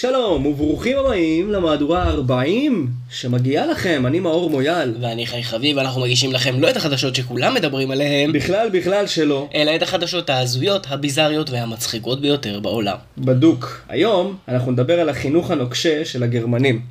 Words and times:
שלום 0.00 0.46
וברוכים 0.46 0.98
הבאים 0.98 1.52
למהדורה 1.52 2.02
ה-40 2.02 2.72
שמגיעה 3.10 3.66
לכם, 3.66 4.06
אני 4.06 4.20
מאור 4.20 4.50
מויאל. 4.50 4.94
ואני 5.00 5.26
חי 5.26 5.42
חביב, 5.42 5.78
אנחנו 5.78 6.00
מגישים 6.00 6.32
לכם 6.32 6.60
לא 6.60 6.70
את 6.70 6.76
החדשות 6.76 7.14
שכולם 7.14 7.54
מדברים 7.54 7.90
עליהן, 7.90 8.32
בכלל 8.32 8.68
בכלל 8.72 9.06
שלא, 9.06 9.48
אלא 9.54 9.76
את 9.76 9.82
החדשות 9.82 10.30
ההזויות, 10.30 10.86
הביזריות 10.90 11.50
והמצחיקות 11.50 12.20
ביותר 12.20 12.60
בעולם. 12.60 12.96
בדוק. 13.18 13.80
היום 13.88 14.36
אנחנו 14.48 14.72
נדבר 14.72 15.00
על 15.00 15.08
החינוך 15.08 15.50
הנוקשה 15.50 16.04
של 16.04 16.22
הגרמנים. 16.22 16.82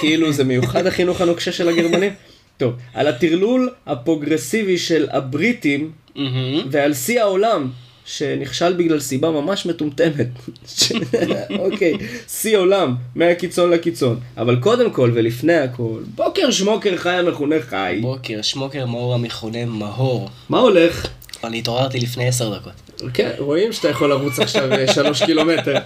כאילו 0.00 0.32
זה 0.32 0.44
מיוחד 0.44 0.86
החינוך 0.86 1.20
הנוקשה 1.20 1.52
של 1.52 1.68
הגרמנים? 1.68 2.12
טוב, 2.56 2.74
על 2.94 3.06
הטרלול 3.06 3.70
הפרוגרסיבי 3.86 4.78
של 4.78 5.06
הבריטים. 5.10 5.92
ועל 6.70 6.94
שיא 6.94 7.20
העולם 7.20 7.70
שנכשל 8.06 8.72
בגלל 8.72 9.00
סיבה 9.00 9.30
ממש 9.30 9.66
מטומטמת. 9.66 10.26
אוקיי, 11.58 11.94
שיא 12.28 12.56
עולם, 12.56 12.94
מהקיצון 13.14 13.70
לקיצון. 13.70 14.20
אבל 14.36 14.56
קודם 14.60 14.90
כל 14.90 15.12
ולפני 15.14 15.54
הכל, 15.54 16.00
בוקר 16.14 16.50
שמוקר 16.50 16.96
חי 16.96 17.10
המכונה 17.10 17.56
חי. 17.60 17.98
בוקר, 18.00 18.42
שמוקר 18.42 18.86
מאור 18.86 19.14
המכונה 19.14 19.64
מאור. 19.64 20.30
מה 20.48 20.58
הולך? 20.58 21.06
אני 21.44 21.58
התעוררתי 21.58 22.00
לפני 22.00 22.28
עשר 22.28 22.58
דקות. 22.58 22.72
כן, 23.14 23.30
רואים 23.38 23.72
שאתה 23.72 23.88
יכול 23.88 24.10
לרוץ 24.10 24.38
עכשיו 24.38 24.72
אה, 24.72 24.92
שלוש 24.92 25.22
קילומטר. 25.22 25.74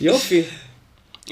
יופי. 0.00 0.42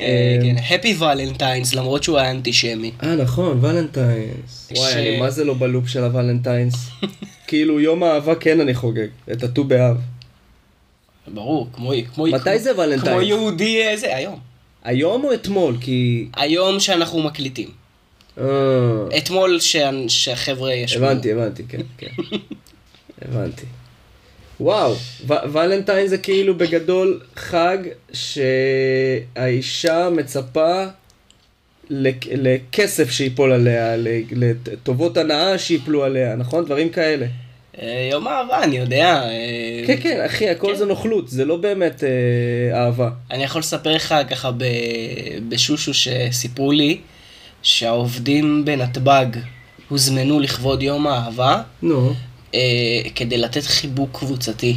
אה, 0.00 0.38
כן, 0.42 0.56
Happy 0.56 1.00
Valentines, 1.00 1.76
למרות 1.76 2.02
שהוא 2.02 2.18
היה 2.18 2.30
אנטישמי. 2.30 2.92
אה 3.02 3.14
נכון, 3.14 3.64
ולנטיינס. 3.64 4.72
וואי, 4.76 4.92
אני 4.92 5.20
מה 5.20 5.30
זה 5.30 5.44
לא 5.44 5.54
בלופ 5.54 5.88
של 5.88 6.04
הוולנטיינס? 6.04 6.74
כאילו 7.50 7.80
יום 7.80 8.02
האהבה 8.02 8.34
כן 8.34 8.60
אני 8.60 8.74
חוגג, 8.74 9.06
את 9.32 9.42
הט"ו 9.42 9.64
באב. 9.64 9.96
ברור, 11.34 11.68
כמו... 11.72 11.92
כמו 12.14 12.26
מתי 12.26 12.58
זה 12.58 12.72
כמו 12.72 12.82
ולנטיינס? 12.82 13.22
יהודי 13.22 13.82
אה, 13.82 13.96
זה, 13.96 14.16
היום. 14.16 14.38
היום 14.84 15.24
או 15.24 15.34
אתמול? 15.34 15.76
כי... 15.80 16.28
היום 16.36 16.80
שאנחנו 16.80 17.22
מקליטים. 17.22 17.68
אה, 18.38 18.44
אתמול 19.18 19.60
שה- 19.60 20.08
שהחבר'ה 20.08 20.72
ישבו. 20.74 21.04
הבנתי, 21.04 21.32
הבנתי, 21.32 21.62
כן, 21.68 21.80
כן. 21.98 22.06
הבנתי. 23.22 23.66
וואו, 24.60 24.94
ו- 25.26 25.52
ולנטיין 25.52 26.06
זה 26.06 26.18
כאילו 26.18 26.54
בגדול 26.58 27.20
חג 27.36 27.78
שהאישה 28.12 30.08
מצפה 30.10 30.84
לכסף 31.90 33.10
שיפול 33.10 33.52
עליה, 33.52 33.94
לטובות 34.32 35.16
הנאה 35.16 35.58
שיפלו 35.58 36.04
עליה, 36.04 36.36
נכון? 36.36 36.64
דברים 36.64 36.88
כאלה. 36.88 37.26
אה, 37.82 38.08
יום 38.12 38.28
אהבה, 38.28 38.62
אני 38.64 38.76
יודע. 38.78 39.22
אה, 39.22 39.30
כן, 39.86 39.96
כן, 40.02 40.22
אחי, 40.26 40.48
הכל 40.50 40.66
כן. 40.72 40.78
זה 40.78 40.86
נוכלות, 40.86 41.28
זה 41.28 41.44
לא 41.44 41.56
באמת 41.56 42.04
אה, 42.04 42.08
אהבה. 42.84 43.10
אני 43.30 43.44
יכול 43.44 43.58
לספר 43.58 43.92
לך 43.92 44.14
ככה 44.30 44.50
ב... 44.50 44.64
בשושו 45.48 45.94
שסיפרו 45.94 46.72
לי 46.72 46.98
שהעובדים 47.62 48.64
בנתב"ג 48.64 49.26
הוזמנו 49.88 50.40
לכבוד 50.40 50.82
יום 50.82 51.06
האהבה 51.06 51.62
נו, 51.82 52.12
אה, 52.54 52.60
כדי 53.14 53.38
לתת 53.38 53.62
חיבוק 53.62 54.18
קבוצתי. 54.18 54.76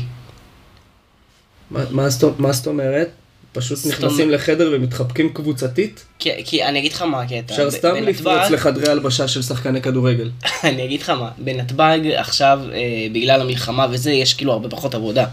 מה- 1.72 1.84
מה 1.92 2.10
זאת- 2.10 2.40
מה 2.40 2.52
זאת 2.52 2.68
אומרת? 2.68 3.10
פשוט 3.54 3.78
זאת 3.78 3.94
נכנסים 3.94 4.32
לחדר 4.32 4.70
ומתחבקים 4.74 5.34
קבוצתית? 5.34 6.06
כי, 6.20 6.30
כי 6.46 6.64
אני 6.66 6.80
אגיד 6.80 6.94
לך 6.94 7.02
מה 7.02 7.22
הקטע. 7.22 7.54
אפשר 7.54 7.72
סתם 7.72 7.94
בנתב"ג- 7.94 8.10
לפרוץ 8.10 8.52
לחדרי 8.52 8.92
הלבשה 8.92 9.28
של 9.28 9.42
שחקני 9.42 9.82
כדורגל. 9.82 10.32
אני 10.64 10.86
אגיד 10.86 11.02
לך 11.02 11.10
מה, 11.10 11.30
בנתב"ג 11.38 12.00
עכשיו, 12.16 12.60
אה, 12.74 12.78
בגלל 13.14 13.42
המלחמה 13.42 13.88
וזה, 13.92 14.12
יש 14.12 14.34
כאילו 14.34 14.52
הרבה 14.54 14.70
פחות 14.70 14.96
עבודה. 14.96 15.26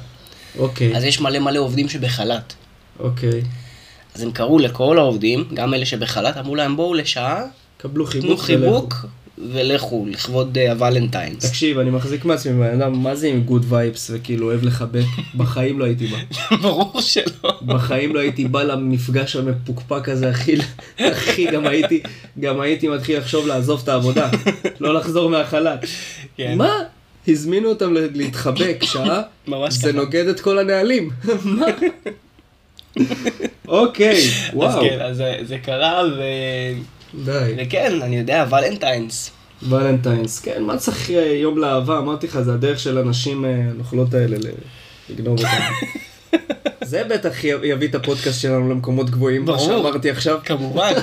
אוקיי, 0.58 0.96
אז 0.96 1.04
יש 1.04 1.20
מלא 1.20 1.38
מלא 1.38 1.58
עובדים 1.58 1.88
שבחל"ת. 1.88 2.52
אוקיי. 3.00 3.42
אז 4.14 4.22
הם 4.22 4.32
קראו 4.32 4.58
לכל 4.58 4.98
העובדים, 4.98 5.44
גם 5.54 5.74
אלה 5.74 5.86
שבחל"ת, 5.86 6.36
אמרו 6.36 6.56
להם 6.56 6.76
בואו 6.76 6.94
לשעה, 6.94 7.42
קבלו 7.76 8.06
חיבוק. 8.06 8.26
תנו 8.28 8.36
חיבוק 8.36 8.94
ולכו. 9.52 10.06
לכבוד 10.10 10.58
אה, 10.58 10.70
ה 10.72 10.78
Valentine's. 10.78 11.46
תקשיב, 11.46 11.78
אני 11.78 11.90
מחזיק 11.90 12.24
מעצמי 12.24 12.52
בן 12.52 12.80
אדם, 12.82 13.02
מה 13.02 13.14
זה 13.14 13.26
עם 13.26 13.40
good 13.40 13.66
vibes 13.68 14.10
וכאילו 14.14 14.46
אוהב 14.46 14.64
לחבק? 14.64 15.04
בחיים 15.36 15.78
לא 15.78 15.84
הייתי 15.84 16.06
בא. 16.06 16.16
ברור 16.62 17.00
שלא. 17.00 17.52
בחיים 17.66 18.14
לא 18.14 18.20
הייתי 18.20 18.44
בא 18.48 18.62
למפגש 18.62 19.36
המפוקפק 19.36 20.08
הזה, 20.08 20.30
אחי, 20.30 20.54
אחי, 21.00 21.46
גם 21.46 21.66
הייתי, 21.66 22.00
גם 22.40 22.60
הייתי 22.60 22.88
מתחיל 22.88 23.18
לחשוב 23.18 23.46
לעזוב 23.46 23.80
את 23.82 23.88
העבודה, 23.88 24.30
לא 24.80 24.94
לחזור 24.94 25.30
מהחל"ת. 25.30 25.84
כן. 26.36 26.54
מה? 26.58 26.78
הזמינו 27.28 27.68
אותם 27.68 27.94
להתחבק 28.14 28.78
שעה, 28.82 29.20
זה. 29.68 29.92
נוגד 29.92 30.26
את 30.28 30.40
כל 30.40 30.58
הנהלים. 30.58 31.10
מה? 31.44 31.66
אוקיי, 33.68 34.16
אז 34.18 34.30
וואו, 34.54 34.80
כן, 34.80 34.98
אז 35.00 35.16
זה- 35.16 35.36
זה 35.42 35.58
קרה, 35.58 36.02
ו... 36.18 36.22
די. 37.24 37.52
וכן, 37.58 37.98
אני 38.02 38.18
יודע, 38.18 38.44
ולנטיינס. 38.50 39.30
ולנטיינס, 39.62 40.40
כן, 40.40 40.62
מה 40.62 40.76
צריך 40.76 41.10
אה, 41.10 41.34
יום 41.34 41.58
לאהבה? 41.58 41.98
אמרתי 41.98 42.26
לך, 42.26 42.40
זה 42.40 42.54
הדרך 42.54 42.80
של 42.80 42.98
הנשים 42.98 43.44
אה, 43.44 43.50
הנוכלות 43.50 44.14
האלה 44.14 44.36
לגנוב 45.10 45.38
אותם. 45.38 45.48
זה 46.84 47.04
בטח 47.04 47.44
יביא 47.44 47.88
את 47.88 47.94
הפודקאסט 47.94 48.40
שלנו 48.40 48.70
למקומות 48.70 49.10
גבוהים, 49.10 49.44
מה. 49.44 49.58
שאמרתי 49.58 50.10
עכשיו. 50.10 50.38
כמובן. 50.44 50.92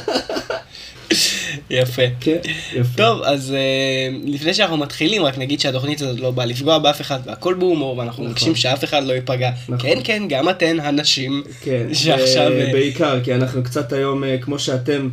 יפה. 1.69 2.01
כן, 2.19 2.37
יפה. 2.73 2.97
טוב, 2.97 3.21
אז 3.21 3.53
אה, 3.53 4.17
לפני 4.25 4.53
שאנחנו 4.53 4.77
מתחילים, 4.77 5.21
רק 5.23 5.37
נגיד 5.37 5.59
שהתוכנית 5.59 6.01
הזאת 6.01 6.19
לא 6.19 6.31
באה 6.31 6.45
לפגוע 6.45 6.77
באף 6.77 7.01
אחד, 7.01 7.19
והכל 7.25 7.53
בהומור, 7.53 7.97
ואנחנו 7.97 8.23
נכון. 8.23 8.31
מבקשים 8.31 8.55
שאף 8.55 8.83
אחד 8.83 9.03
לא 9.03 9.13
ייפגע. 9.13 9.51
נכון. 9.69 9.89
כן, 9.89 9.99
כן, 10.03 10.23
גם 10.29 10.49
אתן 10.49 10.79
הנשים. 10.79 11.43
כן, 11.61 11.93
שעכשיו, 11.93 12.51
בעיקר, 12.71 13.23
כי 13.23 13.35
אנחנו 13.35 13.63
קצת 13.63 13.93
היום, 13.93 14.23
כמו 14.41 14.59
שאתם, 14.59 15.09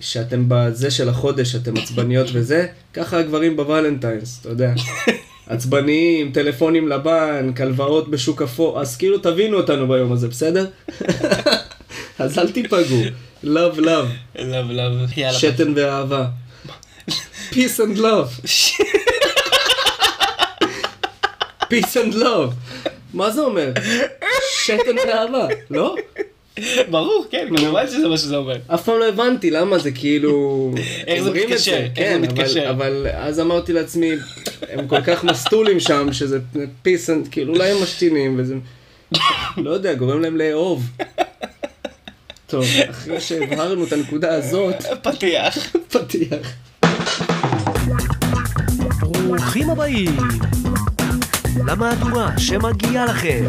שאתם 0.00 0.44
בזה 0.48 0.90
של 0.90 1.08
החודש, 1.08 1.54
אתם 1.54 1.76
עצבניות 1.76 2.26
וזה, 2.32 2.66
ככה 2.94 3.18
הגברים 3.18 3.56
בוולנטיינס, 3.56 4.38
אתה 4.40 4.48
יודע. 4.48 4.72
עצבניים, 5.46 6.32
טלפונים 6.32 6.88
לבנק, 6.88 7.60
הלוואות 7.60 8.10
בשוק 8.10 8.42
אפור, 8.42 8.80
אז 8.80 8.96
כאילו 8.96 9.18
תבינו 9.18 9.56
אותנו 9.56 9.88
ביום 9.88 10.12
הזה, 10.12 10.28
בסדר? 10.28 10.66
אז 12.18 12.38
אל 12.38 12.52
תיפגעו. 12.52 13.02
love 13.44 13.78
love, 13.78 14.38
לאו 14.38 14.62
לאו. 14.70 14.90
יאללה. 15.16 15.38
שתן 15.38 15.72
ואהבה. 15.76 16.26
peace 17.52 17.78
and 17.78 17.98
love, 17.98 18.46
peace 21.70 21.94
and 21.94 22.14
love. 22.14 22.52
מה 23.14 23.30
זה 23.30 23.40
אומר? 23.40 23.72
שתן 24.64 24.96
ואהבה, 25.08 25.46
לא? 25.70 25.96
ברור, 26.90 27.26
כן, 27.30 27.48
כמובן 27.56 27.86
שזה 27.86 28.08
מה 28.08 28.16
שזה 28.16 28.36
אומר. 28.36 28.56
אף 28.66 28.82
פעם 28.84 28.98
לא 28.98 29.08
הבנתי 29.08 29.50
למה 29.50 29.78
זה 29.78 29.90
כאילו... 29.92 30.70
איך 31.06 31.22
זה 31.22 31.30
מתקשר, 31.30 31.72
איך 31.76 31.90
כן, 31.94 32.20
זה 32.20 32.26
אבל- 32.26 32.34
מתקשר. 32.38 32.70
אבל 32.70 33.06
אז 33.14 33.40
אמרתי 33.40 33.72
לעצמי, 33.72 34.10
הם 34.68 34.88
כל 34.88 35.00
כך 35.00 35.24
מסטולים 35.24 35.80
שם, 35.80 36.12
שזה 36.12 36.38
פיס, 36.82 37.10
כאילו 37.30 37.54
אולי 37.54 37.70
הם 37.70 37.82
משתינים, 37.82 38.34
וזה... 38.38 38.54
לא 39.56 39.70
יודע, 39.70 39.94
גורם 39.94 40.20
להם 40.22 40.36
לאהוב. 40.36 40.90
טוב, 42.46 42.64
אחרי 42.90 43.20
שהבהרנו 43.20 43.84
את 43.84 43.92
הנקודה 43.92 44.34
הזאת, 44.34 44.74
פתיח. 45.02 45.58
פתיח. 45.88 46.52
ברוכים 49.00 49.70
הבאים 49.70 50.16
למהדורה 51.66 52.38
שמגיעה 52.38 53.06
לכם. 53.06 53.44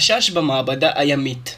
חשש 0.00 0.30
במעבדה 0.30 0.90
הימית. 0.94 1.56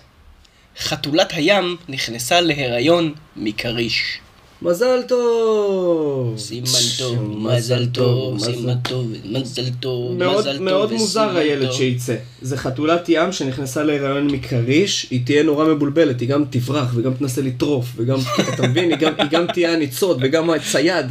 חתולת 0.79 1.33
הים 1.33 1.77
נכנסה 1.89 2.41
להיריון 2.41 3.15
מכריש. 3.37 4.19
מזל 4.63 5.03
טוב! 5.09 6.39
סימן 6.39 6.67
טוב, 6.99 7.39
מזל 7.39 7.87
טוב, 7.87 8.39
סימן 8.39 8.81
טוב, 8.89 9.13
מזל 9.25 9.69
טוב, 9.81 10.13
מזל 10.13 10.57
טוב. 10.57 10.63
מאוד 10.63 10.93
מוזר 10.93 11.37
הילד. 11.37 11.73
שייצא. 11.73 12.17
זה 12.43 12.57
חתולת 12.57 13.09
ים 13.09 13.33
שנכנסה 13.33 13.83
להיריון 13.83 14.27
מכריש, 14.27 15.07
היא 15.11 15.21
תהיה 15.27 15.43
נורא 15.43 15.65
מבולבלת, 15.65 16.21
היא 16.21 16.29
גם 16.29 16.45
תברח 16.51 16.93
וגם 16.95 17.15
תנסה 17.15 17.43
לטרוף, 17.43 17.87
וגם, 17.97 18.19
אתה 18.55 18.67
מבין, 18.69 18.91
היא 18.91 18.99
גם, 19.31 19.47
תהיה 19.53 19.73
הניצוד 19.73 20.19
וגם 20.23 20.51
הצייד. 20.51 21.07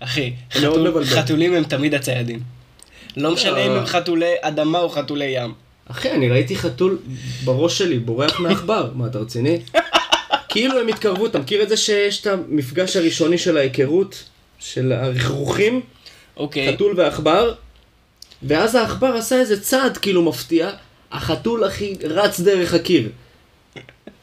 אחי. 0.00 0.32
חתולים 1.04 1.54
הם 1.54 1.64
תמיד 1.64 1.94
הציידים. 1.94 2.40
לא 3.16 3.30
משנה 3.32 3.66
אם. 3.66 3.70
הם 3.70 3.86
חתולי 3.86 4.34
אדמה 4.40 4.78
או 4.78 4.88
חתולי 4.88 5.24
ים. 5.24 5.67
אחי, 5.88 6.10
אני 6.10 6.28
ראיתי 6.28 6.56
חתול 6.56 6.98
בראש 7.44 7.78
שלי, 7.78 7.98
בורח 7.98 8.40
מעכבר, 8.40 8.90
מה 8.94 9.06
אתה 9.06 9.18
רציני? 9.18 9.60
כאילו 10.48 10.80
הם 10.80 10.88
התקרבו, 10.88 11.26
אתה 11.26 11.38
מכיר 11.38 11.62
את 11.62 11.68
זה 11.68 11.76
שיש 11.76 12.20
את 12.20 12.26
המפגש 12.26 12.96
הראשוני 12.96 13.38
של 13.38 13.56
ההיכרות, 13.56 14.24
של 14.58 14.92
הרכרוכים, 14.92 15.80
אוקיי. 16.36 16.74
חתול 16.74 16.94
ועכבר, 16.96 17.54
ואז 18.42 18.74
העכבר 18.74 19.06
עשה 19.16 19.40
איזה 19.40 19.60
צעד 19.60 19.96
כאילו 19.96 20.22
מפתיע, 20.22 20.70
החתול 21.12 21.66
אחי 21.66 21.94
רץ 22.04 22.40
דרך 22.40 22.74
הקיר. 22.74 23.08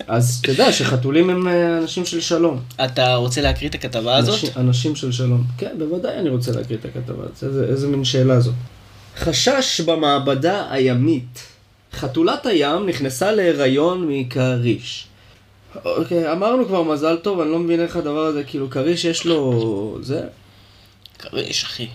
אז 0.07 0.41
תדע 0.41 0.73
שחתולים 0.73 1.29
הם 1.29 1.47
אה, 1.47 1.77
אנשים 1.77 2.05
של 2.05 2.21
שלום. 2.21 2.59
אתה 2.85 3.15
רוצה 3.15 3.41
להקריא 3.41 3.69
את 3.69 3.75
הכתבה 3.75 4.17
הזאת? 4.17 4.33
אנשים, 4.33 4.49
אנשים 4.57 4.95
של 4.95 5.11
שלום. 5.11 5.43
כן, 5.57 5.75
בוודאי 5.77 6.17
אני 6.17 6.29
רוצה 6.29 6.51
להקריא 6.51 6.77
את 6.77 6.85
הכתבה 6.85 7.23
הזאת. 7.23 7.43
איזה, 7.43 7.65
איזה 7.69 7.87
מין 7.87 8.03
שאלה 8.03 8.39
זאת. 8.39 8.53
חשש 9.17 9.81
במעבדה 9.81 10.71
הימית. 10.71 11.54
חתולת 11.95 12.45
הים 12.45 12.85
נכנסה 12.85 13.31
להיריון 13.31 14.05
מכריש. 14.07 15.07
אוקיי, 15.85 16.31
אמרנו 16.31 16.65
כבר 16.65 16.83
מזל 16.83 17.17
טוב, 17.17 17.39
אני 17.39 17.51
לא 17.51 17.59
מבין 17.59 17.79
איך 17.79 17.95
הדבר 17.95 18.25
הזה, 18.25 18.43
כאילו 18.43 18.69
כריש 18.69 19.05
יש 19.05 19.25
לו... 19.25 19.97
זה? 20.01 20.21
כריש, 21.19 21.63
אחי. 21.63 21.87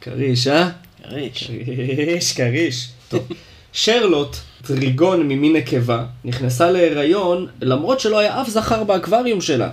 כריש, 0.00 0.46
אה? 0.46 0.68
כריש. 1.02 1.50
כריש, 1.66 2.32
כריש. 2.32 2.88
טוב. 3.08 3.28
שרלוט, 3.72 4.36
טריגון 4.62 5.28
ממין 5.28 5.56
נקבה, 5.56 6.04
נכנסה 6.24 6.70
להיריון 6.70 7.46
למרות 7.60 8.00
שלא 8.00 8.18
היה 8.18 8.42
אף 8.42 8.48
זכר 8.48 8.84
באקווריום 8.84 9.40
שלה. 9.40 9.70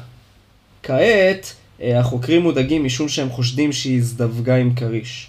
כעת, 0.84 1.54
אה, 1.82 2.00
החוקרים 2.00 2.42
מודאגים 2.42 2.84
משום 2.84 3.10
שהם 3.10 3.30
חושדים 3.30 3.74
שהיא 3.74 3.98
הזדווגה 3.98 4.56
עם 4.56 4.76
כריש. 4.76 5.28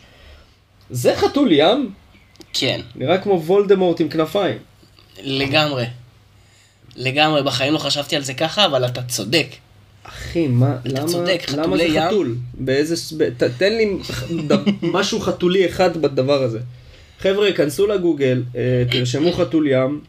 זה 0.91 1.17
חתול 1.17 1.53
ים? 1.53 1.91
כן, 2.53 2.81
נראה 2.95 3.19
כמו 3.19 3.43
וולדמורט 3.43 4.00
עם 4.00 4.09
כנפיים. 4.09 4.59
לגמרי. 5.23 5.85
לגמרי, 6.97 7.43
בחיים 7.43 7.73
לא 7.73 7.79
חשבתי 7.79 8.17
על 8.17 8.23
זה 8.23 8.35
ככה, 8.35 8.67
אבל 8.67 8.87
אתה 8.87 9.03
צודק. 9.03 9.47
אחי, 10.03 10.47
מה, 10.47 10.77
אתה 10.81 10.89
למה, 11.00 11.09
צודק, 11.09 11.43
למה 11.56 11.77
זה 11.77 11.83
ים? 11.85 12.03
חתול? 12.06 12.37
באיזה, 12.55 12.95
ב, 13.19 13.31
ת, 13.31 13.43
תן 13.43 13.73
לי 13.73 13.97
ד- 14.49 14.59
משהו 14.97 15.21
חתולי 15.21 15.67
אחד 15.67 15.97
בדבר 15.97 16.43
הזה. 16.43 16.59
חבר'ה, 17.21 17.53
כנסו 17.53 17.87
לגוגל, 17.87 18.43
אה, 18.56 18.61
תרשמו 18.91 19.33
חתול 19.33 19.67
ים, 19.67 20.01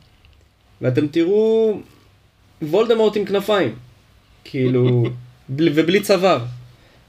ואתם 0.81 1.07
תראו 1.07 1.79
וולדמורט 2.61 3.17
עם 3.17 3.25
כנפיים. 3.25 3.75
כאילו, 4.43 5.03
בלי- 5.49 5.71
ובלי 5.75 6.01
צוואר. 6.01 6.39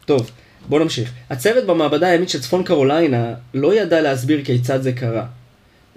טוב, 0.04 0.30
בואו 0.68 0.82
נמשיך. 0.82 1.12
הצוות 1.30 1.64
במעבדה 1.64 2.06
הימית 2.06 2.28
של 2.28 2.40
צפון 2.40 2.64
קרוליינה 2.64 3.34
לא 3.54 3.74
ידע 3.74 4.00
להסביר 4.00 4.44
כיצד 4.44 4.82
זה 4.82 4.92
קרה. 4.92 5.26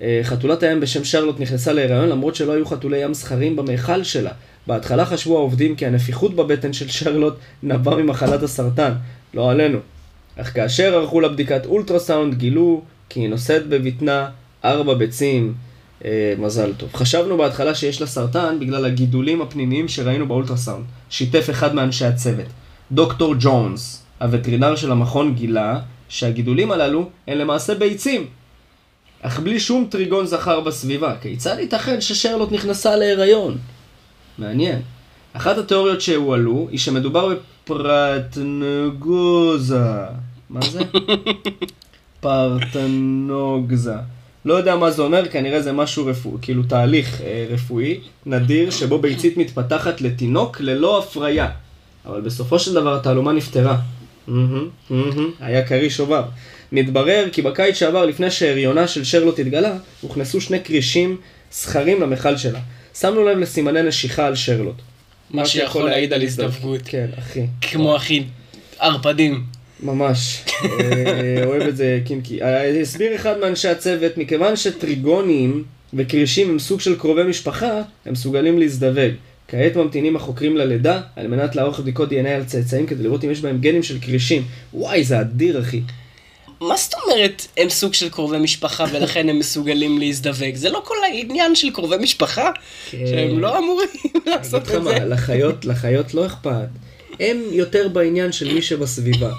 אה, 0.02 0.20
חתולת 0.24 0.64
הים 0.64 0.80
בשם 0.80 1.04
שרלוט 1.04 1.40
נכנסה 1.40 1.74
להיריון 1.74 2.10
למרות 2.10 2.36
שלא 2.36 2.52
היו 2.52 2.66
חתולי 2.66 2.98
ים 2.98 3.14
זכרים 3.14 3.56
במכל 3.56 4.04
שלה. 4.04 4.32
בהתחלה 4.68 5.06
חשבו 5.06 5.38
העובדים 5.38 5.76
כי 5.76 5.86
הנפיחות 5.86 6.36
בבטן 6.36 6.74
של 6.74 6.88
שרלוט 6.88 7.36
נבעה 7.64 7.96
ממחלת 7.96 8.44
הסרטן, 8.44 8.94
לא 9.34 9.52
עלינו. 9.52 9.80
אך 10.36 10.54
כאשר 10.54 10.96
ערכו 10.96 11.22
לה 11.22 11.30
בדיקת 11.30 11.66
אולטרסאונד 11.66 12.36
גילו 12.36 12.82
כי 13.10 13.20
היא 13.20 13.30
נושאת 13.30 13.68
בבטנה 13.68 14.30
ארבע 14.66 14.94
ביצים. 14.94 15.54
אה, 16.06 16.34
מזל 16.38 16.74
טוב. 16.78 16.90
חשבנו 16.94 17.38
בהתחלה 17.38 17.76
שיש 17.76 18.02
לה 18.02 18.08
סרטן 18.08 18.58
בגלל 18.60 18.86
הגידולים 18.86 19.42
הפנימיים 19.42 19.88
שראינו 19.88 20.28
באולטרסאונד. 20.28 20.86
שיתף 21.10 21.50
אחד 21.50 21.76
מאנשי 21.76 22.06
הצוות. 22.06 22.46
דוקטור 22.92 23.36
ג'ונס, 23.40 24.03
הווטרינר 24.22 24.76
של 24.76 24.92
המכון, 24.92 25.34
גילה 25.34 25.80
שהגידולים 26.10 26.72
הללו 26.72 27.10
הם 27.28 27.38
למעשה 27.38 27.76
ביצים. 27.76 28.28
אך 29.22 29.40
בלי 29.40 29.60
שום 29.60 29.88
טריגון 29.90 30.26
זכר 30.26 30.60
בסביבה. 30.60 31.16
כיצד 31.22 31.56
ייתכן 31.60 32.02
ששרלוט 32.02 32.52
נכנסה 32.52 32.96
להיריון? 32.96 33.58
מעניין. 34.38 34.82
אחת 35.34 35.58
התיאוריות 35.58 36.02
שהועלו 36.02 36.68
היא 36.72 36.80
שמדובר 36.80 37.36
בפרטנגוזה. 37.66 39.04
מה 40.50 40.60
זה? 40.72 40.80
פרטנוגזה. 42.22 43.96
לא 44.46 44.54
יודע 44.54 44.76
מה 44.76 44.92
זה 44.92 45.02
אומר, 45.02 45.28
כנראה 45.30 45.62
זה 45.62 45.72
משהו 45.72 46.06
רפואי, 46.06 46.38
כאילו 46.42 46.64
תהליך 46.64 47.22
אה, 47.22 47.46
רפואי 47.50 48.00
נדיר 48.26 48.70
שבו 48.70 49.00
ביצית 49.00 49.38
מתפתחת 49.38 50.02
לתינוק 50.02 50.62
ללא 50.62 51.00
הפריה. 51.00 51.50
אבל 52.06 52.22
בסופו 52.22 52.60
של 52.60 52.74
דבר 52.74 52.96
התעלומה 52.96 53.32
נפתרה. 53.32 53.78
מהמם, 54.28 54.70
מהמם, 54.90 55.32
היה 55.40 55.68
כריש 55.68 56.00
עובר. 56.00 56.24
מתברר 56.72 57.26
כי 57.32 57.42
בקיץ 57.42 57.76
שעבר, 57.76 58.06
לפני 58.06 58.32
שהריונה 58.32 58.88
של 58.88 59.04
שרלוט 59.04 59.40
התגלה, 59.40 59.78
הוכנסו 60.02 60.42
שני 60.42 60.64
כרישים 60.64 61.18
זכרים 61.52 62.02
למכל 62.02 62.38
שלה. 62.38 62.60
שמנו 63.00 63.26
לב 63.26 63.38
לסימני 63.38 63.82
נשיכה 63.82 64.26
על 64.26 64.36
שרלוט. 64.36 64.76
מה 65.30 65.46
שיכול 65.46 65.86
להעיד 65.86 66.14
על 66.14 66.22
הזדווגות. 66.22 66.82
כן, 66.86 67.08
אחי. 67.20 67.46
כמו 67.62 67.96
אחי, 67.96 68.24
ערפדים. 68.80 69.44
ממש. 69.80 70.44
אה, 70.64 71.46
אוהב 71.46 71.62
את 71.62 71.78
זה 71.78 72.00
קינקי. 72.06 72.42
אה, 72.42 72.82
הסביר 72.82 73.16
אחד 73.16 73.40
מאנשי 73.40 73.68
הצוות, 73.68 74.18
מכיוון 74.18 74.56
שטריגונים 74.56 75.64
וכרישים 75.94 76.50
הם 76.50 76.60
סוג 76.60 76.80
של 76.80 77.00
קרובי 77.00 77.24
משפחה, 77.24 77.82
הם 78.06 78.14
מסוגלים 78.14 78.60
להזדווג. 78.60 79.12
כעת 79.48 79.76
ממתינים 79.76 80.16
החוקרים 80.16 80.58
ללידה, 80.58 81.02
על 81.16 81.28
מנת 81.28 81.56
לערוך 81.56 81.80
בדיקות 81.80 82.10
DNA 82.10 82.28
על 82.28 82.44
צאצאים 82.44 82.86
כדי 82.86 83.04
לראות 83.04 83.24
אם 83.24 83.32
יש 83.32 83.42
בהם 83.42 83.62
גנים 83.62 83.84
של 83.84 84.00
כרישים. 84.02 84.44
וואי, 84.74 85.04
זה 85.04 85.22
אדיר, 85.22 85.60
אחי. 85.62 85.82
מה 86.62 86.78
זאת 86.78 86.94
אומרת 86.94 87.48
הם 87.58 87.70
סוג 87.70 87.94
של 87.94 88.10
קרובי 88.10 88.38
משפחה 88.38 88.86
ולכן 88.92 89.30
הם 89.30 89.40
מסוגלים 89.40 89.98
להזדווג? 89.98 90.56
זה 90.56 90.70
לא 90.70 90.82
כל 90.86 90.96
העניין 91.04 91.56
של 91.56 91.70
קרובי 91.70 91.98
משפחה? 91.98 92.52
שהם 92.90 93.40
לא 93.40 93.58
אמורים 93.58 93.90
לעשות 94.26 94.62
את 94.62 94.84
זה? 94.84 95.00
לחיות, 95.06 95.66
לחיות 95.66 96.14
לא 96.14 96.26
אכפת. 96.26 96.68
הם 97.20 97.42
יותר 97.52 97.88
בעניין 97.88 98.32
של 98.32 98.54
מי 98.54 98.62
שבסביבה. 98.62 99.32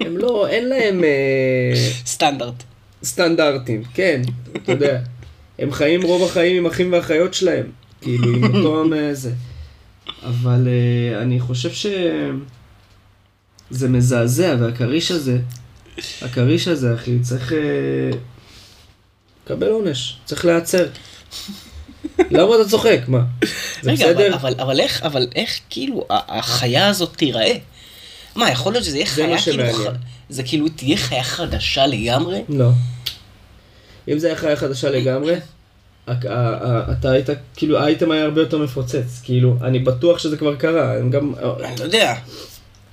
הם 0.00 0.16
לא, 0.16 0.48
אין 0.48 0.68
להם 0.68 1.04
אה, 1.04 1.72
סטנדרט. 2.06 2.62
סטנדרטים, 3.04 3.82
כן, 3.94 4.22
אתה 4.56 4.72
יודע. 4.72 4.98
הם 5.58 5.72
חיים 5.72 6.02
רוב 6.02 6.22
החיים 6.22 6.56
עם 6.56 6.66
אחים 6.66 6.92
ואחיות 6.92 7.34
שלהם. 7.34 7.66
כאילו, 8.06 8.36
עם 8.36 8.44
אותו 8.44 8.84
זה. 9.12 9.32
אבל 10.22 10.68
אה, 10.68 11.22
אני 11.22 11.40
חושב 11.40 11.72
ש... 11.72 11.86
זה 13.70 13.88
מזעזע, 13.88 14.56
והכריש 14.60 15.10
הזה, 15.10 15.38
הכריש 16.22 16.68
הזה, 16.68 16.94
אחי, 16.94 17.18
צריך 17.20 17.52
אה, 17.52 17.58
לקבל 19.46 19.68
עונש, 19.68 20.16
צריך 20.24 20.44
להיעצר. 20.44 20.86
למה 22.30 22.54
אתה 22.60 22.68
צוחק? 22.68 23.00
מה? 23.08 23.24
זה 23.82 23.90
רגע, 23.90 24.04
אבל, 24.04 24.14
בסדר? 24.14 24.34
אבל, 24.34 24.54
אבל 24.58 24.80
איך, 24.80 25.02
אבל 25.02 25.26
איך 25.34 25.60
כאילו 25.70 26.06
החיה 26.10 26.88
הזאת 26.88 27.16
תיראה? 27.16 27.52
מה, 28.36 28.50
יכול 28.50 28.72
להיות 28.72 28.84
שזה 28.84 28.96
יהיה 28.98 29.08
זה 29.14 29.26
מה 29.26 29.38
חיה 29.38 29.52
כאילו... 29.52 29.72
שמעניין. 29.72 29.94
ח- 29.94 29.98
זה 30.28 30.42
כאילו 30.42 30.68
תהיה 30.68 30.96
חיה 30.96 31.22
חדשה 31.24 31.86
לגמרי? 31.86 32.42
לא. 32.48 32.70
אם 34.08 34.18
זה 34.18 34.26
היה 34.26 34.36
חיה 34.36 34.56
חדשה 34.56 34.90
לגמרי, 34.90 35.34
אתה 36.10 37.10
היית, 37.10 37.26
כאילו, 37.56 37.78
האייטם 37.78 38.10
היה 38.10 38.24
הרבה 38.24 38.40
יותר 38.40 38.58
מפוצץ. 38.58 39.20
כאילו, 39.24 39.56
אני 39.62 39.78
בטוח 39.78 40.18
שזה 40.18 40.36
כבר 40.36 40.56
קרה. 40.56 40.98
הם 40.98 41.10
גם... 41.10 41.32
אני 41.64 41.78
לא 41.78 41.84
יודע. 41.84 42.14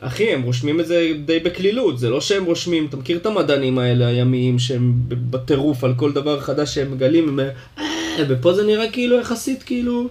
אחי, 0.02 0.34
הם 0.34 0.42
רושמים 0.42 0.80
את 0.80 0.88
זה 0.88 1.12
די 1.26 1.40
בקלילות, 1.40 2.00
זה 2.00 2.10
לא 2.10 2.22
שהם 2.22 2.46
רושמים, 2.46 2.86
אתה 2.86 2.98
מכיר 2.98 3.18
את 3.18 3.26
המדענים 3.26 3.78
האלה 3.80 4.08
הימיים 4.08 4.60
שהם 4.60 4.94
בטירוף 5.08 5.84
על 5.84 5.94
כל 5.98 6.12
דבר 6.12 6.40
חדש 6.40 6.76
שהם 6.76 6.92
מגלים, 6.92 7.30
הם... 7.30 7.40
"אה", 7.78 8.24
ופה 8.30 8.54
זה 8.54 8.64
נראה 8.64 8.92
כאילו 8.92 9.20
יחסית 9.20 9.64
כאילו, 9.64 10.08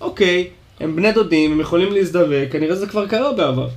אוקיי, 0.00 0.48
הם 0.80 0.96
בני 0.96 1.12
דודים, 1.12 1.52
הם 1.52 1.60
יכולים 1.60 1.92
להזדווג, 1.92 2.48
כנראה 2.50 2.76
זה 2.76 2.86
כבר 2.86 3.06
קרה 3.06 3.32
בעבר. 3.32 3.68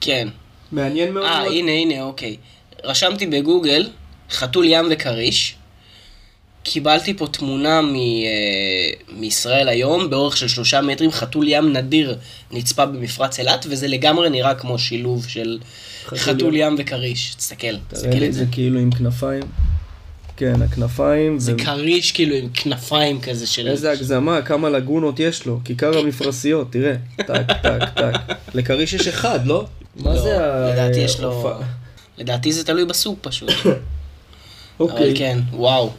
כן. 0.00 0.28
מעניין 0.72 1.14
מאוד. 1.14 1.24
אה. 1.26 1.44
הנה, 1.46 1.72
הנה, 1.72 2.02
אוקיי. 2.02 2.36
רשמתי 2.84 3.26
בגוגל, 3.26 3.88
חתול 4.30 4.64
ים 4.68 4.84
וכריש. 4.90 5.56
קיבלתי 6.64 7.14
פה 7.14 7.26
תמונה 7.26 7.82
מ, 7.82 7.94
אה, 7.94 8.00
מישראל 9.18 9.68
היום, 9.68 10.10
באורך 10.10 10.36
של 10.36 10.48
שלושה 10.48 10.80
מטרים, 10.80 11.10
חתול 11.10 11.48
ים 11.48 11.72
נדיר 11.72 12.18
נצפה 12.50 12.86
במפרץ 12.86 13.38
אילת, 13.38 13.66
וזה 13.70 13.88
לגמרי 13.88 14.30
נראה 14.30 14.54
כמו 14.54 14.78
שילוב 14.78 15.26
של 15.28 15.58
חתול 16.06 16.18
חתול, 16.18 16.56
ים. 16.56 16.76
וכריש. 16.78 17.34
תסתכל, 17.34 17.76
תסתכל 17.88 18.24
את 18.24 18.32
זה. 18.32 18.38
זה 18.38 18.46
כאילו 18.52 18.80
עם 18.80 18.90
כנפיים. 18.90 19.42
כן, 20.36 20.62
הכנפיים. 20.62 21.38
זה 21.38 21.54
ו- 21.54 21.58
כריש 21.58 22.12
כאילו 22.12 22.36
עם 22.36 22.48
כנפיים 22.54 23.20
כזה 23.20 23.46
של... 23.46 23.68
איזה 23.68 23.90
הגזמה, 23.90 24.42
כמה 24.42 24.70
לגונות 24.70 25.20
יש 25.20 25.46
לו, 25.46 25.60
כיכר 25.64 25.98
המפרשיות, 25.98 26.72
תראה. 26.72 26.94
טק, 27.16 27.52
טק, 27.62 27.88
טק. 27.94 28.36
לכריש 28.54 28.92
יש 28.92 29.08
אחד, 29.08 29.46
לא? 29.46 29.66
מה 29.96 30.14
לא, 30.14 30.22
זה 30.22 30.44
ה... 30.44 30.70
לדעתי 30.72 31.00
יש 31.00 31.20
לו... 31.20 31.50
לדעתי 32.18 32.52
זה 32.52 32.64
תלוי 32.64 32.84
בסוג 32.84 33.18
פשוט. 33.20 33.50
אוקיי. 34.80 34.96
אבל 34.96 35.18
כן, 35.18 35.38
וואו. 35.52 35.90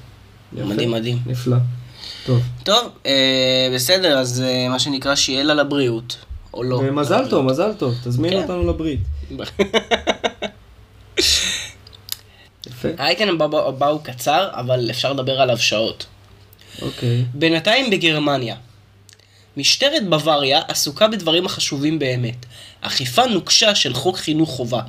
מדהים 0.64 0.92
מדהים. 0.92 1.18
נפלא. 1.26 1.58
טוב. 2.26 2.42
טוב, 2.64 2.92
אה, 3.06 3.70
בסדר, 3.76 4.18
אז 4.18 4.42
אה, 4.42 4.70
מה 4.70 4.80
שנקרא 4.80 5.16
שיהיה 5.16 5.44
לה 5.44 5.54
לבריאות. 5.54 6.18
או 6.54 6.64
לא. 6.64 6.76
ומזל 6.76 7.28
טוב, 7.30 7.46
מזל 7.46 7.74
טוב, 7.74 7.96
תזמין 8.04 8.32
כן. 8.32 8.42
אותנו 8.42 8.68
לברית. 8.68 9.00
יפה, 12.68 12.88
האייטם 12.98 13.42
הבא 13.42 13.68
הבא 13.68 13.88
הוא 13.88 14.02
קצר, 14.04 14.50
אבל 14.52 14.90
אפשר 14.90 15.14
לדבר 15.14 15.42
עליו 15.42 15.58
שעות. 15.58 16.06
אוקיי. 16.82 17.26
בינתיים 17.34 17.90
בגרמניה. 17.90 18.56
משטרת 19.58 20.10
בוואריה 20.10 20.62
עסוקה 20.68 21.08
בדברים 21.08 21.46
החשובים 21.46 22.00
באמת. 22.00 22.46
אכיפה 22.82 23.26
נוקשה 23.26 23.76
של 23.76 23.94
חוק 23.94 24.18
חינוך 24.18 24.50
חובה. 24.50 24.82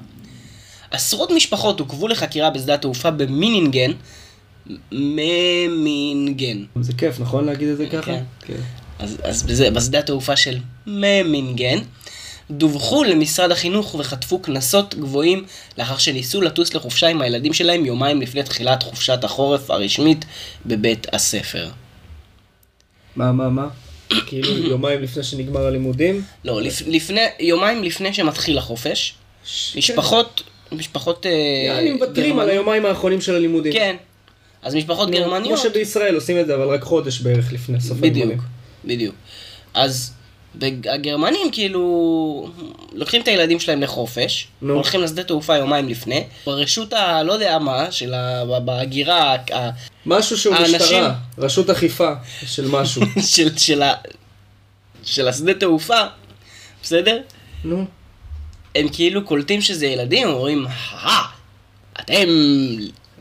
עשרות 0.91 1.31
משפחות 1.31 1.81
עוכבו 1.81 2.09
לחקירה 2.09 2.51
בשדה 2.51 2.75
התעופה 2.75 3.11
במינינגן. 3.11 3.93
ממינגן. 4.93 6.65
זה 6.81 6.93
כיף, 6.93 7.21
נכון 7.21 7.45
להגיד 7.45 7.69
את 7.69 7.77
זה 7.77 7.87
ככה? 7.87 8.03
כן. 8.03 8.23
כן. 8.47 8.55
אז, 8.99 9.19
אז 9.23 9.43
בזה, 9.43 9.71
בשדה 9.71 9.99
התעופה 9.99 10.37
של 10.37 10.57
ממינגן, 10.87 11.79
דווחו 12.51 13.05
למשרד 13.05 13.51
החינוך 13.51 13.95
וחטפו 13.95 14.39
קנסות 14.39 14.95
גבוהים 14.95 15.45
לאחר 15.79 15.97
שניסו 15.99 16.43
לטוס 16.43 16.75
לחופשה 16.75 17.09
עם 17.09 17.21
הילדים 17.21 17.53
שלהם 17.53 17.85
יומיים 17.85 18.23
לפני 18.23 18.43
תחילת 18.43 18.83
חופשת 18.83 19.25
החורף 19.25 19.71
הרשמית 19.71 20.25
בבית 20.67 21.07
הספר. 21.13 21.69
מה, 23.17 23.33
מה, 23.33 23.49
מה? 23.49 23.69
כאילו 24.27 24.59
יומיים 24.59 25.03
לפני 25.03 25.23
שנגמר 25.23 25.67
הלימודים? 25.67 26.23
לא, 26.45 26.63
לפ, 26.63 26.83
לפני, 26.87 27.21
יומיים 27.41 27.85
לפני 27.85 28.15
שמתחיל 28.15 28.59
החופש, 28.59 29.15
ש- 29.45 29.77
משפחות, 29.77 30.43
משפחות... 30.73 31.27
אני 31.79 31.91
מוותרים 31.91 32.39
על 32.39 32.51
היומיים 32.51 32.87
האחרונים 32.87 33.21
של 33.21 33.35
הלימודים. 33.35 33.73
כן. 33.73 33.97
אז 34.67 34.75
משפחות 34.75 35.11
גרמניות... 35.11 35.59
כמו 35.61 35.71
שבישראל 35.71 36.15
עושים 36.15 36.41
את 36.41 36.47
זה, 36.47 36.55
אבל 36.55 36.69
רק 36.69 36.83
חודש 36.83 37.21
בערך 37.21 37.53
לפני 37.53 37.81
סוף 37.81 37.97
בדיוק, 37.99 38.17
הלימודים. 38.17 38.41
בדיוק. 38.85 39.15
אז 39.75 40.13
הגרמנים 40.85 41.51
כאילו 41.53 42.51
לוקחים 42.93 43.23
את 43.23 43.29
הילדים 43.29 43.61
שלהם 43.61 43.83
לחופש, 43.83 44.49
נו. 44.63 44.75
הולכים 44.75 45.01
לשדה 45.03 45.23
תעופה 45.23 45.57
יומיים 45.57 45.89
לפני, 45.89 46.25
ברשות 46.47 46.93
ה... 46.93 47.23
לא 47.23 47.33
יודע 47.33 47.59
מה, 47.59 47.93
של 47.93 48.15
ה... 48.15 48.45
בהגירה 48.65 49.35
ה- 49.55 49.71
משהו 50.07 50.39
שהוא 50.39 50.55
האנשים- 50.55 50.77
משטרה, 50.77 51.15
רשות 51.39 51.71
אכיפה 51.71 52.13
של 52.47 52.69
משהו. 52.69 53.03
של, 53.35 53.57
של, 53.59 53.83
ה... 53.83 53.93
של 55.05 55.29
השדה 55.29 55.55
תעופה, 55.55 56.01
בסדר? 56.83 57.19
נו, 57.65 57.85
הם 58.75 58.89
כאילו 58.93 59.25
קולטים 59.25 59.61
שזה 59.61 59.87
ילדים, 59.87 60.29
אומרים, 60.29 60.67
אה, 60.67 61.23
אתם 62.01 62.29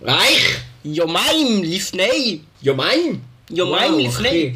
רייך? 0.03 0.63
יומיים 0.85 1.63
לפני, 1.63 2.37
יומיים? 2.63 3.19
יומיים 3.51 3.93
וואו, 3.93 4.03
לפני. 4.07 4.27
אחי. 4.29 4.51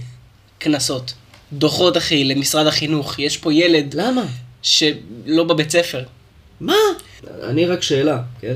קנסות. 0.60 1.14
דוחות 1.54 1.98
אחי 1.98 2.24
למשרד 2.24 2.68
החינוך, 2.68 3.20
יש 3.20 3.38
פה 3.38 3.54
ילד 3.54 3.94
למה? 3.94 4.26
שלא 4.62 5.44
בבית 5.44 5.70
ספר. 5.72 6.04
מה? 6.62 6.74
אני 7.44 7.66
רק 7.66 7.82
שאלה, 7.82 8.22
כן? 8.42 8.56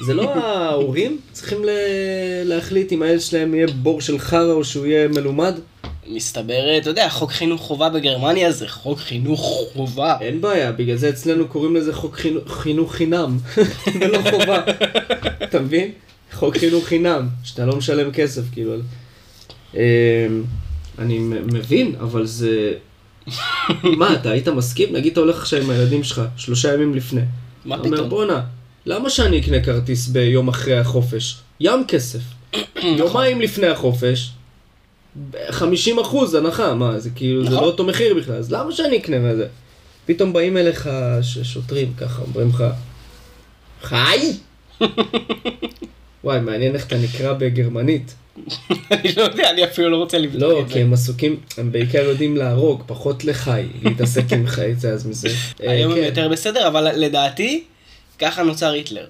זה 0.00 0.14
לא 0.14 0.34
ההורים 0.34 1.20
צריכים 1.32 1.64
ל- 1.64 1.68
להחליט 2.44 2.92
אם 2.92 3.02
הילד 3.02 3.20
שלהם 3.20 3.54
יהיה 3.54 3.66
בור 3.66 4.00
של 4.00 4.18
חרא 4.18 4.52
או 4.52 4.64
שהוא 4.64 4.86
יהיה 4.86 5.08
מלומד? 5.08 5.54
מסתבר, 6.06 6.78
אתה 6.78 6.90
יודע, 6.90 7.08
חוק 7.08 7.32
חינוך 7.32 7.60
חובה 7.62 7.88
בגרמניה 7.88 8.52
זה 8.52 8.68
חוק 8.68 8.98
חינוך 8.98 9.60
חובה. 9.72 10.16
אין 10.20 10.40
בעיה, 10.40 10.72
בגלל 10.72 10.96
זה 10.96 11.08
אצלנו 11.08 11.48
קוראים 11.48 11.76
לזה 11.76 11.92
חוק 11.94 12.16
חינוך, 12.16 12.52
חינוך 12.52 12.94
חינם, 12.94 13.38
ולא 14.00 14.18
חובה. 14.30 14.62
אתה 15.44 15.60
מבין? 15.60 15.90
חוק 16.32 16.56
חינוך 16.56 16.86
חינם, 16.86 17.28
שאתה 17.44 17.66
לא 17.66 17.76
משלם 17.76 18.12
כסף, 18.12 18.42
כאילו. 18.52 18.74
אמ, 19.74 19.80
אני 20.98 21.18
מבין, 21.52 21.94
אבל 22.00 22.26
זה... 22.26 22.72
מה, 23.98 24.14
אתה 24.14 24.30
היית 24.30 24.48
מסכים? 24.48 24.92
נגיד 24.92 25.12
אתה 25.12 25.20
הולך 25.20 25.36
עכשיו 25.36 25.62
עם 25.62 25.70
הילדים 25.70 26.04
שלך, 26.04 26.22
שלושה 26.36 26.74
ימים 26.74 26.94
לפני. 26.94 27.20
מה 27.64 27.74
אתה 27.74 27.84
אומר, 27.84 27.96
פתאום? 27.96 28.10
בואנה, 28.10 28.42
למה 28.86 29.10
שאני 29.10 29.40
אקנה 29.40 29.64
כרטיס 29.64 30.08
ביום 30.08 30.48
אחרי 30.48 30.78
החופש? 30.78 31.38
ים 31.60 31.84
כסף. 31.88 32.20
נכון. 32.56 32.98
יומיים 32.98 33.40
לפני 33.40 33.66
החופש, 33.66 34.30
50 35.50 35.98
אחוז 35.98 36.34
הנחה, 36.34 36.74
מה, 36.74 36.98
זה 36.98 37.10
כאילו, 37.10 37.44
זה 37.44 37.50
נכון. 37.50 37.62
לא 37.62 37.66
אותו 37.66 37.84
מחיר 37.84 38.14
בכלל, 38.14 38.34
אז 38.34 38.52
למה 38.52 38.72
שאני 38.72 38.98
אקנה 38.98 39.18
מזה? 39.18 39.46
פתאום 40.06 40.32
באים 40.32 40.56
אליך 40.56 40.88
שוטרים 41.42 41.92
ככה, 41.96 42.22
אומרים 42.22 42.48
לך, 42.48 42.64
חי? 43.82 44.32
וואי, 46.24 46.40
מעניין 46.40 46.74
איך 46.74 46.86
אתה 46.86 46.96
נקרא 46.96 47.32
בגרמנית. 47.32 48.14
אני 48.92 49.12
לא 49.16 49.22
יודע, 49.22 49.50
אני 49.50 49.64
אפילו 49.64 49.90
לא 49.90 49.96
רוצה 49.96 50.18
לבדוק 50.18 50.42
לא, 50.42 50.60
את 50.60 50.68
זה. 50.68 50.74
כי 50.74 50.80
הם 50.80 50.92
עסוקים, 50.92 51.40
הם 51.58 51.72
בעיקר 51.72 51.98
יודעים 51.98 52.36
להרוג, 52.36 52.82
פחות 52.86 53.24
לחי, 53.24 53.62
להתעסק 53.82 54.32
עם 54.32 54.46
חי, 54.46 54.74
זה 54.74 54.92
אז 54.92 55.06
מזה. 55.06 55.28
אה, 55.62 55.70
היום 55.70 55.92
הם 55.92 55.98
כן. 55.98 56.04
יותר 56.04 56.28
בסדר, 56.28 56.68
אבל 56.68 56.88
לדעתי, 56.96 57.64
ככה 58.18 58.42
נוצר 58.42 58.70
היטלר. 58.70 59.06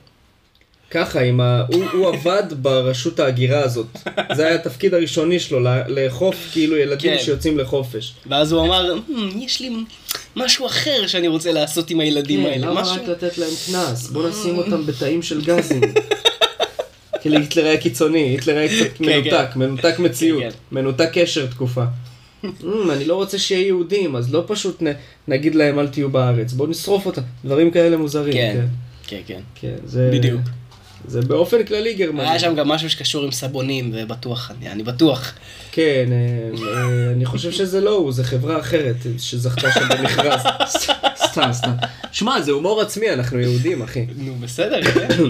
ככה, 0.91 1.21
עם 1.21 1.41
ה... 1.41 1.65
הוא, 1.73 1.85
הוא 1.93 2.09
עבד 2.09 2.43
ברשות 2.53 3.21
ההגירה 3.21 3.61
הזאת. 3.61 3.87
זה 4.33 4.47
היה 4.47 4.55
התפקיד 4.55 4.95
הראשוני 4.95 5.41
שלו, 5.41 5.61
לאכוף 5.89 6.37
כאילו 6.53 6.77
ילדים 6.77 7.13
כן. 7.13 7.19
שיוצאים 7.25 7.59
לחופש. 7.59 8.15
ואז 8.27 8.53
הוא 8.53 8.67
אמר, 8.67 8.95
"Hmm, 9.09 9.13
יש 9.39 9.61
לי 9.61 9.71
משהו 10.37 10.67
אחר 10.67 11.07
שאני 11.07 11.29
רוצה 11.29 11.53
לעשות 11.53 11.91
עם 11.91 12.01
הילדים 12.01 12.47
האלה. 12.47 12.55
כן, 12.55 12.61
למה 12.69 12.81
משהו... 12.81 12.95
רק 12.95 13.09
לתת 13.09 13.39
להם 13.39 13.51
קנס? 13.67 14.09
בוא 14.09 14.29
נשים 14.29 14.59
אותם 14.59 14.87
בתאים 14.87 15.23
של 15.23 15.41
גזים. 15.45 15.81
כאילו 17.23 17.37
היטלר 17.39 17.65
היה 17.65 17.77
קיצוני, 17.77 18.19
היטלר 18.29 18.57
היה 18.57 18.69
קצת 18.69 18.97
כן, 18.99 19.05
מנותק, 19.05 19.57
מנותק 19.57 19.95
מציאות, 19.99 20.43
כן. 20.43 20.51
מנותק 20.73 21.09
קשר 21.13 21.47
תקופה. 21.47 21.85
"אמ, 22.45 22.51
אני 22.91 23.05
לא 23.05 23.15
רוצה 23.15 23.39
שיהיה 23.39 23.67
יהודים, 23.67 24.17
אז 24.17 24.35
לא 24.35 24.45
פשוט 24.47 24.83
נגיד 25.29 25.55
להם 25.55 25.79
אל 25.79 25.89
תהיו 25.89 26.11
בארץ, 26.11 26.53
בוא 26.53 26.69
נשרוף 26.69 27.07
אותם. 27.07 27.23
דברים 27.45 27.71
כאלה 27.71 27.97
מוזרים. 27.97 28.33
כן, 28.33 28.65
כן, 29.07 29.17
כן, 29.27 29.35
כן. 29.55 29.69
כן, 29.69 29.87
זה... 29.87 30.11
בדיוק. 30.13 30.41
זה 31.09 31.21
באופן 31.23 31.65
כללי 31.65 31.95
גרמני. 31.95 32.29
היה 32.29 32.39
שם 32.39 32.55
גם 32.55 32.69
משהו 32.69 32.91
שקשור 32.91 33.25
עם 33.25 33.31
סבונים, 33.31 33.91
ובטוח, 33.95 34.51
אני, 34.51 34.71
אני 34.71 34.83
בטוח. 34.83 35.33
כן, 35.73 36.07
אה, 36.13 36.67
אה, 36.67 37.13
אני 37.13 37.25
חושב 37.25 37.51
שזה 37.53 37.81
לא 37.81 37.91
הוא, 37.91 38.13
זה 38.13 38.25
חברה 38.25 38.61
אחרת 38.61 38.97
שזכתה 39.19 39.73
שם 39.73 39.89
במכרז. 39.99 40.41
סתם, 41.33 41.53
סתם. 41.53 41.71
שמע, 42.13 42.41
זה 42.41 42.53
הומור 42.53 42.81
עצמי, 42.81 43.11
אנחנו 43.13 43.41
יהודים, 43.41 43.83
אחי. 43.83 44.07
נו, 44.17 44.35
בסדר, 44.41 44.83
כן. 44.83 45.09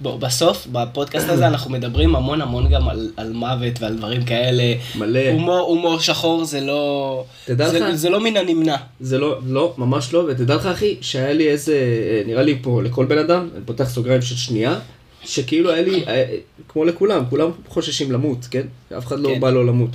בוא, 0.00 0.18
בסוף, 0.18 0.66
בפודקאסט 0.72 1.28
הזה 1.28 1.46
אנחנו 1.46 1.70
מדברים 1.70 2.16
המון 2.16 2.40
המון 2.42 2.68
גם 2.68 2.88
על, 2.88 3.10
על 3.16 3.32
מוות 3.32 3.80
ועל 3.80 3.94
דברים 3.96 4.24
כאלה. 4.24 4.62
מלא. 4.98 5.20
הומור, 5.32 5.58
הומור 5.58 5.98
שחור 6.00 6.44
זה 6.44 6.60
לא... 6.60 7.24
תדע 7.44 7.68
זה, 7.68 7.80
לך- 7.80 7.94
זה 7.94 8.10
לא 8.10 8.20
מן 8.20 8.36
הנמנע. 8.36 8.76
זה 9.00 9.18
לא, 9.18 9.38
לא, 9.46 9.74
ממש 9.78 10.12
לא, 10.12 10.24
ותדע 10.28 10.54
לך 10.54 10.66
אחי, 10.66 10.96
שהיה 11.00 11.32
לי 11.32 11.48
איזה, 11.48 11.74
אה, 11.74 12.22
נראה 12.26 12.42
לי 12.42 12.58
פה 12.62 12.82
לכל 12.82 13.04
בן 13.04 13.18
אדם, 13.18 13.48
אני 13.56 13.64
פותח 13.64 13.88
סוגריים 13.88 14.22
של 14.22 14.36
שנייה, 14.36 14.78
שכאילו 15.24 15.70
היה 15.70 15.82
לי, 15.82 16.04
אה, 16.08 16.24
כמו 16.68 16.84
לכולם, 16.84 17.24
כולם 17.30 17.50
חוששים 17.68 18.12
למות, 18.12 18.38
כן? 18.50 18.62
אף 18.98 19.06
אחד 19.06 19.18
לא 19.20 19.28
כן. 19.28 19.40
בא 19.40 19.50
לו 19.50 19.64
למות. 19.64 19.90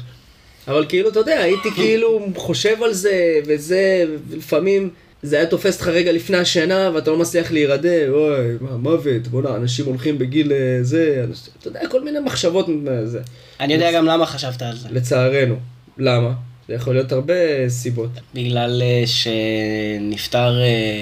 אבל 0.67 0.85
כאילו, 0.89 1.09
אתה 1.09 1.19
יודע, 1.19 1.39
הייתי 1.39 1.71
כאילו 1.77 2.19
חושב 2.35 2.83
על 2.83 2.93
זה, 2.93 3.13
וזה, 3.47 4.05
ולפעמים 4.29 4.89
זה 5.25 5.35
היה 5.37 5.45
תופס 5.45 5.75
אותך 5.75 5.87
רגע 5.87 6.11
לפני 6.11 6.37
השינה, 6.37 6.91
ואתה 6.93 7.11
לא 7.11 7.17
מצליח 7.17 7.51
להירדם, 7.51 8.13
אוי, 8.13 8.57
מה, 8.61 8.77
מוות, 8.77 9.27
בוא'נה, 9.27 9.55
אנשים 9.55 9.85
הולכים 9.85 10.17
בגיל 10.17 10.51
אה, 10.51 10.77
זה, 10.81 11.25
אנשים- 11.29 11.53
אתה 11.59 11.67
יודע, 11.67 11.87
כל 11.89 12.03
מיני 12.03 12.19
מחשבות, 12.19 12.65
זה, 13.03 13.19
אני 13.59 13.73
יודע 13.73 13.91
גם 13.91 14.05
למה 14.05 14.25
חשבת 14.25 14.61
על 14.61 14.75
זה. 14.77 14.87
לצערנו. 14.91 15.55
למה? 15.97 16.31
זה 16.67 16.73
יכול 16.73 16.93
להיות 16.93 17.11
הרבה 17.11 17.33
סיבות. 17.69 18.09
בגלל 18.33 18.81
אה, 18.81 19.03
שנפטר 19.05 20.61
אה, 20.61 21.01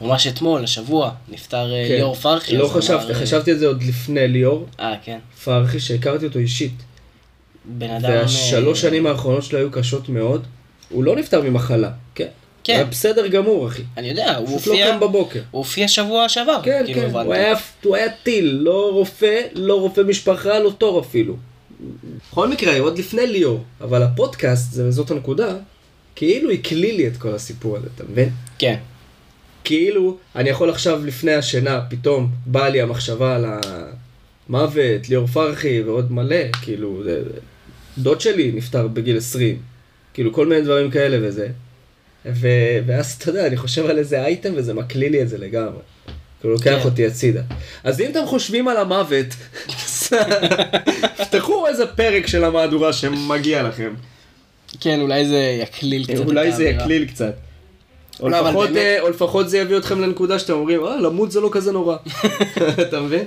ממש 0.00 0.26
אתמול, 0.26 0.64
השבוע, 0.64 1.10
נפטר 1.28 1.70
כן. 1.88 1.94
ליאור 1.94 2.14
פרחי. 2.14 2.56
לא 2.56 2.68
חשבתי, 2.68 3.04
אמר, 3.04 3.14
חשבתי 3.14 3.50
על 3.50 3.58
זה 3.58 3.66
עוד 3.66 3.82
לפני 3.82 4.28
ליאור 4.28 4.66
אה, 4.80 4.94
כן. 5.04 5.18
פרחי, 5.44 5.80
שהכרתי 5.80 6.26
אותו 6.26 6.38
אישית. 6.38 6.72
בן 7.64 7.90
אדם... 7.90 8.10
והשלוש 8.10 8.80
שנים 8.80 9.06
האחרונות 9.06 9.42
שלו 9.44 9.58
היו 9.58 9.70
קשות 9.70 10.08
מאוד. 10.08 10.46
הוא 10.88 11.04
לא 11.04 11.16
נפטר 11.16 11.42
ממחלה, 11.42 11.90
כן? 12.14 12.26
כן. 12.66 12.72
היה 12.74 12.84
בסדר 12.84 13.26
גמור, 13.26 13.68
אחי. 13.68 13.82
אני 13.96 14.08
יודע, 14.08 14.36
הוא 14.36 14.46
פשוט 14.58 14.66
לא 14.66 14.72
הופיע... 14.72 14.90
קם 14.92 15.00
בבוקר. 15.00 15.38
הוא 15.50 15.58
הופיע 15.58 15.88
שבוע 15.88 16.28
שעבר. 16.28 16.60
כן, 16.62 16.82
כאילו, 16.86 17.00
כן. 17.00 17.10
הוא 17.14 17.34
היה, 17.34 17.54
הוא 17.84 17.96
היה 17.96 18.06
טיל, 18.22 18.58
לא 18.62 18.90
רופא, 18.92 19.40
לא 19.54 19.80
רופא 19.80 20.00
משפחה, 20.00 20.58
לא 20.58 20.72
תור 20.78 21.00
אפילו. 21.00 21.36
בכל 22.32 22.48
מקרה, 22.48 22.78
עוד 22.78 22.98
לפני 22.98 23.26
ליאור, 23.26 23.64
אבל 23.80 24.02
הפודקאסט, 24.02 24.72
זה- 24.72 24.90
זאת 24.90 25.10
הנקודה, 25.10 25.54
כאילו 26.16 26.50
הקליל 26.50 26.96
לי 26.96 27.06
את 27.06 27.16
כל 27.16 27.34
הסיפור 27.34 27.76
הזה, 27.76 27.86
אתה 27.94 28.04
מבין? 28.10 28.28
כן. 28.58 28.76
כאילו, 29.64 30.16
אני 30.36 30.48
יכול 30.50 30.70
עכשיו 30.70 31.06
לפני 31.06 31.32
השינה, 31.34 31.80
פתאום 31.90 32.28
באה 32.46 32.68
לי 32.68 32.80
המחשבה 32.80 33.34
על 33.36 33.44
המוות, 34.48 35.08
ליאור 35.08 35.26
פרחי 35.26 35.82
ועוד 35.82 36.12
מלא, 36.12 36.36
כאילו, 36.62 37.02
זה- 37.04 37.22
דוד 37.98 38.20
שלי 38.20 38.52
נפטר 38.54 38.86
בגיל 38.88 39.16
20, 39.16 39.58
כאילו 40.14 40.32
כל 40.32 40.46
מיני 40.46 40.60
דברים 40.62 40.90
כאלה 40.90 41.28
וזה. 41.28 41.48
ו... 42.34 42.48
ואז 42.86 43.12
אתה 43.12 43.30
יודע, 43.30 43.46
אני 43.46 43.56
חושב 43.56 43.86
על 43.86 43.98
איזה 43.98 44.24
אייטם 44.24 44.52
וזה 44.56 44.74
מקליל 44.74 45.12
לי 45.12 45.22
את 45.22 45.28
זה 45.28 45.38
לגמרי. 45.38 45.80
כאילו 46.40 46.54
לוקח 46.54 46.70
כן. 46.70 46.80
אותי 46.84 47.06
הצידה. 47.06 47.42
אז 47.84 48.00
אם 48.00 48.10
אתם 48.10 48.26
חושבים 48.26 48.68
על 48.68 48.76
המוות, 48.76 49.26
תפתחו 51.16 51.66
איזה 51.66 51.86
פרק 51.86 52.26
של 52.26 52.44
המהדורה 52.44 52.92
שמגיע 52.92 53.62
לכם. 53.62 53.94
כן, 54.80 55.00
אולי 55.00 55.26
זה 55.26 55.58
יקליל 55.62 56.04
קצת. 56.04 56.26
אולי 56.26 56.52
זה 56.52 56.64
יקליל 56.64 57.04
קצת. 57.04 57.34
או 58.20 58.28
לא, 58.28 58.40
לפחות, 58.48 58.68
באמת- 58.70 58.76
אה, 58.82 59.00
או 59.00 59.08
לפחות 59.08 59.48
זה 59.48 59.58
יביא 59.58 59.76
אתכם 59.76 60.00
לנקודה 60.00 60.38
שאתם 60.38 60.52
אומרים, 60.52 60.84
אה, 60.86 60.96
למות 60.96 61.32
זה 61.32 61.40
לא 61.40 61.48
כזה 61.52 61.72
נורא. 61.72 61.96
אתה 62.88 63.00
מבין? 63.00 63.24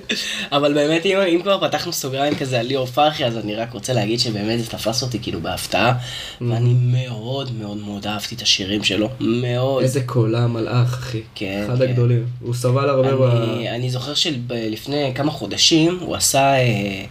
אבל 0.51 0.74
באמת, 0.74 1.05
אם, 1.05 1.17
אם 1.17 1.41
כבר 1.41 1.67
פתחנו 1.67 1.93
סוגריים 1.93 2.36
כזה 2.36 2.60
על 2.60 2.65
ליאור 2.65 2.86
פרחי, 2.86 3.25
אז 3.25 3.38
אני 3.38 3.55
רק 3.55 3.74
רוצה 3.74 3.93
להגיד 3.93 4.19
שבאמת 4.19 4.60
זה 4.60 4.69
תפס 4.69 5.03
אותי 5.03 5.19
כאילו 5.22 5.41
בהפתעה, 5.41 5.91
Mm. 5.91 6.43
ואני 6.50 6.74
מאוד 6.81 7.51
מאוד 7.60 7.77
מאוד 7.77 8.08
אהבתי 8.08 8.36
את 8.36 8.41
השירים 8.41 8.84
שלו, 8.84 9.10
מאוד. 9.19 9.84
איזה 9.84 10.01
קולה 10.05 10.48
מלאך, 10.48 10.93
אחי. 10.93 11.22
כן, 11.36 11.63
אחד 11.67 11.77
כן. 11.77 11.84
הגדולים. 11.89 12.25
הוא 12.41 12.53
סבל 12.53 12.89
הרבה 12.89 13.15
ב... 13.15 13.22
אני, 13.22 13.69
אני 13.69 13.89
זוכר 13.89 14.13
שלפני 14.13 15.12
כמה 15.15 15.31
חודשים 15.31 15.98
הוא 16.01 16.15
עשה, 16.15 16.39
אה, 16.53 17.03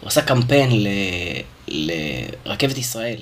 הוא 0.00 0.08
עשה 0.08 0.22
קמפיין 0.22 0.70
ל, 0.72 0.86
לרכבת 2.46 2.78
ישראל. 2.78 3.16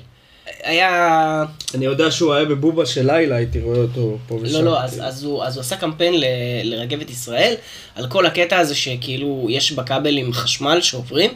היה... 0.62 1.44
אני 1.74 1.84
יודע 1.84 2.10
שהוא 2.10 2.34
היה 2.34 2.44
בבובה 2.44 2.86
של 2.86 3.06
לילה, 3.12 3.36
הייתי 3.36 3.60
רואה 3.60 3.78
אותו 3.78 4.18
פה 4.28 4.38
ושם. 4.42 4.54
לא, 4.54 4.64
לא, 4.64 4.82
אז, 4.82 5.00
אז, 5.04 5.24
הוא, 5.24 5.44
אז 5.44 5.56
הוא 5.56 5.60
עשה 5.60 5.76
קמפיין 5.76 6.20
ל, 6.20 6.24
לרגבת 6.62 7.10
ישראל, 7.10 7.54
על 7.94 8.08
כל 8.08 8.26
הקטע 8.26 8.58
הזה 8.58 8.74
שכאילו 8.74 9.46
יש 9.50 9.72
בכבלים 9.72 10.32
חשמל 10.32 10.80
שעוברים, 10.80 11.30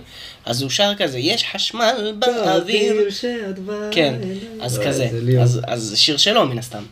אז 0.44 0.62
הוא 0.62 0.70
שר 0.70 0.92
כזה, 0.98 1.18
יש 1.18 1.44
חשמל 1.52 2.14
באוויר. 2.18 3.10
כן, 3.90 4.14
אז 4.60 4.78
לא, 4.78 4.84
כזה, 4.84 5.08
זה 5.12 5.20
ליאור. 5.20 5.42
אז, 5.42 5.60
אז 5.66 5.94
שיר 5.96 6.16
שלו 6.16 6.46
מן 6.46 6.58
הסתם. 6.58 6.82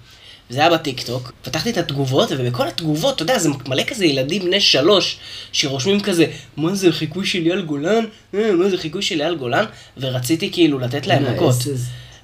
זה 0.50 0.60
היה 0.60 0.70
בטיקטוק, 0.70 1.32
פתחתי 1.42 1.70
את 1.70 1.78
התגובות, 1.78 2.28
ובכל 2.38 2.68
התגובות, 2.68 3.14
אתה 3.14 3.22
יודע, 3.22 3.38
זה 3.38 3.48
מלא 3.68 3.82
כזה 3.82 4.06
ילדים 4.06 4.44
בני 4.44 4.60
שלוש, 4.60 5.18
שרושמים 5.52 6.00
כזה, 6.00 6.26
מה 6.56 6.74
זה 6.74 6.92
חיקוי 6.92 7.26
של 7.26 7.46
אייל 7.46 7.62
גולן? 7.62 8.04
אה, 8.34 8.52
מה 8.52 8.68
זה 8.68 8.78
חיקוי 8.78 9.02
של 9.02 9.22
אייל 9.22 9.34
גולן? 9.34 9.64
ורציתי 9.98 10.52
כאילו 10.52 10.78
לתת 10.78 11.06
להם 11.06 11.34
מכות. 11.34 11.54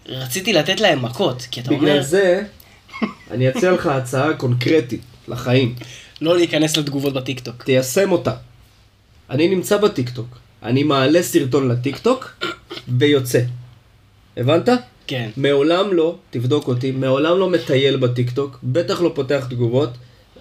רציתי 0.06 0.52
לתת 0.52 0.80
להם 0.80 1.04
מכות, 1.04 1.47
כי 1.50 1.61
אתה 1.61 1.71
אומר, 1.71 1.82
בגלל 1.82 2.02
זה, 2.02 2.42
אני 3.30 3.49
אציע 3.49 3.73
לך 3.73 3.87
הצעה 3.87 4.35
קונקרטית 4.35 5.00
לחיים. 5.28 5.75
לא 6.21 6.37
להיכנס 6.37 6.76
לתגובות 6.76 7.12
בטיקטוק. 7.12 7.62
תיישם 7.62 8.12
אותה. 8.12 8.32
אני 9.30 9.49
נמצא 9.49 9.76
בטיקטוק, 9.76 10.38
אני 10.62 10.82
מעלה 10.82 11.23
סרטון 11.23 11.68
לטיקטוק 11.68 12.42
ויוצא. 12.99 13.40
הבנת? 14.37 14.68
כן. 15.06 15.30
מעולם 15.37 15.92
לא, 15.92 16.16
תבדוק 16.30 16.68
אותי, 16.68 16.90
מעולם 16.90 17.38
לא 17.38 17.50
מטייל 17.50 17.97
בטיקטוק, 17.97 18.59
בטח 18.62 19.00
לא 19.00 19.12
פותח 19.14 19.47
תגובות. 19.50 19.90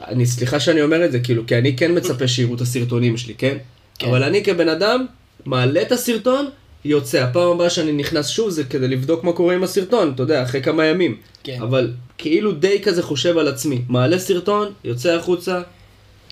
אני, 0.07 0.25
סליחה 0.25 0.59
שאני 0.59 0.81
אומר 0.81 1.05
את 1.05 1.11
זה, 1.11 1.19
כאילו, 1.19 1.47
כי 1.47 1.57
אני 1.57 1.77
כן 1.77 1.97
מצפה 1.97 2.27
שיראו 2.27 2.55
את 2.55 2.61
הסרטונים 2.61 3.17
שלי, 3.17 3.33
כן? 3.35 3.57
כן. 3.99 4.07
אבל 4.07 4.23
אני 4.23 4.43
כבן 4.43 4.69
אדם, 4.69 5.05
מעלה 5.45 5.81
את 5.81 5.91
הסרטון, 5.91 6.49
יוצא. 6.85 7.17
הפעם 7.23 7.51
הבאה 7.51 7.69
שאני 7.69 7.91
נכנס 7.91 8.27
שוב 8.27 8.49
זה 8.49 8.63
כדי 8.63 8.87
לבדוק 8.87 9.23
מה 9.23 9.33
קורה 9.33 9.55
עם 9.55 9.63
הסרטון, 9.63 10.11
אתה 10.15 10.23
יודע, 10.23 10.43
אחרי 10.43 10.61
כמה 10.61 10.85
ימים. 10.85 11.17
כן. 11.43 11.57
אבל 11.61 11.91
כאילו 12.17 12.51
די 12.51 12.79
כזה 12.83 13.03
חושב 13.03 13.37
על 13.37 13.47
עצמי. 13.47 13.81
מעלה 13.89 14.19
סרטון, 14.19 14.67
יוצא 14.83 15.15
החוצה, 15.15 15.61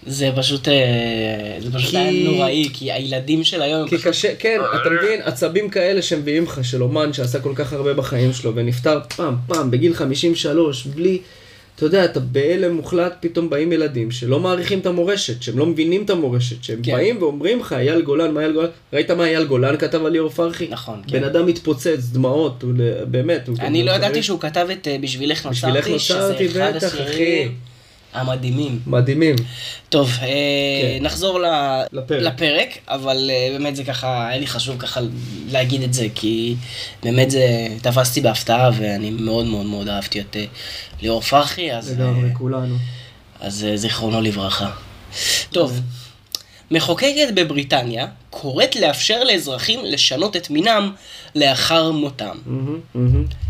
זה 0.08 0.30
פשוט, 0.36 0.68
אה, 0.68 0.74
זה 1.60 1.72
פשוט 1.74 1.90
כי- 1.92 1.98
היה 1.98 2.24
נוראי, 2.32 2.70
כי 2.74 2.92
הילדים 2.92 3.44
של 3.44 3.62
היום, 3.62 3.88
כי 3.90 3.98
קשה, 3.98 4.36
כן, 4.40 4.58
אתה 4.82 4.90
מבין, 4.90 5.22
עצבים 5.24 5.70
כאלה 5.70 6.02
שמביאים 6.02 6.44
לך 6.44 6.60
של 6.66 6.84
אומן 6.84 7.14
שעשה 7.14 7.40
כל 7.40 7.52
כך 7.56 7.74
הרבה 7.74 7.94
בחיים 7.94 8.34
שלו 8.34 8.56
ונפטר 8.56 9.00
פעם, 9.16 9.36
פעם, 9.48 9.72
בגיל 9.72 9.94
53, 9.94 10.86
בלי, 10.86 11.20
אתה 11.80 11.88
יודע, 11.88 12.06
אתה 12.06 12.20
בהלם 12.20 12.74
מוחלט, 12.74 13.14
פתאום 13.20 13.50
באים 13.50 13.72
ילדים 13.72 14.12
שלא 14.12 14.40
מעריכים 14.40 14.80
את 14.80 14.86
המורשת, 14.86 15.42
שהם 15.42 15.58
לא 15.58 15.66
מבינים 15.66 16.04
את 16.04 16.10
המורשת, 16.10 16.64
שהם 16.64 16.80
כן. 16.84 16.92
באים 16.92 17.18
ואומרים 17.22 17.60
לך, 17.60 17.74
אייל 17.74 18.02
גולן, 18.02 18.34
מה 18.34 18.40
אייל 18.40 18.54
גולן, 18.54 18.68
ראית 18.94 19.12
מה 19.12 19.26
אייל 19.26 19.46
גולן 19.46 19.78
כתב 19.78 20.06
על 20.06 20.12
ליאור 20.12 20.30
פרחי? 20.30 20.68
נכון, 20.70 21.02
כן. 21.08 21.20
בן 21.20 21.24
אדם 21.24 21.46
מתפוצץ, 21.46 22.10
דמעות, 22.12 22.64
הוא 22.64 22.74
באמת, 23.12 23.48
הוא... 23.48 23.56
אני 23.60 23.84
לא 23.84 23.92
ידעתי 23.92 24.24
שהוא 24.24 24.40
כתב 24.40 24.68
את 24.72 24.88
אה, 24.88 24.98
בשבילך 25.02 25.46
נוצרתי, 25.46 26.00
שזה 26.00 26.34
אחד 26.52 26.76
השירים 26.76 27.69
המדהימים. 28.14 28.80
מדהימים. 28.88 29.36
טוב, 29.90 30.12
אה, 30.22 30.28
כן. 30.82 31.04
נחזור 31.04 31.40
לפרק. 31.92 32.22
לפרק, 32.22 32.78
אבל 32.88 33.30
אה, 33.34 33.50
באמת 33.52 33.76
זה 33.76 33.84
ככה, 33.84 34.28
היה 34.28 34.40
לי 34.40 34.48
חשוב 34.48 34.78
ככה 34.80 35.02
להגיד 35.52 35.84
את 35.84 35.94
זה, 35.94 36.08
כי 36.16 36.56
באמת 37.04 37.32
זה, 37.32 37.68
תפסתי 37.82 38.22
בהפתעה, 38.22 38.70
ואני 38.78 39.10
מאוד 39.10 39.46
מאוד 39.46 39.66
מאוד 39.66 39.90
אהבתי 39.90 40.22
את 40.22 40.36
אה, 40.36 40.46
ליאור 41.02 41.22
פרחי, 41.22 41.74
אז... 41.74 41.92
לגמרי, 41.92 42.30
אה, 42.30 42.36
כולנו. 42.36 42.76
אז 43.40 43.66
זיכרונו 43.76 44.22
לברכה. 44.22 44.72
טוב, 45.52 45.80
מחוקקת 46.72 47.34
בבריטניה 47.34 48.08
קוראת 48.30 48.76
לאפשר 48.76 49.24
לאזרחים 49.24 49.80
לשנות 49.84 50.36
את 50.36 50.50
מינם 50.50 50.92
לאחר 51.36 51.92
מותם. 51.92 52.38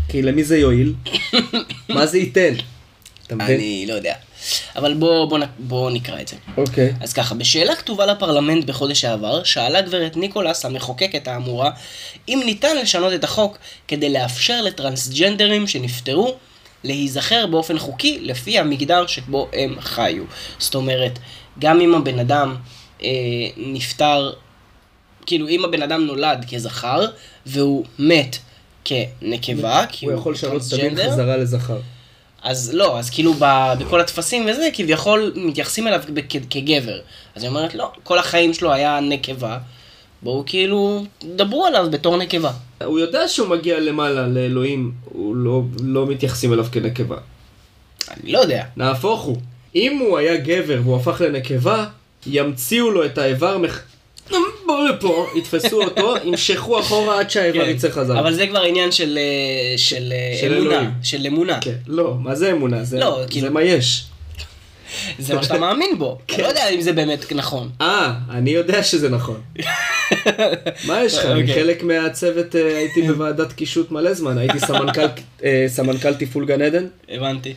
כי 0.08 0.22
למי 0.22 0.44
זה 0.44 0.58
יועיל? 0.58 0.94
מה 1.88 2.06
זה 2.06 2.18
ייתן? 2.18 2.54
אתה 3.26 3.34
מבין? 3.34 3.56
אני 3.56 3.84
לא 3.88 3.94
יודע. 3.94 4.14
אבל 4.76 4.94
בואו 4.94 5.28
בוא, 5.28 5.38
בוא 5.58 5.90
נקרא 5.90 6.20
את 6.20 6.28
זה. 6.28 6.36
אוקיי. 6.56 6.94
אז 7.00 7.12
ככה, 7.12 7.34
בשאלה 7.34 7.76
כתובה 7.76 8.06
לפרלמנט 8.06 8.64
בחודש 8.64 9.04
העבר, 9.04 9.44
שאלה 9.44 9.80
גברת 9.80 10.16
ניקולס, 10.16 10.64
המחוקקת 10.64 11.28
האמורה, 11.28 11.70
אם 12.28 12.42
ניתן 12.44 12.76
לשנות 12.76 13.12
את 13.12 13.24
החוק 13.24 13.58
כדי 13.88 14.12
לאפשר 14.12 14.62
לטרנסג'נדרים 14.62 15.66
שנפטרו 15.66 16.34
להיזכר 16.84 17.46
באופן 17.46 17.78
חוקי 17.78 18.18
לפי 18.20 18.58
המגדר 18.58 19.06
שבו 19.06 19.48
הם 19.52 19.76
חיו. 19.80 20.24
זאת 20.58 20.74
אומרת, 20.74 21.18
גם 21.58 21.80
אם 21.80 21.94
הבן 21.94 22.18
אדם 22.18 22.56
אה, 23.02 23.08
נפטר, 23.56 24.32
כאילו 25.26 25.48
אם 25.48 25.64
הבן 25.64 25.82
אדם 25.82 26.06
נולד 26.06 26.46
כזכר 26.52 27.06
והוא 27.46 27.84
מת 27.98 28.36
כנקבה, 28.84 29.84
כי 29.88 30.06
הוא 30.06 30.12
הוא 30.12 30.20
יכול 30.20 30.32
לשנות 30.32 30.62
את 30.62 30.70
טרנסג'נדר, 30.70 31.12
חזרה 31.12 31.36
לזכר. 31.36 31.78
אז 32.42 32.74
לא, 32.74 32.98
אז 32.98 33.10
כאילו 33.10 33.34
ב, 33.38 33.72
בכל 33.78 34.00
הטפסים 34.00 34.46
וזה, 34.50 34.68
כביכול 34.72 35.32
מתייחסים 35.36 35.88
אליו 35.88 36.02
כ- 36.28 36.36
כגבר. 36.50 36.98
אז 37.34 37.42
היא 37.42 37.48
אומרת, 37.48 37.74
לא, 37.74 37.90
כל 38.02 38.18
החיים 38.18 38.54
שלו 38.54 38.72
היה 38.72 39.00
נקבה, 39.00 39.58
בואו 40.22 40.42
כאילו, 40.46 41.04
דברו 41.36 41.66
עליו 41.66 41.86
בתור 41.90 42.16
נקבה. 42.16 42.52
הוא 42.84 42.98
יודע 42.98 43.28
שהוא 43.28 43.48
מגיע 43.48 43.80
למעלה 43.80 44.26
לאלוהים, 44.26 44.92
הוא 45.04 45.36
לא, 45.36 45.62
לא 45.82 46.06
מתייחסים 46.06 46.52
אליו 46.52 46.66
כנקבה. 46.72 47.16
אני 48.10 48.32
לא 48.32 48.38
יודע. 48.38 48.64
נהפוך 48.76 49.20
הוא. 49.22 49.36
אם 49.74 49.98
הוא 49.98 50.18
היה 50.18 50.36
גבר 50.36 50.80
והוא 50.84 50.96
הפך 50.96 51.20
לנקבה, 51.20 51.86
ימציאו 52.26 52.90
לו 52.90 53.04
את 53.04 53.18
האיבר 53.18 53.58
מח... 53.58 53.82
בוא 54.66 54.88
לפה, 54.88 55.26
יתפסו 55.36 55.82
אותו, 55.82 56.14
ימשכו 56.24 56.80
אחורה 56.80 57.20
עד 57.20 57.30
שהאיבר 57.30 57.68
יצא 57.68 57.88
חזרה. 57.90 58.16
כן. 58.16 58.20
אבל 58.22 58.34
זה 58.34 58.46
כבר 58.46 58.62
עניין 58.62 58.92
של, 58.92 59.18
של, 59.76 60.12
אה, 60.12 60.38
של 60.40 60.54
אמונה. 60.54 60.90
של 61.02 61.26
אמונה. 61.26 61.58
כן, 61.60 61.74
לא, 61.86 62.14
מה 62.20 62.34
זה 62.34 62.52
אמונה? 62.52 62.84
זה, 62.84 62.98
לא, 62.98 63.20
כאילו- 63.30 63.50
מה 63.52 63.62
יש. 63.62 64.04
זה 65.18 65.34
מה 65.34 65.42
שאתה 65.42 65.58
מאמין 65.64 65.98
בו. 65.98 66.18
אתה 66.26 66.42
לא 66.42 66.46
יודע 66.46 66.68
אם 66.68 66.80
זה 66.80 66.92
באמת 66.92 67.32
נכון. 67.32 67.68
אה, 67.80 68.12
אני 68.30 68.50
יודע 68.50 68.82
שזה 68.82 69.08
נכון. 69.08 69.40
מה 70.88 71.04
יש 71.04 71.14
לך? 71.18 71.24
אני 71.24 71.40
אוקיי. 71.40 71.54
חלק 71.54 71.82
מהצוות, 71.82 72.56
אה, 72.56 72.76
הייתי 72.76 73.02
בוועדת 73.02 73.52
קישוט 73.52 73.90
מלא 73.90 74.14
זמן, 74.14 74.38
הייתי 74.38 74.58
סמנכ"ל, 74.60 75.06
אה, 75.44 75.64
סמנכ"ל 75.68 76.14
תפעול 76.14 76.44
גן 76.46 76.62
עדן. 76.62 76.86
הבנתי. 77.08 77.54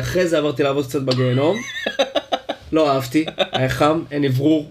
אחרי 0.00 0.26
זה 0.28 0.38
עברתי 0.38 0.62
לעבוד 0.62 0.86
קצת 0.86 1.02
בגיהנום. 1.02 1.56
לא 2.72 2.90
אהבתי, 2.90 3.24
היה 3.52 3.68
חם, 3.68 4.02
אין 4.10 4.24
אוורור, 4.24 4.70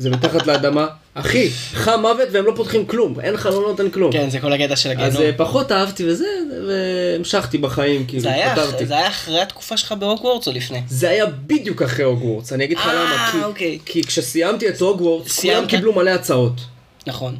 זה 0.00 0.10
מתחת 0.10 0.46
לאדמה. 0.46 0.86
אחי, 1.14 1.50
חם 1.72 1.98
מוות 2.00 2.28
והם 2.32 2.44
לא 2.46 2.52
פותחים 2.56 2.86
כלום, 2.86 3.20
אין 3.20 3.36
חלונות, 3.36 3.80
אין 3.80 3.90
כלום. 3.90 4.12
כן, 4.12 4.30
זה 4.30 4.40
כל 4.40 4.52
הקטע 4.52 4.76
של 4.76 4.88
אז 4.90 4.96
הגיהנום. 4.96 5.22
אה, 5.22 5.30
פחות 5.36 5.72
אהבתי 5.72 6.04
וזה, 6.08 6.26
והמשכתי 6.68 7.58
בחיים, 7.58 8.06
כאילו, 8.06 8.22
פתרתי. 8.52 8.86
זה 8.86 8.94
היה 8.96 9.08
אחרי 9.08 9.40
התקופה 9.40 9.76
שלך 9.76 9.92
בהוגוורטס 9.92 10.48
או 10.48 10.52
לפני? 10.52 10.80
זה 10.88 11.08
היה 11.10 11.26
בדיוק 11.26 11.82
אחרי 11.82 12.04
הוגוורטס, 12.04 12.52
אני 12.52 12.64
אגיד 12.64 12.78
לך 12.78 12.86
אה, 12.86 12.94
למה, 12.94 13.28
כי- 13.32 13.44
אוקיי. 13.44 13.78
כי 13.86 14.02
כשסיימתי 14.04 14.68
את 14.68 14.80
הוגוורטס, 14.80 15.40
כולם? 15.40 15.66
קיבלו 15.66 15.92
מלא 15.92 16.10
הצעות. 16.10 16.60
נכון. 17.06 17.36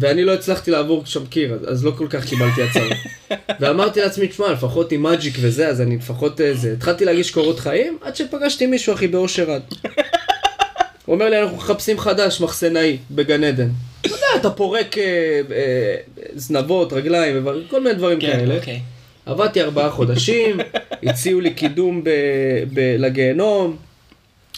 ואני 0.00 0.24
לא 0.24 0.34
הצלחתי 0.34 0.70
לעבור 0.70 1.02
שם 1.06 1.26
קיר, 1.26 1.54
אז- 1.54 1.72
אז 1.72 1.84
לא 1.84 1.90
כל 1.98 2.06
כך 2.10 2.24
קיבלתי 2.24 2.62
הצעות. 2.62 2.92
ואמרתי 3.60 4.00
לעצמי, 4.00 4.28
תשמע, 4.28 4.52
לפחות 4.52 4.92
עם 4.92 5.02
מג'יק 5.02 5.34
וזה, 5.40 5.68
אז 5.68 5.80
אני 5.80 5.96
לפחות 5.96 6.40
אה, 6.40 6.54
זה. 6.54 6.72
התחלתי 6.72 7.04
להגיש 7.04 7.30
קורות 7.30 7.58
חיים, 7.60 7.98
עד 8.02 8.16
שפגשתי 8.16 8.66
מישהו, 8.66 8.94
אחי, 8.94 9.08
באושר 9.08 9.50
רד. 9.50 9.60
הוא 11.06 11.14
אומר 11.14 11.30
לי, 11.30 11.42
אנחנו 11.42 11.56
מחפשים 11.56 11.98
חדש, 11.98 12.40
מחסנאי, 12.40 12.96
בגן 13.10 13.44
עדן. 13.44 13.68
אתה 14.00 14.08
יודע, 14.08 14.26
אתה 14.36 14.50
פורק 14.50 14.98
אה, 14.98 15.04
אה, 15.54 15.94
זנבות, 16.34 16.92
רגליים, 16.92 17.46
כל 17.70 17.82
מיני 17.82 17.94
דברים 17.94 18.20
כן, 18.20 18.26
כאלה. 18.26 18.56
אוקיי. 18.56 18.80
עבדתי 19.26 19.62
ארבעה 19.62 19.90
חודשים, 19.90 20.58
הציעו 21.06 21.40
לי 21.40 21.54
קידום 21.54 22.04
ב- 22.04 22.10
ב- 22.74 22.96
לגיהנום, 22.98 23.76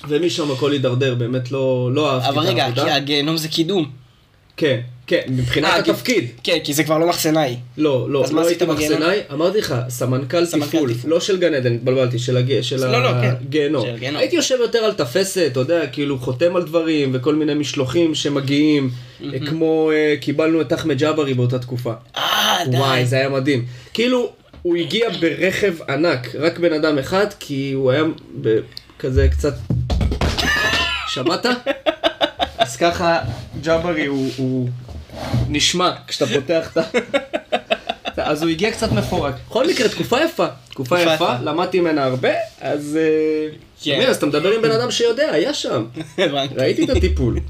ומשם 0.08 0.50
הכל 0.50 0.72
הידרדר, 0.72 1.14
באמת 1.14 1.52
לא, 1.52 1.90
לא 1.92 2.10
אהבתי 2.12 2.28
את 2.28 2.32
אבל 2.32 2.42
רגע, 2.46 2.64
העבודה. 2.64 2.94
הגיהנום 2.94 3.36
זה 3.36 3.48
קידום. 3.48 3.90
כן, 4.56 4.80
כן, 5.06 5.20
מבחינת 5.28 5.70
אה, 5.70 5.82
כי- 5.82 5.90
התפקיד. 5.90 6.24
כן, 6.42 6.58
כי 6.64 6.74
זה 6.74 6.84
כבר 6.84 6.98
לא 6.98 7.08
מחסנאי. 7.08 7.56
לא, 7.78 8.10
לא, 8.10 8.24
לא 8.32 8.46
הייתי 8.46 8.66
בגיהנום? 8.66 8.98
מחסנאי, 8.98 9.20
אמרתי 9.32 9.58
לך, 9.58 9.74
סמנכ"ל 9.88 10.46
סמנכ"ל 10.46 10.66
תפעול. 10.66 10.90
לא 11.04 11.20
של 11.20 11.38
גן 11.38 11.54
עדן, 11.54 11.74
התבלבלתי, 11.74 12.18
של 12.18 12.36
לא, 12.78 13.02
לא, 13.02 13.08
כן. 13.22 13.34
הגיהנום. 13.40 13.86
הייתי 14.00 14.36
יושב 14.36 14.56
יותר 14.60 14.78
על 14.78 14.92
תפסת, 14.92 15.48
אתה 15.52 15.60
יודע, 15.60 15.86
כאילו 15.86 16.18
חותם 16.18 16.56
על 16.56 16.62
דברים, 16.62 17.10
וכל 17.14 17.34
מיני 17.34 17.54
משלוחים 17.54 18.14
שמגיעים, 18.14 18.90
כמו 19.48 19.90
אה, 19.94 20.14
קיבלנו 20.20 20.60
את 20.60 20.72
אחמד 20.72 20.98
ג'אברי 20.98 21.34
באותה 21.34 21.58
תקופה. 21.58 21.92
אה, 22.16 22.56
די. 22.70 22.76
וואי, 22.76 23.06
זה 23.06 23.16
היה 23.16 23.28
מדהים. 23.28 23.64
כאילו, 23.94 24.32
הוא 24.62 24.76
הגיע 24.76 25.08
ברכב 25.20 25.74
ענק, 25.88 26.34
רק 26.34 26.58
בן 26.58 26.72
אדם 26.72 26.98
אחד, 26.98 27.26
כי 27.40 27.72
הוא 27.72 27.90
היה 27.90 28.02
כזה 28.98 29.28
קצת... 29.28 29.54
שמעת? 31.08 31.46
אז 32.66 32.76
ככה, 32.76 33.18
ג'אברי 33.60 34.06
הוא, 34.06 34.30
הוא 34.36 34.68
נשמע 35.48 35.92
כשאתה 36.06 36.26
פותח 36.34 36.70
את 36.72 36.76
ה... 36.76 36.82
אז 38.16 38.42
הוא 38.42 38.50
הגיע 38.50 38.70
קצת 38.70 38.92
מפורק. 38.92 39.34
בכל 39.48 39.68
מקרה, 39.68 39.88
תקופה 39.88 40.24
יפה. 40.24 40.46
תקופה 40.68 41.00
יפה. 41.00 41.34
למדתי 41.42 41.80
ממנה 41.80 42.04
הרבה, 42.04 42.28
אז... 42.60 42.98
אה, 43.00 43.56
כן. 43.82 44.00
אז 44.08 44.16
אתה 44.16 44.26
מדבר 44.26 44.50
עם 44.50 44.62
בן 44.62 44.70
אדם 44.70 44.90
שיודע, 44.90 45.30
היה 45.30 45.54
שם. 45.54 45.84
ראיתי 46.58 46.84
את 46.84 46.90
הטיפול. 46.90 47.40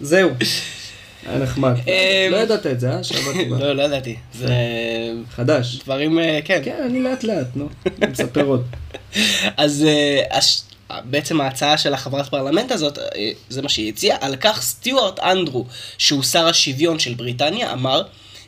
זהו. 0.00 0.30
היה 1.26 1.38
נחמד. 1.38 1.74
אמ, 1.86 2.32
לא 2.32 2.36
ידעת 2.36 2.66
את 2.66 2.80
זה, 2.80 2.90
אה? 2.90 3.04
שעבדתי 3.04 3.44
בה. 3.44 3.58
לא, 3.58 3.72
לא 3.72 3.82
ידעתי. 3.82 4.16
זה 4.34 4.52
חדש. 5.30 5.78
דברים, 5.84 6.18
אה, 6.18 6.40
כן. 6.44 6.60
כן, 6.64 6.76
אני 6.86 7.02
לאט 7.02 7.24
לאט, 7.24 7.46
נו. 7.56 7.68
אני 8.02 8.10
מספר 8.10 8.44
עוד. 8.44 8.64
אז 9.56 9.84
אה, 9.88 10.38
בעצם 10.90 11.40
ההצעה 11.40 11.78
של 11.78 11.94
החברת 11.94 12.28
פרלמנט 12.28 12.72
הזאת, 12.72 12.98
אה, 12.98 13.30
זה 13.48 13.62
מה 13.62 13.68
שהיא 13.68 13.88
הציעה, 13.88 14.18
על 14.20 14.36
כך 14.36 14.62
סטיוארט 14.62 15.18
אנדרו, 15.18 15.64
שהוא 15.98 16.22
שר 16.22 16.46
השוויון 16.46 16.98
של 16.98 17.14
בריטניה, 17.14 17.72
אמר 17.72 18.02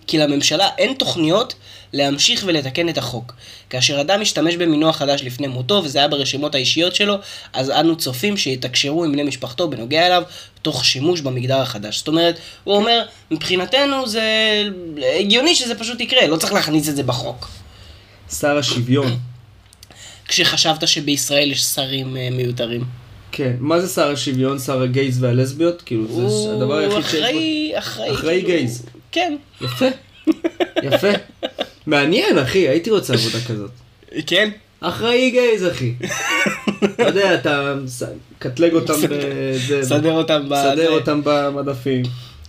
כי 0.06 0.18
לממשלה 0.18 0.68
אין 0.78 0.94
תוכניות 0.94 1.54
להמשיך 1.92 2.44
ולתקן 2.46 2.88
את 2.88 2.98
החוק. 2.98 3.34
כאשר 3.70 4.00
אדם 4.00 4.20
משתמש 4.20 4.56
במינוח 4.56 4.96
חדש 4.96 5.22
לפני 5.22 5.46
מותו, 5.46 5.82
וזה 5.84 5.98
היה 5.98 6.08
ברשימות 6.08 6.54
האישיות 6.54 6.94
שלו, 6.94 7.16
אז 7.52 7.70
אנו 7.70 7.96
צופים 7.96 8.36
שיתקשרו 8.36 9.04
עם 9.04 9.12
בני 9.12 9.22
משפחתו 9.22 9.70
בנוגע 9.70 10.06
אליו, 10.06 10.22
תוך 10.62 10.84
שימוש 10.84 11.20
במגדר 11.20 11.60
החדש. 11.60 11.98
זאת 11.98 12.08
אומרת, 12.08 12.38
הוא 12.64 12.76
אומר, 12.76 13.02
מבחינתנו 13.30 14.08
זה 14.08 14.22
הגיוני 15.18 15.54
שזה 15.54 15.74
פשוט 15.74 16.00
יקרה, 16.00 16.26
לא 16.26 16.36
צריך 16.36 16.52
להכניס 16.52 16.88
את 16.88 16.96
זה 16.96 17.02
בחוק. 17.02 17.48
שר 18.40 18.58
השוויון. 18.58 19.29
כשחשבת 20.30 20.88
שבישראל 20.88 21.52
יש 21.52 21.62
שרים 21.62 22.16
אה, 22.16 22.28
מיותרים. 22.32 22.84
כן. 23.32 23.52
מה 23.58 23.80
זה 23.80 23.88
שר 23.88 24.10
השוויון? 24.10 24.58
שר 24.58 24.82
הגייז 24.82 25.22
והלסביות? 25.22 25.82
כאילו, 25.82 26.28
זה 26.28 26.52
הדבר 26.54 26.76
היחיד 26.76 26.96
הוא 26.96 27.02
שיש 27.02 27.12
בו. 27.12 27.26
אחראי, 27.26 27.72
אחראי. 27.78 28.10
אחראי 28.10 28.42
כאילו, 28.42 28.48
גייז. 28.48 28.86
כן. 29.12 29.36
יפה. 29.60 29.86
יפה. 30.82 31.08
מעניין, 31.86 32.38
אחי, 32.38 32.68
הייתי 32.68 32.90
רוצה 32.90 33.14
עבודה 33.14 33.38
כזאת. 33.48 33.70
כן. 34.26 34.50
אחראי 34.80 35.30
גייז, 35.30 35.66
אחי. 35.66 35.92
אתה 36.84 37.02
יודע, 37.02 37.34
אתה 37.34 37.74
מקטלג 38.36 38.72
אותם 38.72 38.94
בזה. 39.10 39.80
סדר 39.82 40.12
אותם 40.12 40.48
ב... 40.48 40.54
סדר. 40.54 40.90
אותם 40.90 41.20
במדפים. 41.24 42.02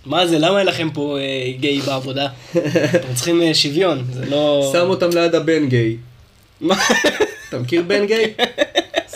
מה 0.06 0.26
זה, 0.26 0.38
למה 0.38 0.58
אין 0.58 0.66
לכם 0.66 0.88
פה 0.94 1.18
אה, 1.18 1.52
גיי 1.60 1.80
בעבודה? 1.80 2.28
אתם 2.96 3.14
צריכים 3.14 3.42
אה, 3.42 3.54
שוויון, 3.54 4.04
זה 4.12 4.30
לא... 4.30 4.70
שם 4.72 4.86
אותם 4.88 5.08
ליד 5.14 5.34
הבן 5.34 5.68
גיי. 5.68 5.96
מה? 6.62 6.74
אתה 7.48 7.58
מכיר 7.58 7.82
בן 7.82 8.06
גיי? 8.06 8.34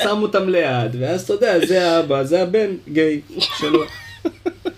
שם 0.02 0.18
אותם 0.22 0.48
ליד, 0.48 0.96
ואז 1.00 1.22
אתה 1.22 1.32
יודע, 1.32 1.66
זה 1.66 1.90
האבא, 1.90 2.22
זה 2.24 2.42
הבן 2.42 2.70
גיי 2.92 3.20
שלו. 3.58 3.82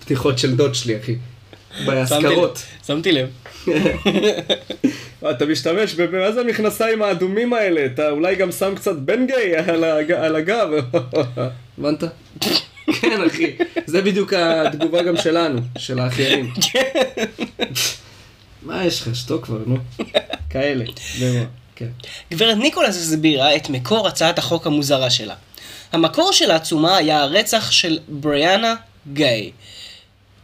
פתיחות 0.01 0.39
של 0.39 0.57
דוד 0.57 0.75
שלי, 0.75 0.97
אחי. 0.99 1.17
בהשכרות. 1.87 2.63
שמתי 2.87 3.13
לב. 3.13 3.29
אתה 5.31 5.47
משתמש, 5.47 5.95
מה 6.13 6.33
זה 6.33 6.41
המכנסיים 6.41 7.03
האדומים 7.03 7.53
האלה? 7.53 7.87
אתה 7.87 8.11
אולי 8.11 8.35
גם 8.37 8.53
שם 8.53 8.75
קצת 8.75 8.97
בן 8.97 9.27
גיי 9.27 9.57
על 9.57 9.85
הג- 9.85 10.13
על 10.13 10.37
הגב. 10.37 10.69
הבנת? 11.79 12.05
כן, 13.01 13.21
אחי. 13.27 13.57
זה 13.87 14.03
בדיוק 14.03 14.33
התגובה 14.33 15.03
גם 15.03 15.17
שלנו, 15.17 15.61
של 15.79 15.99
האחיינים. 15.99 16.53
מה 18.63 18.85
יש 18.85 19.03
לך? 19.03 19.17
שתוק 19.17 19.45
כבר, 19.45 19.59
נו. 19.67 19.77
כאלה. 20.51 20.85
כן. 21.79 21.87
גברת 22.33 22.57
ניקולס 22.57 22.97
הסבירה 22.97 23.57
את 23.57 23.71
מקור 23.71 24.09
הצעת 24.09 24.39
החוק 24.39 24.67
המוזרה 24.67 25.11
שלה. 25.11 25.35
המקור 25.93 26.33
של 26.33 26.51
העצומה 26.51 26.97
היה 26.97 27.23
הרצח 27.23 27.71
של 27.71 27.99
בריאנה 28.09 28.75
גיי. 29.13 29.51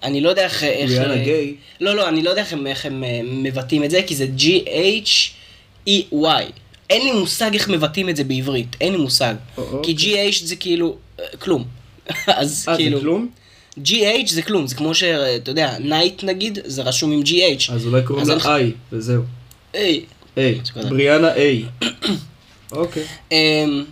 אני 0.03 0.20
לא 0.20 0.29
יודע 0.29 0.44
איך... 0.44 0.64
איך- 0.64 0.90
בריאנה 0.90 1.16
גיי? 1.16 1.55
לא, 1.81 1.97
לא, 1.97 2.09
אני 2.09 2.23
לא 2.23 2.31
יודע 2.31 2.42
איך 2.42 2.53
הם, 2.53 2.66
איך 2.66 2.87
הם 2.87 3.05
אה, 3.05 3.20
מבטאים 3.25 3.85
את 3.85 3.90
זה, 3.90 4.01
כי 4.07 4.14
זה 4.16 4.27
G-H-E-Y. 4.38 6.42
אין 6.90 7.03
לי 7.05 7.12
מושג 7.12 7.55
איך 7.55 7.68
מבטאים 7.68 8.09
את 8.09 8.16
זה 8.16 8.25
בעברית, 8.25 8.77
אין 8.81 8.92
לי 8.92 8.99
מושג. 8.99 9.35
או, 9.59 9.83
כי 9.83 9.94
G-H 9.99 10.44
זה 10.44 10.57
כאילו, 10.57 10.97
אה, 11.20 11.25
כלום. 11.38 11.64
אז 12.27 12.66
אה, 12.68 12.77
כאילו... 12.77 12.99
זה 12.99 13.03
כלום? 13.03 13.29
G-H 13.85 14.33
זה 14.33 14.42
כלום, 14.42 14.66
זה 14.66 14.75
כמו 14.75 14.94
שאתה 14.94 15.51
יודע, 15.51 15.79
night 15.79 16.24
נגיד, 16.25 16.59
זה 16.64 16.83
רשום 16.83 17.12
עם 17.12 17.23
G-H. 17.23 17.73
אז 17.73 17.87
אולי 17.87 18.03
קוראים 18.03 18.29
לה 18.29 18.35
לך- 18.35 18.47
איי, 18.47 18.73
וזהו. 18.92 19.23
איי. 19.75 20.01
כזה. 20.75 20.88
בריאנה 20.88 21.35
איי. 21.35 21.64
אוקיי. 22.73 23.03
אמ, 23.33 23.85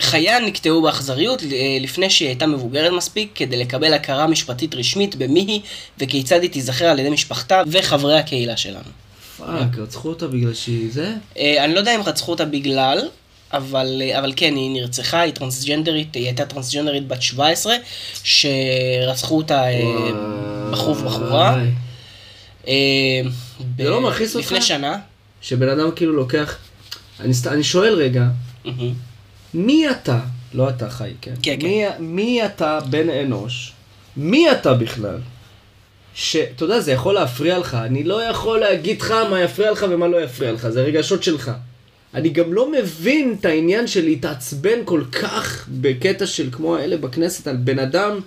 חייה 0.00 0.40
נקטעו 0.40 0.82
באכזריות 0.82 1.42
אה, 1.42 1.78
לפני 1.80 2.10
שהיא 2.10 2.28
הייתה 2.28 2.46
מבוגרת 2.46 2.92
מספיק 2.92 3.30
כדי 3.34 3.56
לקבל 3.56 3.94
הכרה 3.94 4.26
משפטית 4.26 4.74
רשמית 4.74 5.14
במי 5.16 5.40
היא 5.40 5.60
וכיצד 5.98 6.42
היא 6.42 6.50
תיזכר 6.50 6.84
על 6.84 6.98
ידי 6.98 7.10
משפחתה 7.10 7.62
וחברי 7.66 8.18
הקהילה 8.18 8.56
שלנו. 8.56 8.88
fuck, 9.38 9.78
רצחו 9.78 10.08
אותה 10.08 10.26
בגלל 10.26 10.54
שהיא 10.54 10.88
זה? 10.92 11.12
אה, 11.38 11.64
אני 11.64 11.74
לא 11.74 11.78
יודע 11.78 11.94
אם 11.94 12.00
רצחו 12.02 12.32
אותה 12.32 12.44
בגלל, 12.44 13.08
אבל, 13.52 14.02
אה, 14.04 14.18
אבל 14.18 14.32
כן, 14.36 14.56
היא 14.56 14.70
נרצחה, 14.70 15.20
היא 15.20 15.32
טרנסג'נדרית, 15.32 16.14
היא 16.14 16.24
הייתה 16.24 16.44
טרנסג'נדרית 16.44 17.08
בת 17.08 17.22
17, 17.22 17.74
שרצחו 18.24 19.36
אותה 19.36 19.68
אה, 19.68 19.80
בחור 20.72 20.96
ובחורה. 20.98 21.50
וואי. 21.56 21.68
אה, 22.68 23.20
ב- 23.76 23.82
זה 23.82 23.90
לא 23.90 24.00
מכעיס 24.00 24.36
אותך? 24.36 24.46
לפני 24.46 24.62
שנה. 24.62 24.98
שבן 25.40 25.68
אדם 25.68 25.90
כאילו 25.96 26.12
לוקח... 26.12 26.56
אני 27.20 27.32
אני 27.46 27.64
שואל 27.64 27.94
רגע. 27.94 28.26
מי 29.54 29.90
אתה? 29.90 30.20
לא 30.54 30.68
אתה 30.68 30.90
חי, 30.90 31.12
כן? 31.20 31.34
כן, 31.42 31.56
כן. 31.60 31.66
מי, 31.66 31.84
מי 31.98 32.46
אתה 32.46 32.78
בן 32.90 33.10
אנוש? 33.10 33.72
מי 34.16 34.50
אתה 34.50 34.74
בכלל? 34.74 35.18
שאתה 36.14 36.64
יודע, 36.64 36.80
זה 36.80 36.92
יכול 36.92 37.14
להפריע 37.14 37.58
לך. 37.58 37.74
אני 37.74 38.04
לא 38.04 38.22
יכול 38.22 38.60
להגיד 38.60 39.02
לך 39.02 39.10
מה 39.30 39.40
יפריע 39.40 39.70
לך 39.70 39.86
ומה 39.90 40.08
לא 40.08 40.16
יפריע 40.22 40.52
לך, 40.52 40.68
זה 40.68 40.82
רגשות 40.82 41.22
שלך. 41.22 41.52
אני 42.14 42.28
גם 42.28 42.52
לא 42.52 42.72
מבין 42.72 43.36
את 43.40 43.44
העניין 43.44 43.86
של 43.86 44.04
להתעצבן 44.04 44.78
כל 44.84 45.02
כך 45.12 45.68
בקטע 45.68 46.26
של 46.26 46.48
כמו 46.52 46.76
האלה 46.76 46.96
בכנסת 46.96 47.46
על 47.46 47.56
בן 47.56 47.78
אדם 47.78 48.20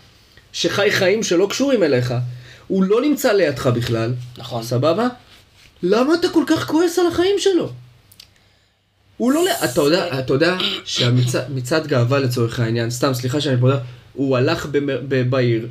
שחי 0.54 0.92
חיים 0.92 1.24
שלא 1.24 1.48
קשורים 1.50 1.84
אליך. 1.84 2.14
הוא 2.68 2.84
לא 2.84 3.02
נמצא 3.02 3.32
לידך 3.34 3.68
בכלל. 3.68 4.14
נכון. 4.38 4.64
סבבה? 4.64 5.08
למה 5.84 6.14
אתה 6.14 6.30
כל 6.30 6.44
כך 6.48 6.68
כועס 6.68 7.00
על 7.00 7.08
החיים 7.08 7.36
שלו? 7.38 7.70
הוא 9.18 9.32
לא... 9.32 9.46
אתה 9.64 9.82
יודע, 9.82 10.20
אתה 10.20 10.34
יודע 10.34 10.58
שהמצעד 10.86 11.88
גאווה 11.88 12.20
לצורך 12.20 12.60
העניין, 12.60 12.90
סתם, 12.90 13.14
סליחה 13.14 13.42
שאני 13.42 13.60
פותח, 13.60 13.78
הוא 14.14 14.38
הלך 14.38 14.68
בעיר. 15.30 15.68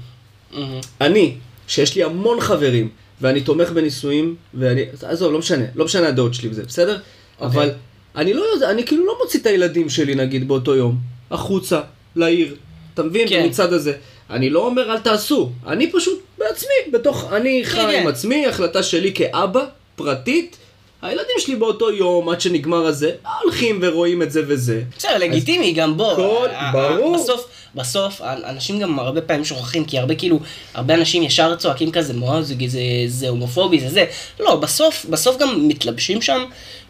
מהמם. 0.53 0.81
אני, 1.01 1.35
שיש 1.69 1.97
לי 1.97 2.05
המון 2.05 2.41
חברים, 2.41 2.89
ואני 3.21 3.41
תומך 3.41 3.71
בנישואים, 3.71 4.35
ואני... 4.55 4.85
עזוב, 5.03 5.33
לא 5.33 5.39
משנה, 5.39 5.65
לא 5.75 5.85
משנה 5.85 6.09
הדעות 6.09 6.35
שלי 6.35 6.49
וזה, 6.49 6.63
בסדר? 6.63 6.99
אבל 7.41 7.71
אני 8.17 8.35
לא 8.35 8.45
יודע, 8.55 8.71
אני 8.71 8.87
כאילו 8.87 9.07
לא 9.07 9.19
מוציא 9.23 9.41
את 9.41 9.47
הילדים 9.47 9.91
שלי, 9.91 10.15
נגיד, 10.15 10.49
באותו 10.49 10.77
יום, 10.77 10.99
החוצה, 11.31 11.81
לעיר. 12.17 12.57
אתה 12.95 13.03
מבין? 13.03 13.29
כן. 13.29 13.43
במצעד 13.45 13.73
הזה. 13.73 13.93
אני 14.31 14.51
לא 14.51 14.67
אומר 14.67 14.93
אל 14.93 14.99
תעשו, 14.99 15.51
אני 15.67 15.93
פשוט 15.93 16.23
בעצמי, 16.39 16.93
בתוך, 16.93 17.33
אני 17.33 17.63
חי 17.65 17.77
כן. 17.77 18.01
עם 18.03 18.07
עצמי, 18.07 18.47
החלטה 18.47 18.83
שלי 18.83 19.13
כאבא, 19.15 19.65
פרטית. 19.99 20.57
הילדים 21.03 21.37
שלי 21.39 21.57
באותו 21.57 21.91
יום, 21.93 22.29
עד 22.29 22.41
שנגמר 22.41 22.87
הזה, 22.87 23.11
הולכים 23.43 23.79
ורואים 23.83 24.23
את 24.23 24.33
זה 24.33 24.43
וזה. 24.47 24.83
בסדר, 24.99 25.19
לגיטימי, 25.19 25.73
גם 25.73 25.97
בוא. 25.97 26.17
כל- 26.17 26.49
ה- 26.51 26.69
ה- 26.69 26.73
ברור. 26.73 27.15
בסוף, 27.23 27.47
בסוף, 27.75 28.21
אנשים 28.23 28.79
גם 28.79 28.99
הרבה 28.99 29.21
פעמים 29.21 29.45
שוכחים, 29.45 29.85
כי 29.85 29.99
הרבה 29.99 30.15
כאילו, 30.15 30.41
הרבה 30.75 30.95
אנשים 30.95 31.23
ישר 31.23 31.57
צועקים 31.57 31.91
כזה, 31.93 32.13
מה 32.13 32.43
זה, 32.43 32.55
זה, 32.67 32.81
זה 33.07 33.29
הומופובי, 33.29 33.81
זה 33.81 33.89
זה. 33.89 34.05
לא, 34.41 34.57
בסוף, 34.57 35.07
בסוף 35.11 35.37
גם 35.39 35.69
מתלבשים 35.69 36.23
שם 36.23 36.45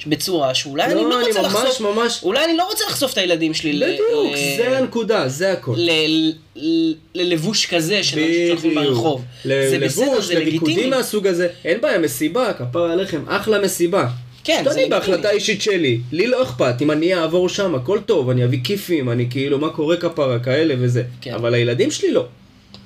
בצורה 0.06 0.54
שאולי 0.54 0.84
אני 0.84 0.94
לא, 0.94 1.08
לא 1.10 1.18
אני 1.20 1.26
רוצה 1.28 1.42
ממש 1.42 1.52
לחשוף, 1.54 1.80
ממש... 1.80 2.20
אולי 2.22 2.44
אני 2.44 2.56
לא 2.56 2.68
רוצה 2.68 2.84
לחשוף 2.88 3.12
את 3.12 3.18
הילדים 3.18 3.54
שלי 3.54 3.72
ל- 3.72 3.84
בדיוק, 3.84 4.34
ל- 4.34 4.56
זה 4.56 4.78
הנקודה, 4.78 5.28
זה 5.28 5.52
הכל. 5.52 5.74
ל- 5.76 6.32
ל- 6.56 6.92
ללבוש 7.14 7.66
כזה 7.66 8.02
של 8.02 8.18
אנשים 8.18 8.46
שהולכים 8.46 8.74
ברחוב. 8.74 9.24
זה 9.44 9.78
בסדר, 9.80 10.20
זה 10.20 10.34
לריקודים 10.34 10.76
לגיטימי. 10.76 10.96
מהסוג 10.96 11.26
הזה. 11.26 11.48
אין 11.64 11.80
בעיה, 11.80 11.98
מסיבה, 11.98 12.52
כפרה 12.52 12.92
עליכם, 12.92 13.24
אחלה 13.28 13.58
מסיבה. 13.60 14.08
כן, 14.48 14.64
זה 14.64 14.70
לגיטימי. 14.70 14.90
בהחלטה 14.90 15.30
אישית 15.30 15.62
שלי. 15.62 16.00
לי 16.12 16.26
לא 16.26 16.42
אכפת, 16.42 16.74
אם 16.80 16.90
אני 16.90 17.14
אעבור 17.14 17.48
שם, 17.48 17.74
הכל 17.74 17.98
טוב, 18.06 18.30
אני 18.30 18.44
אביא 18.44 18.58
כיפים, 18.64 19.11
אני 19.11 19.26
כאילו, 19.30 19.58
מה 19.58 19.70
קורה 19.70 19.96
כפרה, 19.96 20.38
כאלה 20.38 20.74
וזה. 20.78 21.02
כן. 21.20 21.34
אבל 21.34 21.54
הילדים 21.54 21.90
שלי 21.90 22.12
לא. 22.12 22.26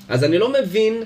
אז 0.08 0.24
אני 0.24 0.38
לא 0.38 0.52
מבין 0.62 1.02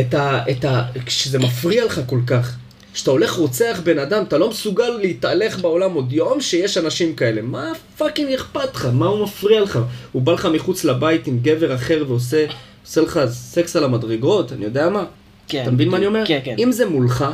את 0.00 0.14
ה... 0.14 0.42
את 0.50 0.64
ה... 0.64 0.82
כשזה 1.06 1.38
מפריע 1.38 1.84
לך 1.84 2.00
כל 2.06 2.20
כך. 2.26 2.56
כשאתה 2.94 3.10
הולך 3.10 3.32
רוצח 3.32 3.80
בן 3.84 3.98
אדם, 3.98 4.24
אתה 4.28 4.38
לא 4.38 4.50
מסוגל 4.50 4.88
להתהלך 5.00 5.58
בעולם 5.58 5.92
עוד 5.92 6.12
יום 6.12 6.40
שיש 6.40 6.78
אנשים 6.78 7.14
כאלה. 7.14 7.42
מה 7.42 7.72
fucking 7.98 8.32
אכפת 8.32 8.74
לך? 8.74 8.88
מה 8.92 9.06
הוא 9.06 9.24
מפריע 9.24 9.60
לך? 9.60 9.78
הוא 10.12 10.22
בא 10.22 10.32
לך 10.32 10.46
מחוץ 10.46 10.84
לבית 10.84 11.26
עם 11.26 11.38
גבר 11.42 11.74
אחר 11.74 12.04
ועושה 12.08 12.46
עושה 12.86 13.00
לך 13.00 13.20
סקס 13.28 13.76
על 13.76 13.84
המדרגות, 13.84 14.52
אני 14.52 14.64
יודע 14.64 14.88
מה? 14.88 15.04
כן. 15.48 15.62
אתה 15.62 15.70
מבין 15.70 15.88
מה 15.88 15.96
אני 15.96 16.06
אומר? 16.06 16.22
כן, 16.26 16.40
כן. 16.44 16.54
אם 16.58 16.72
זה 16.72 16.86
מולך, 16.86 17.24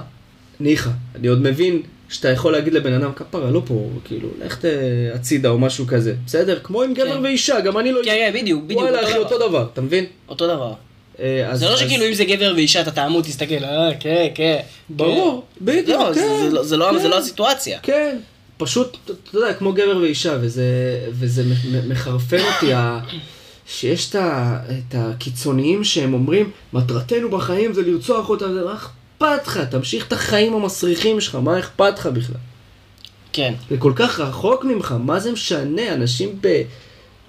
ניחא. 0.61 0.91
אני 1.15 1.29
עוד 1.29 1.43
מבין 1.43 1.83
שאתה 2.13 2.29
יכול 2.29 2.53
להגיד 2.53 2.75
לבן 2.75 2.93
אדם, 2.93 3.13
כפרה, 3.13 3.51
לא 3.51 3.63
פה, 3.67 3.89
כאילו, 4.05 4.29
לך 4.45 4.59
ת- 4.59 4.65
הצידה 5.15 5.49
או 5.49 5.59
משהו 5.59 5.87
כזה. 5.87 6.15
בסדר? 6.27 6.59
כמו 6.63 6.83
עם 6.83 6.95
גבר 6.95 7.15
כן. 7.17 7.23
ואישה, 7.25 7.61
גם 7.61 7.79
אני 7.79 7.93
לא... 7.93 8.01
כן, 8.05 8.11
כן, 8.33 8.41
בדיוק, 8.41 8.65
בדיוק, 8.65 8.81
וואלה, 8.81 9.05
אחי, 9.09 9.19
אותו 9.19 9.39
דבר. 9.49 9.67
אתה 9.73 9.81
מבין? 9.81 10.05
אותו 10.29 10.47
דבר. 10.47 10.73
אה, 11.21 11.49
אז- 11.51 11.59
זה 11.61 11.67
לא 11.67 11.73
אז- 11.73 11.79
שכאילו 11.79 12.09
אם 12.09 12.15
זה 12.15 12.25
גבר 12.25 12.53
ואישה 12.57 12.81
אתה 12.81 12.91
תעמוד, 12.91 13.25
תסתכל, 13.25 13.65
אה, 13.65 13.91
כן, 14.01 14.27
כן. 14.35 14.57
ברור, 14.91 15.45
כן. 15.59 15.65
בדיוק, 15.65 15.89
לא, 16.01 16.13
זה- 16.13 16.21
כן, 16.21 16.49
זה 16.49 16.55
לא- 16.55 16.63
זה 16.65 16.77
לא- 16.77 16.89
כן. 16.93 16.99
זה 17.03 17.09
לא 17.09 17.19
הסיטואציה. 17.19 17.79
כן, 17.83 18.17
פשוט, 18.57 18.97
אתה 19.05 19.39
יודע, 19.39 19.55
כמו 19.55 19.73
גבר 19.73 19.97
ואישה, 20.03 20.37
וזה, 20.41 20.65
וזה 21.11 21.43
מחרפן 21.89 22.41
אותי, 22.55 22.73
ה... 22.75 23.01
שיש 23.67 24.11
את, 24.11 24.15
ה, 24.15 24.59
את 24.71 24.95
הקיצוניים 24.99 25.85
שהם 25.85 26.15
אומרים, 26.15 26.51
מטרתנו 26.73 27.31
בחיים 27.31 27.73
זה 27.73 27.83
לרצוח 27.83 28.29
אותם, 28.29 28.53
זה 28.55 28.65
מה 28.65 28.77
אכפת 29.23 29.47
לך? 29.47 29.59
תמשיך 29.71 30.07
את 30.07 30.13
החיים 30.13 30.55
המסריחים 30.55 31.21
שלך, 31.21 31.35
מה 31.35 31.59
אכפת 31.59 31.99
לך 31.99 32.07
בכלל? 32.07 32.37
כן. 33.33 33.55
זה 33.71 33.77
כל 33.79 33.93
כך 33.97 34.21
רחוק 34.21 34.65
ממך, 34.65 34.95
מה 35.05 35.21
זה 35.21 35.33
משנה? 35.33 35.95
אנשים 35.95 36.39
ב... 36.41 36.63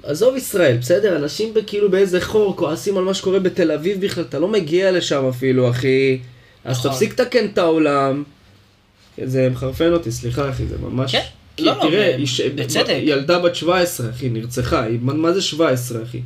עזוב 0.03 0.35
ישראל, 0.35 0.77
בסדר? 0.77 1.15
אנשים 1.15 1.53
כאילו 1.67 1.91
באיזה 1.91 2.21
חור, 2.21 2.55
כועסים 2.57 2.97
על 2.97 3.03
מה 3.03 3.13
שקורה 3.13 3.39
בתל 3.39 3.71
אביב 3.71 4.05
בכלל, 4.05 4.23
אתה 4.23 4.39
לא 4.39 4.47
מגיע 4.47 4.91
לשם 4.91 5.25
אפילו, 5.29 5.69
אחי. 5.69 6.19
אז 6.65 6.77
נכון. 6.77 6.91
תפסיק 6.91 7.11
לתקן 7.11 7.45
את 7.45 7.57
העולם. 7.57 8.23
כן, 9.15 9.25
זה 9.25 9.49
מחרפן 9.51 9.93
אותי, 9.93 10.11
סליחה 10.11 10.49
אחי, 10.49 10.65
זה 10.65 10.75
ממש... 10.77 11.11
כן. 11.11 11.23
לא, 11.59 11.75
לא, 11.77 11.81
תראה, 11.81 12.17
בצדק. 12.55 12.97
ילדה 13.01 13.39
בת 13.39 13.55
17, 13.55 14.09
אחי, 14.09 14.29
נרצחה. 14.29 14.85
מה 15.01 15.33
זה 15.33 15.41
17, 15.41 16.03
אחי? 16.03 16.21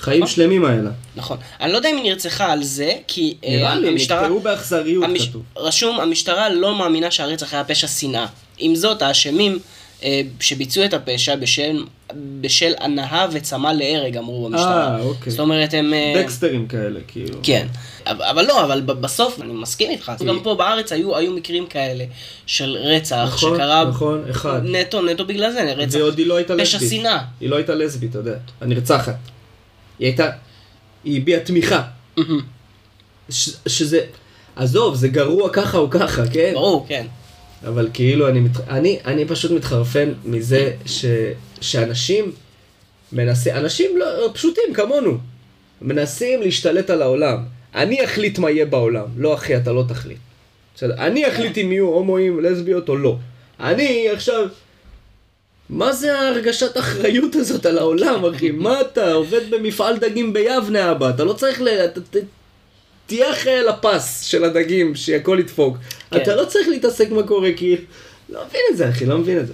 חיים 0.00 0.22
נכון. 0.22 0.34
שלמים 0.34 0.64
האלה. 0.64 0.90
נכון. 1.16 1.36
אני 1.60 1.72
לא 1.72 1.76
יודע 1.76 1.90
אם 1.90 1.96
היא 1.96 2.04
נרצחה 2.04 2.52
על 2.52 2.62
זה, 2.62 2.92
כי 3.06 3.34
אה, 3.44 3.56
נראה 3.56 3.74
לי, 3.74 3.88
המשטרה... 3.88 4.22
נקטעו 4.22 4.40
באכזריות, 4.40 5.04
המש... 5.04 5.28
כתוב. 5.28 5.42
רשום, 5.56 6.00
המשטרה 6.00 6.48
לא 6.48 6.78
מאמינה 6.78 7.10
שהרצח 7.10 7.54
היה 7.54 7.64
פשע 7.64 7.86
שנאה. 7.86 8.26
עם 8.58 8.74
זאת, 8.74 9.02
האשמים 9.02 9.58
אה, 10.02 10.20
שביצעו 10.40 10.84
את 10.84 10.94
הפשע 10.94 11.36
בשל, 11.36 11.84
בשל 12.40 12.72
הנאה 12.78 13.26
וצמא 13.32 13.68
להרג, 13.68 14.16
אמרו 14.16 14.48
במשטרה. 14.48 14.96
אה, 14.96 15.00
אוקיי. 15.00 15.30
זאת 15.30 15.40
אומרת, 15.40 15.74
הם... 15.74 15.94
אה, 15.94 16.22
דקסטרים 16.22 16.66
כאלה, 16.66 17.00
כאילו. 17.08 17.38
כן. 17.42 17.66
אבל 18.06 18.24
אבל 18.24 18.46
לא, 18.46 18.64
אבל 18.64 18.80
בסוף, 18.80 19.40
אני 19.40 19.52
מסכים 19.52 19.90
איתך. 19.90 20.12
גם 20.26 20.40
פה 20.42 20.54
בארץ 20.54 20.92
היו, 20.92 21.16
היו 21.16 21.32
מקרים 21.32 21.66
כאלה 21.66 22.04
של 22.46 22.76
רצח, 22.76 23.30
נכון, 23.34 23.54
שקרה 23.56 23.84
נכון, 23.84 24.24
אחד. 24.30 24.60
נטו, 24.64 25.02
נטו 25.02 25.26
בגלל 25.26 25.52
זה, 25.52 25.72
רצח. 25.76 25.98
ועוד 25.98 26.18
היא 26.18 26.26
לא 26.26 26.36
הייתה 26.36 26.54
פשע 26.58 26.78
לסבית. 26.78 27.00
שנאה. 27.00 27.18
היא 27.40 27.48
לא 27.48 27.56
הייתה 27.56 27.74
לסבית, 27.74 28.10
אתה 28.10 28.18
יודע. 28.18 28.34
הנרצחת. 28.60 29.16
היא 29.98 30.06
הייתה... 30.08 30.30
היא 31.04 31.20
הביעה 31.20 31.40
תמיכה. 31.40 31.82
ש- 33.30 33.56
שזה... 33.66 34.00
עזוב, 34.56 34.94
זה 34.94 35.08
גרוע 35.08 35.50
ככה 35.52 35.78
או 35.78 35.90
ככה, 35.90 36.22
כן? 36.32 36.50
ברור, 36.54 36.86
כן. 36.88 37.06
אבל 37.66 37.88
כאילו, 37.94 38.28
אני, 38.28 38.40
מת... 38.40 38.68
אני, 38.68 38.98
אני 39.04 39.24
פשוט 39.24 39.50
מתחרפן 39.50 40.12
מזה 40.24 40.72
ש... 40.86 41.04
שאנשים 41.60 42.32
מנסים, 43.12 43.54
אנשים 43.56 43.96
לא, 43.96 44.30
פשוטים 44.34 44.74
כמונו, 44.74 45.18
מנסים 45.82 46.42
להשתלט 46.42 46.90
על 46.90 47.02
העולם. 47.02 47.44
אני 47.74 48.04
אחליט 48.04 48.38
מה 48.38 48.50
יהיה 48.50 48.66
בעולם, 48.66 49.06
לא 49.16 49.34
אחי, 49.34 49.56
אתה 49.56 49.72
לא 49.72 49.84
תחליט. 49.88 50.18
בסדר? 50.76 50.94
אני 50.98 51.28
אחליט 51.28 51.58
אם 51.58 51.72
יהיו 51.72 51.86
הומואים, 51.86 52.40
לסביות 52.40 52.88
או 52.88 52.96
לא. 52.96 53.16
אני 53.60 54.08
עכשיו... 54.12 54.48
מה 55.70 55.92
זה 55.92 56.18
ההרגשת 56.18 56.78
אחריות 56.78 57.34
הזאת 57.34 57.66
על 57.66 57.78
העולם, 57.78 58.24
אחי? 58.24 58.50
מה 58.50 58.80
אתה 58.80 59.12
עובד 59.12 59.50
במפעל 59.50 59.98
דגים 59.98 60.32
ביבנה, 60.32 60.90
אבא? 60.90 61.10
אתה 61.10 61.24
לא 61.24 61.32
צריך 61.32 61.60
ל... 61.60 61.68
אתה, 61.68 62.00
ת... 62.00 62.16
תהיה 63.06 63.32
אחראי 63.32 63.58
על 63.58 63.68
הפס 63.68 64.24
של 64.24 64.44
הדגים, 64.44 64.94
שהכל 64.94 65.36
ידפוק. 65.40 65.76
כן. 66.10 66.22
אתה 66.22 66.36
לא 66.36 66.44
צריך 66.44 66.68
להתעסק 66.68 67.10
מה 67.10 67.22
קורה, 67.22 67.50
כי... 67.56 67.76
לא 68.28 68.40
מבין 68.48 68.60
את 68.72 68.76
זה, 68.76 68.88
אחי, 68.88 69.06
לא 69.06 69.18
מבין 69.18 69.38
את 69.38 69.46
זה. 69.46 69.52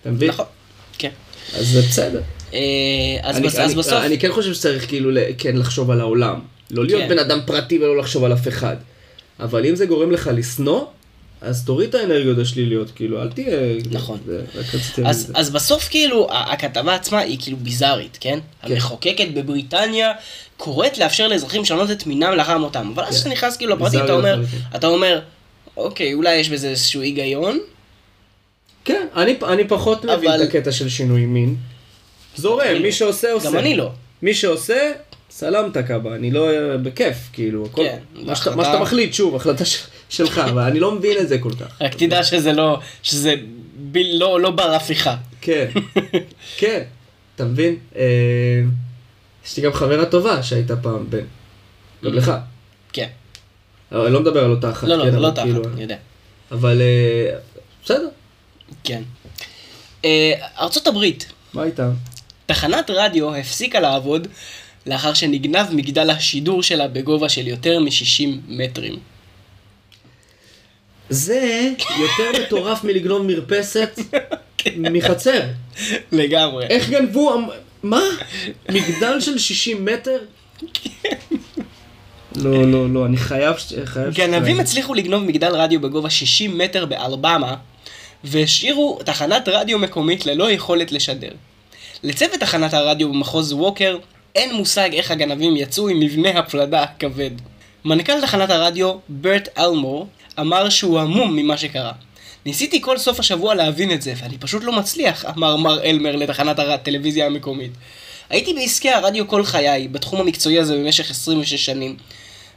אתה 0.00 0.10
מבין? 0.10 0.28
נכון. 0.28 0.44
כן. 0.98 1.10
אז 1.58 1.68
זה 1.68 1.80
בסדר. 1.80 2.20
אה, 2.54 2.58
אז 3.22 3.36
אני, 3.36 3.46
בס- 3.46 3.56
אני, 3.56 3.64
אז 3.64 3.74
בסוף... 3.74 3.92
אני 3.92 4.18
כן 4.18 4.32
חושב 4.32 4.54
שצריך 4.54 4.88
כאילו 4.88 5.10
כן 5.38 5.56
לחשוב 5.56 5.90
על 5.90 6.00
העולם. 6.00 6.40
לא 6.70 6.84
להיות 6.84 7.02
כן. 7.02 7.08
בן 7.08 7.18
אדם 7.18 7.38
פרטי 7.46 7.78
ולא 7.78 7.96
לחשוב 7.96 8.24
על 8.24 8.32
אף 8.32 8.48
אחד. 8.48 8.76
אבל 9.40 9.66
אם 9.66 9.76
זה 9.76 9.86
גורם 9.86 10.10
לך 10.10 10.30
לשנוא, 10.34 10.84
אז 11.40 11.64
תוריד 11.64 11.88
את 11.88 11.94
האנרגיות 11.94 12.38
השליליות, 12.38 12.90
כאילו, 12.90 13.22
אל 13.22 13.28
תהיה... 13.32 13.56
נכון. 13.90 14.18
זה, 14.26 14.42
אז. 15.06 15.32
אז 15.34 15.50
בסוף 15.50 15.88
כאילו 15.88 16.28
הכתבה 16.30 16.94
עצמה 16.94 17.18
היא 17.18 17.38
כאילו 17.40 17.56
ביזארית, 17.56 18.18
כן? 18.20 18.38
המחוקקת 18.62 19.28
בבריטניה 19.34 20.12
קוראת 20.56 20.98
לאפשר 20.98 21.28
לאזרחים 21.28 21.62
לשנות 21.62 21.90
את 21.90 22.06
מינם 22.06 22.32
לאחר 22.36 22.58
מותם. 22.58 22.92
אבל 22.94 23.04
אז 23.04 23.08
כן. 23.08 23.14
כשאתה 23.14 23.28
נכנס 23.30 23.56
כאילו 23.56 23.76
לפרטים, 23.76 24.04
אתה 24.04 24.12
אומר. 24.12 24.42
אתה 24.76 24.86
אומר, 24.86 25.20
אוקיי, 25.76 26.14
אולי 26.14 26.34
יש 26.36 26.50
בזה 26.50 26.68
איזשהו 26.68 27.00
היגיון, 27.02 27.58
כן, 28.84 29.06
אני, 29.16 29.36
אני 29.48 29.68
פחות 29.68 30.04
מבין 30.04 30.30
אבל- 30.30 30.42
את 30.42 30.48
הקטע 30.48 30.72
של 30.72 30.88
שינוי 30.88 31.26
מין. 31.26 31.56
זורם, 32.36 32.66
מי 32.74 32.82
לא. 32.82 32.90
שעושה 32.90 33.32
עושה. 33.32 33.48
גם 33.48 33.56
אני 33.58 33.76
לא. 33.76 33.90
מי 34.22 34.34
שעושה, 34.34 34.92
סלמת 35.30 35.76
קאבה, 35.76 36.14
אני 36.14 36.30
לא... 36.30 36.48
בכיף, 36.82 37.16
כאילו, 37.32 37.66
הכל... 37.66 37.82
כן, 37.84 37.98
מה, 38.14 38.36
שאתה, 38.36 38.78
מחליט, 38.80 39.14
שוב, 39.14 39.36
החלטה 39.36 39.64
ש, 39.64 39.78
שלך, 40.10 40.38
אבל 40.38 40.62
אני 40.62 40.80
לא 40.80 40.92
מבין 40.94 41.18
את 41.18 41.28
זה 41.28 41.38
כל 41.38 41.52
כך. 41.60 41.82
רק 41.82 41.94
תדע 41.94 42.24
שזה 42.24 42.52
לא, 42.52 42.78
שזה 43.02 43.34
ב, 43.92 43.98
לא, 44.12 44.40
לא 44.40 44.50
בר 44.50 44.74
הפיכה. 44.74 45.16
כן, 45.40 45.66
כן, 46.58 46.82
אתה 47.36 47.44
מבין? 47.44 47.76
אה, 47.96 48.02
יש 49.46 49.56
לי 49.56 49.62
גם 49.62 49.72
חברה 49.72 50.04
טובה 50.06 50.42
שהייתה 50.42 50.76
פעם 50.76 51.10
בן. 51.10 51.24
גם 52.04 52.14
לך. 52.14 52.32
כן. 52.92 53.06
אבל 53.92 54.04
אני 54.04 54.14
לא 54.14 54.20
מדבר 54.20 54.44
על 54.44 54.50
אותה 54.50 54.70
אחת. 54.70 54.88
לא, 54.88 54.96
לא, 54.96 55.04
כן, 55.04 55.14
לא 55.14 55.30
תחת, 55.30 55.44
כאילו- 55.44 55.62
אני 55.74 55.82
יודע. 55.82 55.96
אבל 56.50 56.82
אה, 56.82 57.36
בסדר, 57.84 58.08
כן. 58.84 59.02
אה, 60.04 60.32
ארצות 60.58 60.86
הברית, 60.86 61.32
מה 61.54 61.64
איתה? 61.64 61.90
תחנת 62.46 62.90
רדיו 62.90 63.34
הפסיקה 63.34 63.80
לעבוד 63.80 64.28
לאחר 64.86 65.14
שנגנב 65.14 65.66
מגדל 65.72 66.10
השידור 66.10 66.62
שלה 66.62 66.88
בגובה 66.88 67.28
של 67.28 67.46
יותר 67.48 67.80
מ-60 67.80 68.28
מטרים. 68.48 68.98
זה 71.10 71.70
יותר 72.00 72.42
מטורף 72.42 72.84
מלגנוב 72.84 73.22
מרפסת 73.22 73.98
מחצר. 74.76 75.40
לגמרי. 76.12 76.66
איך 76.66 76.90
גנבו, 76.90 77.38
מה? 77.82 78.02
מגדל 78.68 79.20
של 79.20 79.38
60 79.38 79.84
מטר? 79.84 80.18
לא, 82.36 82.66
לא, 82.66 82.90
לא, 82.90 83.06
אני 83.06 83.16
חייב, 83.16 83.56
ש-. 83.58 83.72
גנבים. 84.14 84.60
הצליחו 84.60 84.94
לגנוב 84.94 85.24
מגדל 85.24 85.54
רדיו 85.54 85.80
בגובה 85.80 86.10
60 86.10 86.58
מטר 86.58 86.86
באלבמה, 86.86 87.54
והשאירו 88.24 88.98
תחנת 89.04 89.48
רדיו 89.48 89.78
מקומית 89.78 90.26
ללא 90.26 90.50
יכולת 90.50 90.92
לשדר. 90.92 91.32
לצוות 92.02 92.40
תחנת 92.40 92.74
הרדיו 92.74 93.12
במחוז 93.12 93.52
ווקר 93.52 93.98
אין 94.34 94.54
מושג 94.54 94.90
איך 94.92 95.10
הגנבים 95.10 95.56
יצאו 95.56 95.88
עם 95.88 96.00
מבנה 96.00 96.30
הפלדה 96.30 96.82
הכבד. 96.82 97.30
מנכ"ל 97.84 98.20
תחנת 98.20 98.50
הרדיו, 98.50 98.94
ברט 99.08 99.48
אלמור, 99.58 100.06
אמר 100.40 100.68
שהוא 100.68 101.00
המום 101.00 101.36
ממה 101.36 101.56
שקרה. 101.56 101.92
ניסיתי 102.46 102.82
כל 102.82 102.98
סוף 102.98 103.20
השבוע 103.20 103.54
להבין 103.54 103.92
את 103.92 104.02
זה, 104.02 104.14
ואני 104.16 104.38
פשוט 104.38 104.64
לא 104.64 104.72
מצליח, 104.72 105.24
אמר 105.24 105.56
מר 105.56 105.82
אלמר 105.82 106.16
לתחנת 106.16 106.58
הטלוויזיה 106.58 107.26
המקומית. 107.26 107.70
הייתי 108.30 108.54
בעסקי 108.54 108.90
הרדיו 108.90 109.28
כל 109.28 109.44
חיי, 109.44 109.88
בתחום 109.88 110.20
המקצועי 110.20 110.58
הזה 110.58 110.76
במשך 110.76 111.10
26 111.10 111.64
שנים, 111.66 111.96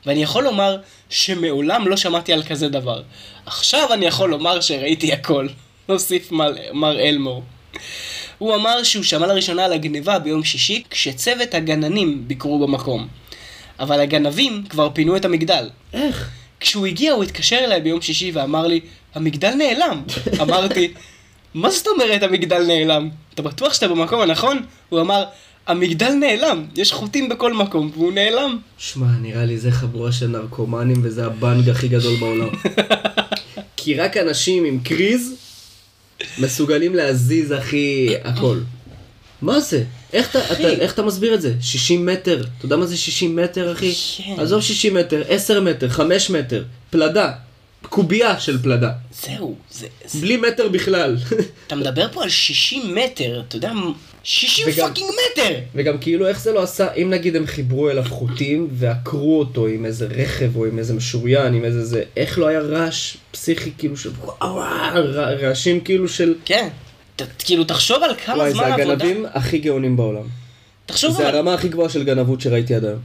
ואני 0.05 0.23
יכול 0.23 0.43
לומר 0.43 0.77
שמעולם 1.09 1.87
לא 1.87 1.97
שמעתי 1.97 2.33
על 2.33 2.43
כזה 2.43 2.69
דבר. 2.69 3.01
עכשיו 3.45 3.93
אני 3.93 4.05
יכול 4.05 4.29
לומר 4.29 4.61
שראיתי 4.61 5.13
הכל, 5.13 5.47
הוסיף 5.87 6.31
מר, 6.31 6.53
מר 6.73 6.99
אלמור. 6.99 7.43
הוא 8.37 8.55
אמר 8.55 8.83
שהוא 8.83 9.03
שמע 9.03 9.27
לראשונה 9.27 9.65
על 9.65 9.73
הגניבה 9.73 10.19
ביום 10.19 10.43
שישי 10.43 10.83
כשצוות 10.89 11.53
הגננים 11.53 12.27
ביקרו 12.27 12.67
במקום. 12.67 13.07
אבל 13.79 13.99
הגנבים 13.99 14.63
כבר 14.69 14.89
פינו 14.93 15.15
את 15.15 15.25
המגדל. 15.25 15.69
איך? 15.93 16.29
כשהוא 16.59 16.85
הגיע 16.85 17.13
הוא 17.13 17.23
התקשר 17.23 17.57
אליי 17.57 17.81
ביום 17.81 18.01
שישי 18.01 18.31
ואמר 18.33 18.67
לי, 18.67 18.79
המגדל 19.15 19.53
נעלם. 19.53 20.03
אמרתי, 20.41 20.93
מה 21.53 21.69
זאת 21.69 21.87
אומרת 21.87 22.23
המגדל 22.23 22.63
נעלם? 22.67 23.09
אתה 23.33 23.41
בטוח 23.41 23.73
שאתה 23.73 23.87
במקום 23.87 24.21
הנכון? 24.21 24.65
הוא 24.89 25.01
אמר, 25.01 25.23
המגדל 25.67 26.09
נעלם, 26.13 26.65
יש 26.75 26.93
חוטים 26.93 27.29
בכל 27.29 27.53
מקום, 27.53 27.91
והוא 27.93 28.13
נעלם. 28.13 28.57
שמע, 28.77 29.07
נראה 29.21 29.45
לי 29.45 29.57
זה 29.57 29.71
חבורה 29.71 30.11
של 30.11 30.27
נרקומנים 30.27 30.97
וזה 31.03 31.25
הבנג 31.25 31.69
הכי 31.69 31.87
גדול 31.87 32.15
בעולם. 32.19 32.49
כי 33.77 33.95
רק 33.95 34.17
אנשים 34.17 34.65
עם 34.65 34.79
קריז 34.83 35.33
מסוגלים 36.39 36.95
להזיז, 36.95 37.53
אחי, 37.53 38.09
הכל. 38.23 38.59
מה 39.41 39.59
זה? 39.59 39.83
איך 40.13 40.29
אתה, 40.29 40.39
אחי. 40.45 40.53
אתה, 40.53 40.81
איך 40.81 40.93
אתה 40.93 41.01
מסביר 41.03 41.33
את 41.33 41.41
זה? 41.41 41.53
60 41.61 42.05
מטר. 42.05 42.43
אתה 42.57 42.65
יודע 42.65 42.75
מה 42.77 42.85
זה 42.85 42.97
60 42.97 43.35
מטר, 43.35 43.71
אחי? 43.71 43.93
כן. 44.17 44.35
עזוב 44.39 44.61
60 44.61 44.93
מטר, 44.93 45.23
10 45.29 45.61
מטר, 45.61 45.89
5 45.89 46.29
מטר. 46.29 46.63
פלדה. 46.89 47.31
קובייה 47.89 48.39
של 48.39 48.61
פלדה. 48.63 48.91
זהו, 49.25 49.55
זה, 49.71 49.87
זה... 50.05 50.19
בלי 50.21 50.37
מטר 50.37 50.67
בכלל. 50.67 51.17
אתה 51.67 51.75
מדבר 51.75 52.07
פה 52.11 52.23
על 52.23 52.29
60 52.29 52.95
מטר, 52.95 53.41
אתה 53.47 53.55
יודע, 53.55 53.71
60 54.23 54.65
וגם- 54.67 54.87
fucking 54.87 55.09
מטר! 55.31 55.55
וגם 55.75 55.97
כאילו 55.97 56.27
איך 56.27 56.39
זה 56.41 56.51
לא 56.51 56.63
עשה, 56.63 56.93
אם 56.93 57.09
נגיד 57.09 57.35
הם 57.35 57.47
חיברו 57.47 57.89
אליו 57.89 58.03
חוטים 58.09 58.67
ועקרו 58.71 59.39
אותו 59.39 59.67
עם 59.67 59.85
איזה 59.85 60.07
רכב 60.15 60.55
או 60.55 60.65
עם 60.65 60.79
איזה 60.79 60.93
משוריין, 60.93 61.53
עם 61.53 61.65
איזה 61.65 61.85
זה, 61.85 62.03
איך 62.17 62.39
לא 62.39 62.47
היה 62.47 62.59
רעש 62.59 63.17
פסיכי 63.31 63.71
כאילו 63.77 63.97
של 63.97 64.09
רעשים 65.41 65.79
כאילו 65.81 66.07
של... 66.09 66.33
כן. 66.45 66.67
ת, 67.15 67.21
כאילו, 67.39 67.63
תחשוב 67.63 68.03
על 68.03 68.15
כמה 68.25 68.37
וואי, 68.37 68.51
זמן 68.51 68.63
זה 68.63 68.73
עבודה. 68.73 68.93
הגנבים 68.93 69.25
הכי 69.33 69.59
גאונים 69.59 69.97
בעולם. 69.97 70.23
תחשוב 70.85 71.11
זה 71.17 71.27
על... 71.27 71.35
הרמה 71.35 71.53
הכי 71.53 71.69
גבוהה 71.69 71.89
של 71.89 72.03
גנבות 72.03 72.41
שראיתי 72.41 72.75
עד 72.75 72.85
היום. 72.85 72.99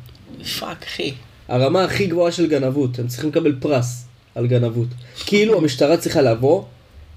fuck, 0.59 0.83
אחי. 0.83 1.13
הרמה 1.49 1.85
הכי 1.85 2.07
גבוהה 2.07 2.33
של 2.33 2.47
גנבות, 2.47 2.99
הם 2.99 3.09
צריכים 3.09 3.31
לקבל 3.31 3.55
פרס 3.61 4.05
על 4.35 4.47
גנבות. 4.47 4.89
כאילו 5.27 5.59
המשטרה 5.59 5.97
צריכה 5.97 6.23
לבוא 6.23 6.63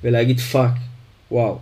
ולהגיד 0.03 0.39
fuck, 0.39 0.71
וואו, 1.31 1.59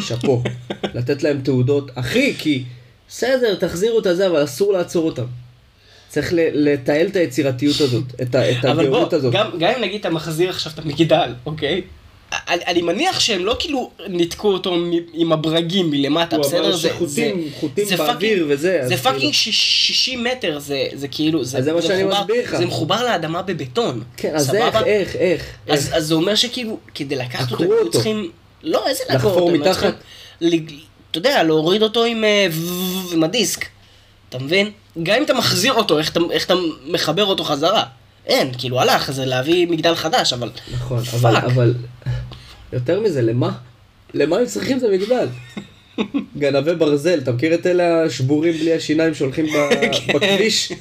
שאפו. 0.00 0.42
לתת 0.94 1.22
להם 1.22 1.40
תעודות, 1.40 1.90
אחי, 1.94 2.34
כי 2.38 2.64
בסדר, 3.08 3.54
תחזירו 3.54 3.98
את 3.98 4.06
הזה, 4.06 4.26
אבל 4.26 4.44
אסור 4.44 4.72
לעצור 4.72 5.06
אותם. 5.06 5.24
צריך 6.08 6.28
לתעל 6.36 7.06
את 7.06 7.16
היצירתיות 7.16 7.80
הזאת, 7.80 8.04
את 8.22 8.34
ה- 8.34 8.50
את 8.50 8.64
אבל 8.64 8.74
בוא, 8.74 8.82
הגאונות 8.82 9.12
הזאת. 9.12 9.32
גם, 9.32 9.50
גם 9.58 9.70
אם 9.76 9.82
נגיד 9.82 10.00
אתה 10.00 10.10
מחזיר 10.10 10.50
עכשיו 10.50 10.72
את 10.72 10.78
המגדל, 10.78 11.34
אוקיי? 11.46 11.82
אני, 12.48 12.62
אני 12.66 12.82
מניח 12.82 13.20
שהם 13.20 13.44
לא 13.44 13.56
כאילו 13.58 13.90
ניתקו 14.08 14.48
אותו 14.48 14.74
מ- 14.74 14.90
עם 15.12 15.32
הברגים 15.32 15.90
מלמטה, 15.90 16.38
בסדר? 16.38 16.76
זה- 16.76 16.88
שחוטים- 16.88 17.06
זה- 17.40 17.56
חוטים 17.60 17.84
זה 17.86 17.96
באוויר 17.96 18.14
fucking- 18.38 18.46
וזה, 18.48 18.80
זה 18.82 18.96
כאילו- 18.96 19.02
fucking 19.02 19.32
שיש- 19.32 19.86
60 19.88 20.24
מטר, 20.24 20.58
זה, 20.58 20.84
זה 20.94 21.08
כאילו, 21.08 21.40
אז 21.40 21.48
זה 21.60 21.72
מה 21.72 21.82
שאני 21.82 22.02
מחובר- 22.04 22.20
מסביר 22.20 22.42
לך. 22.44 22.56
זה 22.56 22.66
מחובר 22.66 23.04
לאדמה 23.04 23.42
בבטון. 23.42 24.02
כן, 24.16 24.34
אז? 24.34 24.54
איך, 24.54 24.76
איך, 24.84 25.16
איך? 25.16 25.42
אז, 25.68 25.86
איך? 25.86 25.94
אז 25.94 26.04
זה 26.06 26.14
אומר 26.14 26.34
שכאילו, 26.34 26.78
כדי 26.94 27.16
לקחת 27.16 27.52
אותו, 27.52 27.64
אותו. 27.64 27.90
צריכים... 27.90 28.30
לא, 28.62 28.86
איזה 28.86 29.00
לחפור 29.10 29.30
לעקור 29.30 29.42
אותו? 29.42 29.54
היו 29.54 29.60
מתחת? 29.60 29.94
אתה 31.10 31.18
יודע, 31.18 31.42
להוריד 31.42 31.82
אותו 31.82 32.04
עם, 32.04 32.24
אה, 32.24 32.46
עם 33.12 33.24
הדיסק. 33.24 33.64
אתה 34.28 34.38
מבין? 34.38 34.70
גם 35.02 35.16
אם 35.16 35.22
אתה 35.22 35.34
מחזיר 35.34 35.72
אותו, 35.72 35.98
איך 35.98 36.10
אתה, 36.12 36.20
איך 36.30 36.46
אתה 36.46 36.54
מחבר 36.86 37.24
אותו 37.24 37.44
חזרה? 37.44 37.82
אין, 38.26 38.50
כאילו 38.58 38.80
הלך, 38.80 39.10
זה 39.10 39.24
להביא 39.24 39.66
מגדל 39.66 39.94
חדש, 39.94 40.32
אבל... 40.32 40.50
נכון, 40.74 40.98
אבל, 41.12 41.34
fuck. 41.34 41.44
אבל, 41.44 41.74
יותר 42.74 43.00
מזה, 43.00 43.22
למה? 43.22 43.52
למה 44.14 44.38
הם 44.38 44.46
צריכים 44.46 44.78
את 44.78 44.82
המגדל? 44.82 45.26
גנבי 46.38 46.74
ברזל, 46.74 47.18
אתה 47.18 47.32
מכיר 47.32 47.54
את 47.54 47.66
אלה 47.66 48.02
השבורים 48.04 48.52
בלי 48.52 48.72
השיניים 48.72 49.14
שהולכים 49.14 49.46
כן. 50.06 50.12
בכביש 50.14 50.72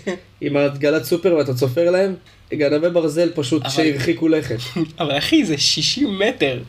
עם 0.41 0.58
העגלת 0.57 1.03
סופר 1.03 1.36
ואתה 1.36 1.53
צופר 1.53 1.91
להם? 1.91 2.15
גנבי 2.53 2.89
ברזל 2.89 3.29
פשוט 3.36 3.63
שהרחיקו 3.69 4.27
לכת. 4.27 4.58
אבל 4.99 5.17
אחי, 5.17 5.45
זה 5.45 5.58
60 5.58 6.19
מטר. 6.19 6.60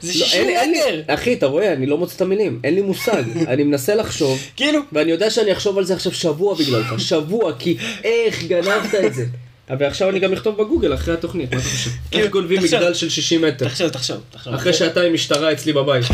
זה 0.00 0.08
לא, 0.20 0.26
60 0.26 0.40
אין 0.40 0.46
לי- 0.48 0.56
אין 0.58 0.70
לי- 0.70 0.78
מטר! 1.02 1.14
אחי, 1.14 1.32
אתה 1.34 1.46
רואה, 1.46 1.72
אני 1.72 1.86
לא 1.86 1.98
מוצא 1.98 2.16
את 2.16 2.20
המילים, 2.20 2.60
אין 2.64 2.74
לי 2.74 2.80
מושג. 2.82 3.22
אני 3.48 3.62
מנסה 3.64 3.94
לחשוב, 3.94 4.38
כאילו, 4.56 4.80
ואני 4.92 5.10
יודע 5.10 5.30
שאני 5.30 5.52
אחשוב 5.52 5.78
על 5.78 5.84
זה 5.84 5.94
עכשיו 5.94 6.12
שבוע 6.12 6.54
בגללך, 6.54 7.00
שבוע, 7.00 7.52
כי 7.58 7.76
איך 8.04 8.44
גנבת 8.44 8.94
את 9.06 9.14
זה? 9.14 9.24
ועכשיו 9.70 10.10
אני 10.10 10.20
גם 10.20 10.32
אכתוב 10.32 10.62
בגוגל 10.62 10.94
אחרי 10.94 11.14
התוכנית, 11.14 11.54
מה 11.54 11.60
אתה 11.60 11.68
חושב? 11.68 11.90
איך 12.12 12.30
גונבים. 12.30 12.62
מגדל 12.62 12.94
של 12.94 13.08
60 13.08 13.42
מטר? 13.42 13.68
תחשוב, 13.68 13.88
תחשוב, 13.88 14.20
תחשוב. 14.30 14.54
אחרי 14.54 14.72
שאתה 14.72 15.02
עם 15.02 15.14
משטרה 15.14 15.52
אצלי 15.52 15.72
בבית. 15.72 16.04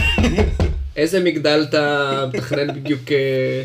איזה 0.97 1.21
מגדל 1.21 1.67
אתה 1.69 2.27
מתכנן 2.35 2.75
בדיוק... 2.75 3.13
אה, 3.13 3.63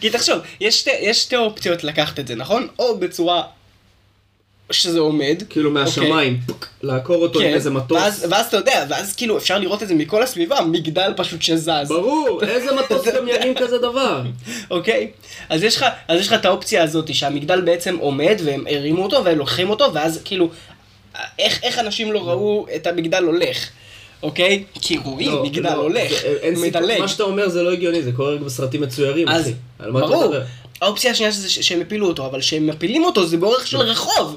כי 0.00 0.10
תחשוב, 0.10 0.38
יש 0.60 0.86
שתי 1.12 1.36
אופציות 1.36 1.84
לקחת 1.84 2.20
את 2.20 2.26
זה, 2.26 2.34
נכון? 2.34 2.68
או 2.78 2.98
בצורה 2.98 3.42
שזה 4.70 4.98
עומד. 5.00 5.42
כאילו 5.50 5.70
מהשמיים, 5.70 6.38
פוק, 6.46 6.66
לעקור 6.82 7.16
אותו 7.22 7.40
עם 7.40 7.46
איזה 7.46 7.70
מטוס? 7.70 7.90
אוקיי. 7.98 8.00
כן. 8.00 8.04
ואז, 8.04 8.26
ואז 8.30 8.46
אתה 8.46 8.56
יודע, 8.56 8.84
ואז 8.88 9.16
כאילו 9.16 9.38
אפשר 9.38 9.58
לראות 9.58 9.82
את 9.82 9.88
זה 9.88 9.94
מכל 9.94 10.22
הסביבה, 10.22 10.60
מגדל 10.60 11.12
פשוט 11.16 11.42
שזז. 11.42 11.68
ברור, 11.88 12.40
איזה 12.48 12.70
מטוס 12.74 13.08
גם 13.16 13.28
ירים 13.28 13.54
כזה 13.54 13.78
דבר? 13.78 14.22
אוקיי? 14.70 15.10
אז 15.48 15.62
יש 15.62 15.76
לך, 15.76 15.86
אז 16.08 16.20
יש 16.20 16.26
לך 16.26 16.32
את 16.32 16.44
האופציה 16.44 16.82
הזאת 16.82 17.14
שהמגדל 17.14 17.60
בעצם 17.60 17.96
עומד 18.00 18.36
והם 18.44 18.64
הרימו 18.70 19.02
אותו 19.02 19.24
והם 19.24 19.38
לוקחים 19.38 19.70
אותו 19.70 19.94
ואז 19.94 20.20
כאילו, 20.24 20.48
איך, 21.38 21.60
איך 21.62 21.78
אנשים 21.78 22.12
לא 22.12 22.28
ראו 22.28 22.66
את 22.76 22.86
המגדל 22.86 23.24
הולך? 23.24 23.68
אוקיי? 24.22 24.64
כי 24.80 24.96
רואים, 25.04 25.32
לא, 25.32 25.44
מגדל 25.44 25.62
לא, 25.70 25.74
הולך, 25.74 26.10
זה- 26.10 26.34
אין 26.42 26.54
סיכוי, 26.54 26.70
מדלג. 26.70 26.98
מה 27.00 27.08
שאתה 27.08 27.22
אומר 27.22 27.48
זה 27.48 27.62
לא 27.62 27.72
הגיוני, 27.72 28.02
זה 28.02 28.12
קורה 28.12 28.34
רק 28.34 28.40
בסרטים 28.40 28.80
מצוירים, 28.80 29.28
אז 29.28 29.42
אחי. 29.42 29.52
ברור? 29.92 30.34
האופציה 30.80 31.10
השנייה 31.10 31.30
זה 31.32 31.50
ש- 31.50 31.58
שהם 31.60 31.80
הפילו 31.80 32.06
אותו, 32.08 32.26
אבל 32.26 32.40
כשהם 32.40 32.66
מפילים 32.66 33.04
אותו 33.04 33.26
זה 33.26 33.36
באורך 33.36 33.66
של 33.66 33.76
רחוב. 33.76 34.36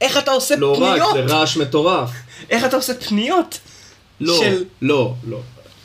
איך 0.00 0.18
אתה 0.18 0.30
עושה 0.30 0.56
לא 0.56 0.72
רק, 0.72 0.78
פניות? 0.78 1.14
זה 1.28 1.34
רעש 1.34 1.56
מטורף. 1.56 2.10
איך 2.50 2.64
אתה 2.64 2.76
עושה 2.76 2.94
פניות? 2.94 3.58
לא, 4.20 4.38
של- 4.38 4.64
לא, 4.82 5.14
לא. 5.28 5.38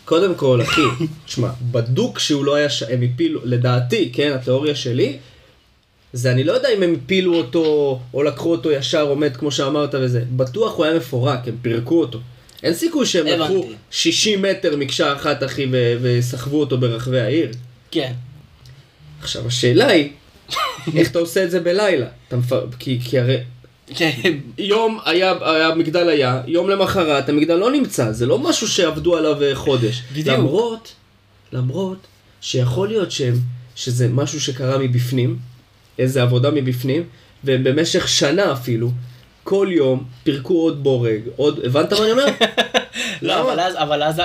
קודם 0.05 0.35
כל, 0.35 0.61
אחי, 0.61 0.81
תשמע, 1.27 1.49
בדוק 1.61 2.19
שהוא 2.19 2.45
לא 2.45 2.55
היה, 2.55 2.69
ש... 2.69 2.83
הם 2.83 2.99
הפילו, 3.13 3.39
לדעתי, 3.43 4.09
כן, 4.13 4.31
התיאוריה 4.33 4.75
שלי, 4.75 5.17
זה 6.13 6.31
אני 6.31 6.43
לא 6.43 6.53
יודע 6.53 6.69
אם 6.77 6.83
הם 6.83 6.95
הפילו 7.03 7.35
אותו, 7.35 7.99
או 8.13 8.23
לקחו 8.23 8.51
אותו 8.51 8.71
ישר 8.71 9.01
עומד 9.01 9.37
כמו 9.37 9.51
שאמרת 9.51 9.95
וזה, 9.95 10.23
בטוח 10.35 10.75
הוא 10.75 10.85
היה 10.85 10.93
מפורק, 10.95 11.39
הם 11.47 11.55
פירקו 11.61 11.99
אותו. 12.01 12.19
אין 12.63 12.73
סיכוי 12.73 13.05
שהם. 13.05 13.25
לקחו 13.27 13.65
60 13.91 14.41
מטר 14.41 14.75
מקשה 14.77 15.13
אחת, 15.13 15.43
אחי, 15.43 15.67
ו- 15.71 15.97
וסחבו 16.01 16.59
אותו 16.59 16.77
ברחבי 16.77 17.19
העיר. 17.19 17.51
כן. 17.91 18.13
עכשיו, 19.21 19.47
השאלה 19.47 19.87
היא, 19.87 20.09
איך 20.95 21.11
אתה 21.11 21.19
עושה 21.19 21.43
את 21.43 21.51
זה 21.51 21.59
בלילה? 21.59 22.07
אתה 22.27 22.37
מפ... 22.37 22.51
כי, 22.79 22.99
כי 23.03 23.19
הרי 23.19 23.37
כן. 23.95 24.11
יום 24.57 24.99
היה, 25.05 25.31
המגדל 25.41 26.09
היה, 26.09 26.41
יום 26.47 26.69
למחרת 26.69 27.29
המגדל 27.29 27.55
לא 27.55 27.71
נמצא, 27.71 28.11
זה 28.11 28.25
לא 28.25 28.39
משהו 28.39 28.67
שעבדו 28.67 29.17
עליו 29.17 29.43
אה, 29.43 29.55
חודש. 29.55 30.03
בדיוק. 30.11 30.27
למרות, 30.27 30.93
למרות 31.53 31.97
שיכול 32.41 32.87
להיות 32.87 33.11
שהם, 33.11 33.35
שזה 33.75 34.07
משהו 34.07 34.41
שקרה 34.41 34.77
מבפנים, 34.77 35.37
איזה 35.99 36.21
עבודה 36.21 36.51
מבפנים, 36.51 37.03
והם 37.43 37.63
במשך 37.63 38.07
שנה 38.07 38.53
אפילו, 38.53 38.91
כל 39.43 39.67
יום 39.71 40.03
פירקו 40.23 40.53
עוד 40.53 40.83
בורג, 40.83 41.21
עוד, 41.35 41.59
הבנת 41.65 41.93
מה 41.93 41.99
אני 42.03 42.11
אומר? 42.11 42.25
לא? 43.21 43.41
אבל 43.41 43.59
אז, 43.59 43.75
אבל 43.75 44.03
אז 44.03 44.21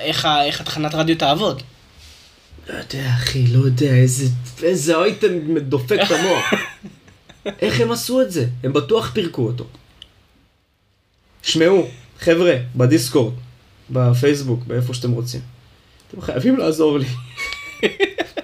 איך 0.00 0.60
התחנת 0.60 0.94
רדיו 0.94 1.16
תעבוד? 1.16 1.62
לא 2.68 2.74
יודע, 2.74 3.10
אחי, 3.14 3.46
לא 3.46 3.64
יודע, 3.64 3.94
איזה, 3.94 4.24
איזה 4.62 4.96
אייטם 4.96 5.58
דופק 5.58 5.98
את 6.06 6.10
המוח. 6.10 6.52
איך 7.62 7.80
הם 7.80 7.92
עשו 7.92 8.22
את 8.22 8.30
זה? 8.32 8.46
הם 8.64 8.72
בטוח 8.72 9.10
פירקו 9.14 9.42
אותו. 9.46 9.66
שמעו, 11.42 11.88
חבר'ה, 12.18 12.54
בדיסקורד, 12.76 13.34
בפייסבוק, 13.90 14.60
באיפה 14.66 14.94
שאתם 14.94 15.12
רוצים. 15.12 15.40
אתם 16.10 16.20
חייבים 16.20 16.56
לעזור 16.56 16.98
לי. 16.98 17.06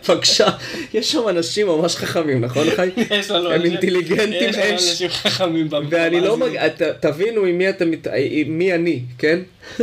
בבקשה, 0.09 0.49
יש 0.95 1.13
שם 1.13 1.29
אנשים 1.29 1.67
ממש 1.67 1.97
חכמים, 1.97 2.41
נכון 2.41 2.67
חי? 2.77 2.89
יש 3.19 3.31
לנו 3.31 3.51
הם 3.51 3.61
אנשים- 3.61 3.73
אינטליגנטים 3.73 4.49
יש 4.49 4.57
לנו. 4.57 4.71
אנשים 4.73 5.09
חכמים 5.09 5.71
במ- 5.71 5.87
ואני 5.91 6.21
לא. 6.21 6.37
מג... 6.37 6.69
תבינו 7.01 7.45
עם 7.45 7.59
מי 7.59 7.71
אתם, 7.71 7.91
מת- 7.91 8.07
עם 8.31 8.59
מי 8.59 8.75
אני, 8.75 9.03
כן? 9.19 9.39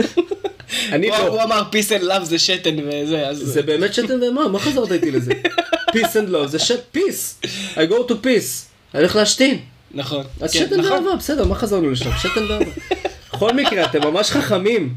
אני 0.92 1.08
לא. 1.08 1.28
הוא 1.28 1.42
אמר 1.44 1.62
peace 1.72 2.00
and 2.00 2.04
love 2.04 2.24
זה 2.24 2.40
שתן 2.40 2.76
וזה, 2.80 3.28
אז... 3.28 3.38
זה 3.38 3.62
באמת 3.62 3.94
שתן 3.94 4.24
ומה? 4.24 4.48
מה 4.48 4.60
חזרת 4.60 4.92
איתי 4.92 5.12
לזה? 5.12 5.32
peace 5.96 6.14
and 6.14 6.32
love, 6.32 6.48
זה 6.48 6.60
שת 6.60 6.96
peace. 6.98 7.46
I 7.76 7.90
go 7.90 8.10
to 8.10 8.14
peace. 8.24 8.68
אני 8.94 9.02
הולך 9.02 9.16
להשתין. 9.16 9.60
נכון. 9.92 10.24
אז 10.42 10.54
כן, 10.54 10.60
שתן 10.60 10.80
נכון. 10.80 10.92
ואהבה, 10.92 11.16
בסדר, 11.16 11.46
מה 11.46 11.56
חזרנו 11.56 11.92
לשם? 11.92 12.10
שתן 12.18 12.44
ואהבה. 12.50 12.72
בכל 13.34 13.54
מקרה, 13.54 13.86
אתם 13.86 14.04
ממש 14.04 14.32
חכמים. 14.32 14.94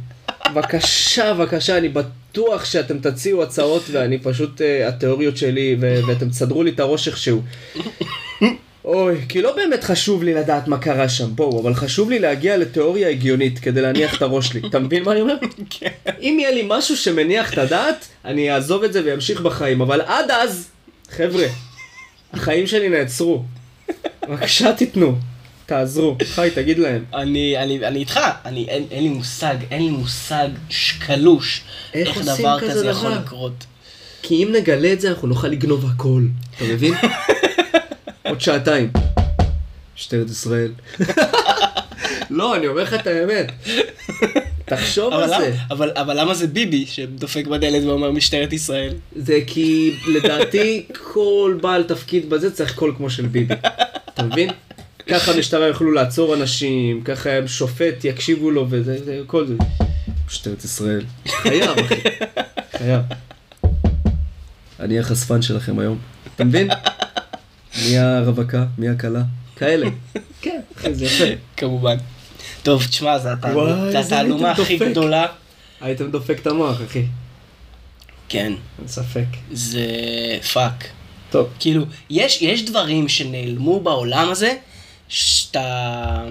בבקשה, 0.55 1.35
בבקשה, 1.35 1.79
אני 1.79 1.89
בטוח 1.89 2.65
שאתם 2.65 2.99
תציעו 2.99 3.43
הצעות 3.43 3.83
ואני 3.93 4.19
פשוט, 4.19 4.63
אה, 4.63 4.89
התיאוריות 4.89 5.37
שלי, 5.37 5.77
ו- 5.81 6.01
ואתם 6.09 6.29
תסדרו 6.29 6.63
לי 6.63 6.71
את 6.71 6.81
הראש 6.81 7.09
איכשהו. 7.09 7.43
אוי, 8.85 9.21
כי 9.29 9.43
לא 9.43 9.57
באמת 9.57 9.85
חשוב 9.85 10.23
לי 10.23 10.35
לדעת 10.35 10.69
מה 10.69 10.79
קרה 10.79 11.09
שם, 11.09 11.37
בואו, 11.37 11.61
אבל 11.61 11.75
חשוב 11.75 12.11
לי 12.11 12.19
להגיע 12.19 12.57
לתיאוריה 12.57 13.09
הגיונית 13.09 13.59
כדי 13.59 13.81
להניח 13.81 14.17
את 14.17 14.23
הראש 14.23 14.49
שלי. 14.49 14.69
אתה 14.69 14.79
מבין 14.79 15.03
מה 15.03 15.13
אני 15.13 15.21
אומר? 15.21 15.35
כן. 15.71 15.91
אם 16.21 16.37
יהיה 16.41 16.51
לי 16.51 16.63
משהו 16.67 16.97
שמניח 16.97 17.53
את 17.53 17.59
הדעת, 17.59 18.09
אני 18.25 18.53
אעזוב 18.53 18.85
את 18.85 18.93
זה 18.93 19.03
ואמשיך 19.05 19.41
בחיים, 19.41 19.81
אבל 19.81 20.01
עד 20.01 20.31
אז, 20.31 20.69
חבר'ה, 21.11 21.47
החיים 22.33 22.67
שלי 22.67 22.89
נעצרו. 22.89 23.43
בבקשה 24.29 24.73
תיתנו, 24.73 25.17
תעזרו. 25.67 26.17
חי, 26.25 26.49
תגיד 26.55 26.79
להם. 26.79 27.05
אני, 27.15 27.59
אני, 27.59 27.87
אני 27.87 27.99
איתך, 27.99 28.21
אני, 28.45 28.67
אין, 28.69 28.85
אין 28.91 29.03
לי 29.03 29.09
מושג, 29.09 29.57
אין 29.71 29.83
לי 29.83 29.91
מושג 29.91 30.49
שקלוש 30.69 31.63
איך 31.95 32.09
איך 32.09 32.27
דבר 32.27 32.61
כזה 32.61 32.71
כזה 32.71 32.89
יכול? 32.89 33.11
לקרות. 33.11 33.65
כי 34.23 34.45
אם 34.45 34.53
נגלה 34.53 34.93
את 34.93 35.01
זה, 35.01 35.09
אנחנו 35.09 35.29
נוכל 35.29 35.49
לגנוב 35.49 35.87
הכל. 35.95 36.23
אתה 36.57 36.65
מבין? 36.65 36.95
עוד 38.33 38.41
שעתיים. 38.41 38.91
משטרת 39.97 40.31
ישראל. 40.31 40.73
לא, 42.31 42.57
אני 42.57 42.67
אומר 42.67 42.83
לך 42.83 42.95
את 42.95 43.07
האמת. 43.07 43.53
תחשוב 44.65 45.13
על 45.13 45.29
זה. 45.29 45.55
אבל, 45.71 45.91
אבל 45.95 46.21
למה 46.21 46.35
זה 46.35 46.47
ביבי 46.47 46.87
שדופק 46.87 47.47
בדלת 47.47 47.85
ואומר 47.85 48.11
משטרת 48.11 48.53
ישראל? 48.53 48.95
זה 49.17 49.39
כי 49.47 49.95
לדעתי 50.07 50.87
כל 51.13 51.59
בעל 51.63 51.83
תפקיד 51.85 52.31
בזה 52.31 52.51
צריך 52.51 52.75
קול 52.75 52.95
כמו 52.97 53.11
של 53.11 53.27
ביבי. 53.27 53.55
אתה 54.15 54.23
מבין? 54.23 54.51
ככה 55.09 55.33
המשטרה 55.33 55.67
יוכלו 55.67 55.93
לעצור 55.93 56.35
אנשים, 56.35 57.03
ככה 57.03 57.31
שופט 57.47 58.05
יקשיבו 58.05 58.51
לו 58.51 58.67
וזה, 58.71 59.05
זה, 59.05 59.21
כל 59.27 59.47
זה. 59.47 59.55
משטרת 60.27 60.65
ישראל. 60.65 61.05
חייב, 61.27 61.79
אחי. 61.79 62.01
חייב. 62.79 63.03
אני 64.81 64.99
החשפן 64.99 65.43
שלכם 65.43 65.79
היום. 65.79 65.99
אתה 66.37 66.45
מבין? 66.45 66.69
מי 67.77 67.99
הרווקה? 67.99 68.65
מי 68.79 68.89
הכלה? 68.89 69.23
כאלה. 69.57 69.89
כן, 70.41 70.61
אחי, 70.77 70.95
זה 70.95 71.05
יפה. 71.05 71.25
כמובן. 71.57 71.97
טוב, 72.63 72.85
תשמע, 72.85 73.19
זו 73.19 73.29
התעלומה- 73.29 74.51
הכי. 74.51 74.79
גדולה. 74.79 75.27
הייתם 75.81 76.11
דופק 76.11 76.39
את 76.43 76.47
המוח, 76.47 76.77
אחי. 76.87 77.03
כן, 78.29 78.53
אין 78.79 78.89
ספק. 78.89 79.25
זה 79.53 79.87
fuck. 80.53 80.85
טוב. 81.31 81.49
כאילו, 81.61 81.85
יש, 82.11 82.43
יש 82.43 82.65
דברים 82.65 83.09
שנעלמו 83.09 83.81
בעולם 83.81 84.29
הזה, 84.31 84.55
שאתה... 85.09 86.25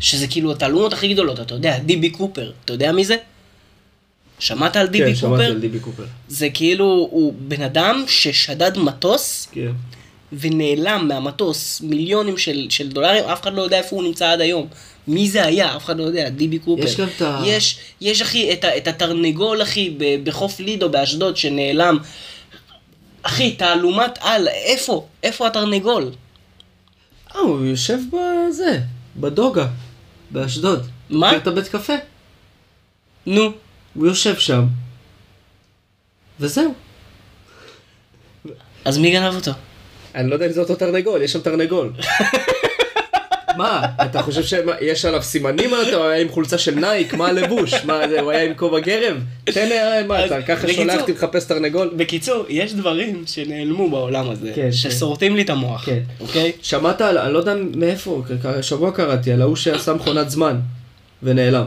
שזה 0.00 0.26
כאילו 0.26 0.52
התעלומות 0.52 0.92
הכי 0.92 1.12
גדולות, 1.14 1.40
אתה 1.40 1.54
יודע, 1.54 1.78
דיבי 1.78 2.10
קופר, 2.10 2.52
אתה 2.64 2.72
יודע 2.72 2.92
מי 2.92 3.04
זה? 3.04 3.16
שמעת 4.38 4.76
על 4.76 4.86
דיבי 4.86 5.04
כן, 5.10 5.14
שמעתי 5.14 5.32
קופר? 5.42 5.52
על 5.52 5.60
דיבי 5.60 5.80
קופר. 5.80 6.04
זה 6.28 6.48
כאילו, 6.54 6.84
הוא 7.10 7.34
בן 7.38 7.62
אדם 7.62 8.04
ששדד 8.08 8.78
מטוס 8.78 9.48
כן. 9.52 9.70
ונעלם 10.40 11.08
מהמטוס 11.08 11.80
מיליונים 11.80 12.38
של, 12.38 12.66
של 12.70 12.88
דולרים, 12.88 13.24
אף 13.24 13.42
אחד 13.42 13.54
לא 13.54 13.62
יודע 13.62 13.78
איפה 13.78 13.96
הוא 13.96 14.02
נמצא 14.04 14.30
עד 14.30 14.40
היום. 14.40 14.66
מי 15.08 15.30
זה 15.30 15.46
היה? 15.46 15.76
אף 15.76 15.84
אחד 15.84 15.98
לא 15.98 16.04
יודע, 16.04 16.28
דיבי 16.28 16.58
קופר. 16.58 16.84
יש 16.84 16.96
גם 17.00 17.06
את 17.16 17.22
ה- 17.22 17.42
יש, 17.46 17.78
יש 18.00 18.22
אחי, 18.22 18.52
את, 18.52 18.64
את 18.64 18.88
התרנגול, 18.88 19.62
אחי, 19.62 19.96
בחוף 20.24 20.60
לידו 20.60 20.88
באשדוד 20.88 21.36
שנעלם. 21.36 21.98
אחי, 23.22 23.52
תעלומת 23.56 24.18
על, 24.20 24.48
איפה? 24.48 25.06
איפה 25.22 25.46
התרנגול? 25.46 26.10
אה, 27.34 27.40
הוא 27.40 27.64
יושב 27.64 27.98
בזה, 28.12 28.80
בדוגה, 29.16 29.66
באשדוד. 30.30 30.86
מה? 31.10 31.36
את 31.36 31.46
הבית 31.46 31.68
קפה? 31.68 31.92
נו, 33.26 33.50
הוא 33.94 34.06
יושב 34.06 34.38
שם. 34.38 34.64
וזהו. 36.40 36.74
אז 38.84 38.98
מי 38.98 39.10
גנב 39.10 39.34
אותו? 39.34 39.50
אני 40.14 40.28
לא 40.30 40.34
יודע 40.34 40.46
אם 40.46 40.52
זה 40.52 40.60
אותו 40.60 40.74
תרנגול, 40.74 41.22
יש 41.22 41.32
שם 41.32 41.40
תרנגול. 41.40 41.92
מה, 43.56 43.86
אתה 44.04 44.22
חושב 44.22 44.42
שיש 44.42 45.04
עליו 45.04 45.22
סימנים 45.22 45.74
על 45.74 45.94
הוא 45.94 46.04
היה 46.04 46.20
עם 46.22 46.28
חולצה 46.28 46.58
של 46.58 46.74
נייק, 46.74 47.14
מה 47.14 47.28
הלבוש? 47.28 47.74
מה 47.84 48.08
זה, 48.08 48.20
הוא 48.20 48.30
היה 48.30 48.42
עם 48.44 48.54
כובע 48.54 48.80
גרב? 48.80 49.16
תן 49.44 49.68
לי, 49.68 49.74
מה, 50.06 50.26
אתה 50.26 50.42
ככה 50.42 50.54
בקיצור- 50.62 50.74
שולח 50.84 51.00
אותי 51.00 51.12
לחפש 51.12 51.44
תרנגול? 51.46 51.90
בקיצור, 51.96 52.44
יש 52.48 52.74
דברים 52.74 53.24
שנעלמו 53.26 53.90
בעולם 53.90 54.30
הזה, 54.30 54.52
כן, 54.54 54.72
ששורטים 54.72 55.36
לי 55.36 55.42
את 55.42 55.50
המוח, 55.50 55.86
כן. 55.86 55.98
אוקיי? 56.20 56.52
שמעת 56.62 57.00
על, 57.00 57.18
אני 57.18 57.32
לא 57.32 57.38
יודע 57.38 57.54
מאיפה, 57.74 58.22
שבוע 58.62 58.90
קראתי, 58.92 59.32
על 59.32 59.42
ההוא 59.42 59.56
שעשה 59.56 59.92
מכונת 59.94 60.30
זמן, 60.30 60.60
ונעלם. 61.22 61.64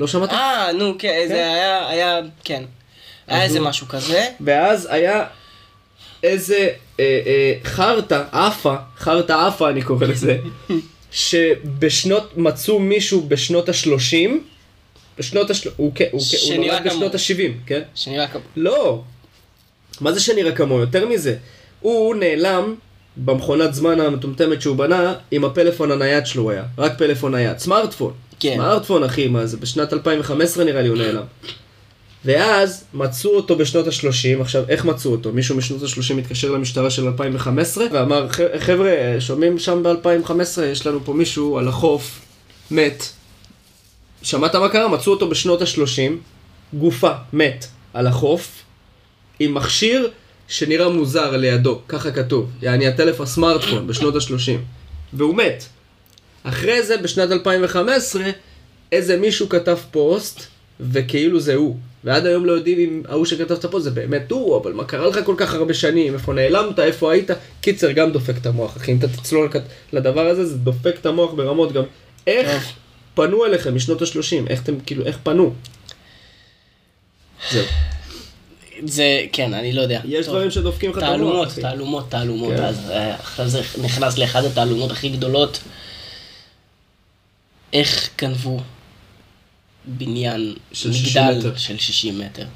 לא 0.00 0.06
שמעת? 0.06 0.30
אה, 0.30 0.72
נו, 0.72 0.94
כן, 0.98 1.08
כן? 1.22 1.28
זה 1.28 1.34
היה, 1.52 1.88
היה, 1.88 2.20
כן. 2.44 2.62
היה 3.26 3.42
איזה 3.42 3.60
משהו 3.60 3.88
כזה. 3.88 4.26
ואז 4.40 4.88
היה 4.90 5.24
איזה 6.22 6.54
אה, 6.56 6.68
אה, 6.68 6.72
חרטא, 7.64 8.22
עפה, 8.32 8.74
חרטא 8.98 9.32
עפה 9.46 9.70
אני 9.70 9.82
קורא 9.82 10.06
לזה, 10.06 10.38
שבשנות, 11.12 12.36
מצאו 12.36 12.78
מישהו 12.78 13.22
בשנות 13.28 13.68
ה-30, 13.68 14.30
בשנות 15.18 15.50
ה-30, 15.50 15.68
הוא, 15.76 15.92
כן- 15.94 16.04
הוא, 16.10 16.20
כן- 16.30 16.36
הוא 16.54 16.64
נולד 16.64 16.82
בשנות 16.86 17.12
כמוהו. 17.12 17.46
ה-70, 17.48 17.66
כן? 17.66 17.82
שנראה 17.94 18.26
כמו... 18.28 18.40
לא. 18.56 19.02
מה 20.00 20.12
זה 20.12 20.20
שנראה 20.20 20.52
כמוהו? 20.52 20.80
יותר 20.80 21.06
מזה. 21.08 21.36
הוא 21.80 22.14
נעלם 22.14 22.74
במכונת 23.16 23.74
זמן 23.74 24.00
המטומטמת 24.00 24.62
שהוא 24.62 24.76
בנה, 24.76 25.14
עם 25.30 25.44
הפלאפון 25.44 25.90
הנייד 25.90 26.26
שלו 26.26 26.50
היה. 26.50 26.64
רק 26.78 26.98
פלאפון 26.98 27.34
נייד. 27.34 27.58
סמארטפון. 27.58 28.12
כן. 28.40 28.54
סמארטפון, 28.54 29.04
אחי, 29.04 29.28
מה 29.28 29.46
זה? 29.46 29.56
בשנת 29.56 29.92
2015 29.92 30.64
נראה 30.64 30.82
לי 30.82 30.88
הוא 30.88 30.96
נעלם. 30.96 31.22
ואז 32.24 32.84
מצאו 32.94 33.36
אותו 33.36 33.56
בשנות 33.56 33.86
ה-30, 33.86 34.40
עכשיו 34.40 34.64
איך 34.68 34.84
מצאו 34.84 35.12
אותו? 35.12 35.32
מישהו 35.32 35.56
משנות 35.56 35.82
ה-30 35.82 36.18
התקשר 36.18 36.50
למשטרה 36.50 36.90
של 36.90 37.06
2015 37.06 37.84
ואמר, 37.92 38.28
"ח- 38.28 38.40
חבר'ה, 38.58 38.90
שומעים 39.20 39.58
שם 39.58 39.82
ב-2015, 39.82 40.62
יש 40.62 40.86
לנו 40.86 41.00
פה 41.04 41.12
מישהו 41.12 41.58
על 41.58 41.68
החוף, 41.68 42.20
מת. 42.70 43.04
שמעת 44.22 44.54
מה 44.54 44.68
קרה? 44.68 44.88
מצאו 44.88 45.12
אותו 45.12 45.28
בשנות 45.28 45.62
ה-30, 45.62 46.12
גופה, 46.74 47.10
מת, 47.32 47.66
על 47.94 48.06
החוף, 48.06 48.62
עם 49.38 49.54
מכשיר 49.54 50.10
שנראה 50.48 50.88
מוזר 50.88 51.36
לידו, 51.36 51.80
ככה 51.88 52.10
כתוב, 52.10 52.50
יעני 52.62 52.86
הטלפון 52.86 53.26
הסמארטפון 53.26 53.86
בשנות 53.86 54.14
ה-30, 54.14 54.58
והוא 55.12 55.34
מת. 55.36 55.64
אחרי 56.44 56.82
זה, 56.82 56.96
בשנת 56.96 57.30
2015, 57.32 58.22
איזה 58.92 59.16
מישהו 59.16 59.48
כתב 59.48 59.78
פוסט, 59.90 60.46
וכאילו 60.80 61.40
זה 61.40 61.54
הוא. 61.54 61.76
ועד 62.04 62.26
היום 62.26 62.46
לא 62.46 62.52
יודעים 62.52 62.78
אם 62.78 63.02
ההוא 63.08 63.24
שכתב 63.26 63.52
את 63.52 63.64
הפוסט 63.64 63.84
זה 63.84 63.90
באמת 63.90 64.30
הוא, 64.30 64.60
אבל 64.60 64.72
מה 64.72 64.84
קרה 64.84 65.06
לך 65.06 65.18
כל 65.24 65.34
כך 65.38 65.54
הרבה 65.54 65.74
שנים, 65.74 66.14
איפה 66.14 66.32
נעלמת, 66.32 66.78
איפה 66.78 67.12
היית? 67.12 67.30
קיצר, 67.60 67.92
גם 67.92 68.12
דופק 68.12 68.36
את 68.36 68.46
המוח, 68.46 68.76
אחי, 68.76 68.92
אם 68.92 68.98
אתה 68.98 69.08
תצלול 69.08 69.50
לדבר 69.92 70.26
הזה, 70.26 70.46
זה 70.46 70.58
דופק 70.58 70.94
את 71.00 71.06
המוח 71.06 71.32
ברמות 71.32 71.72
גם. 71.72 71.82
איך 72.26 72.72
פנו 73.14 73.44
אליכם 73.44 73.74
משנות 73.74 74.02
ה-30? 74.02 74.48
איך 74.48 74.62
אתם, 74.62 74.80
כאילו, 74.80 75.06
איך 75.06 75.18
פנו? 75.22 75.52
זהו. 77.50 77.64
זה, 78.84 79.24
כן, 79.32 79.54
אני 79.54 79.72
לא 79.72 79.82
יודע. 79.82 80.00
יש 80.04 80.26
טוב. 80.26 80.34
דברים 80.34 80.50
שדופקים 80.50 80.90
לך 80.90 80.98
את 80.98 81.02
המוח, 81.02 81.14
תעלומות. 81.14 81.48
תעלומות, 81.60 82.10
תעלומות, 82.10 82.54
כן. 82.56 82.64
אז 82.64 82.90
אה, 82.90 83.14
עכשיו 83.14 83.48
זה 83.48 83.62
נכנס 83.82 84.18
לאחד 84.18 84.44
התעלומות 84.44 84.90
הכי 84.90 85.08
גדולות. 85.08 85.60
איך 87.72 88.08
גנבו 88.18 88.60
בניין 89.84 90.54
של 90.72 90.92
60 90.92 91.22
מגדל 91.22 91.38
מטר. 91.38 91.56
של 91.56 91.78
60 91.78 92.18
מטר. 92.18 92.46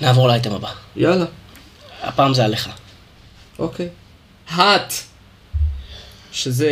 נעבור 0.00 0.28
לאייטם 0.28 0.52
הבא. 0.52 0.70
יאללה, 0.96 1.24
הפעם 2.02 2.34
זה 2.34 2.44
עליך. 2.44 2.68
אוקיי. 3.58 3.88
האט, 4.48 4.94
שזה 6.32 6.70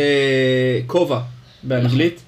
כובע 0.87 1.19
באנגלית. 1.63 2.21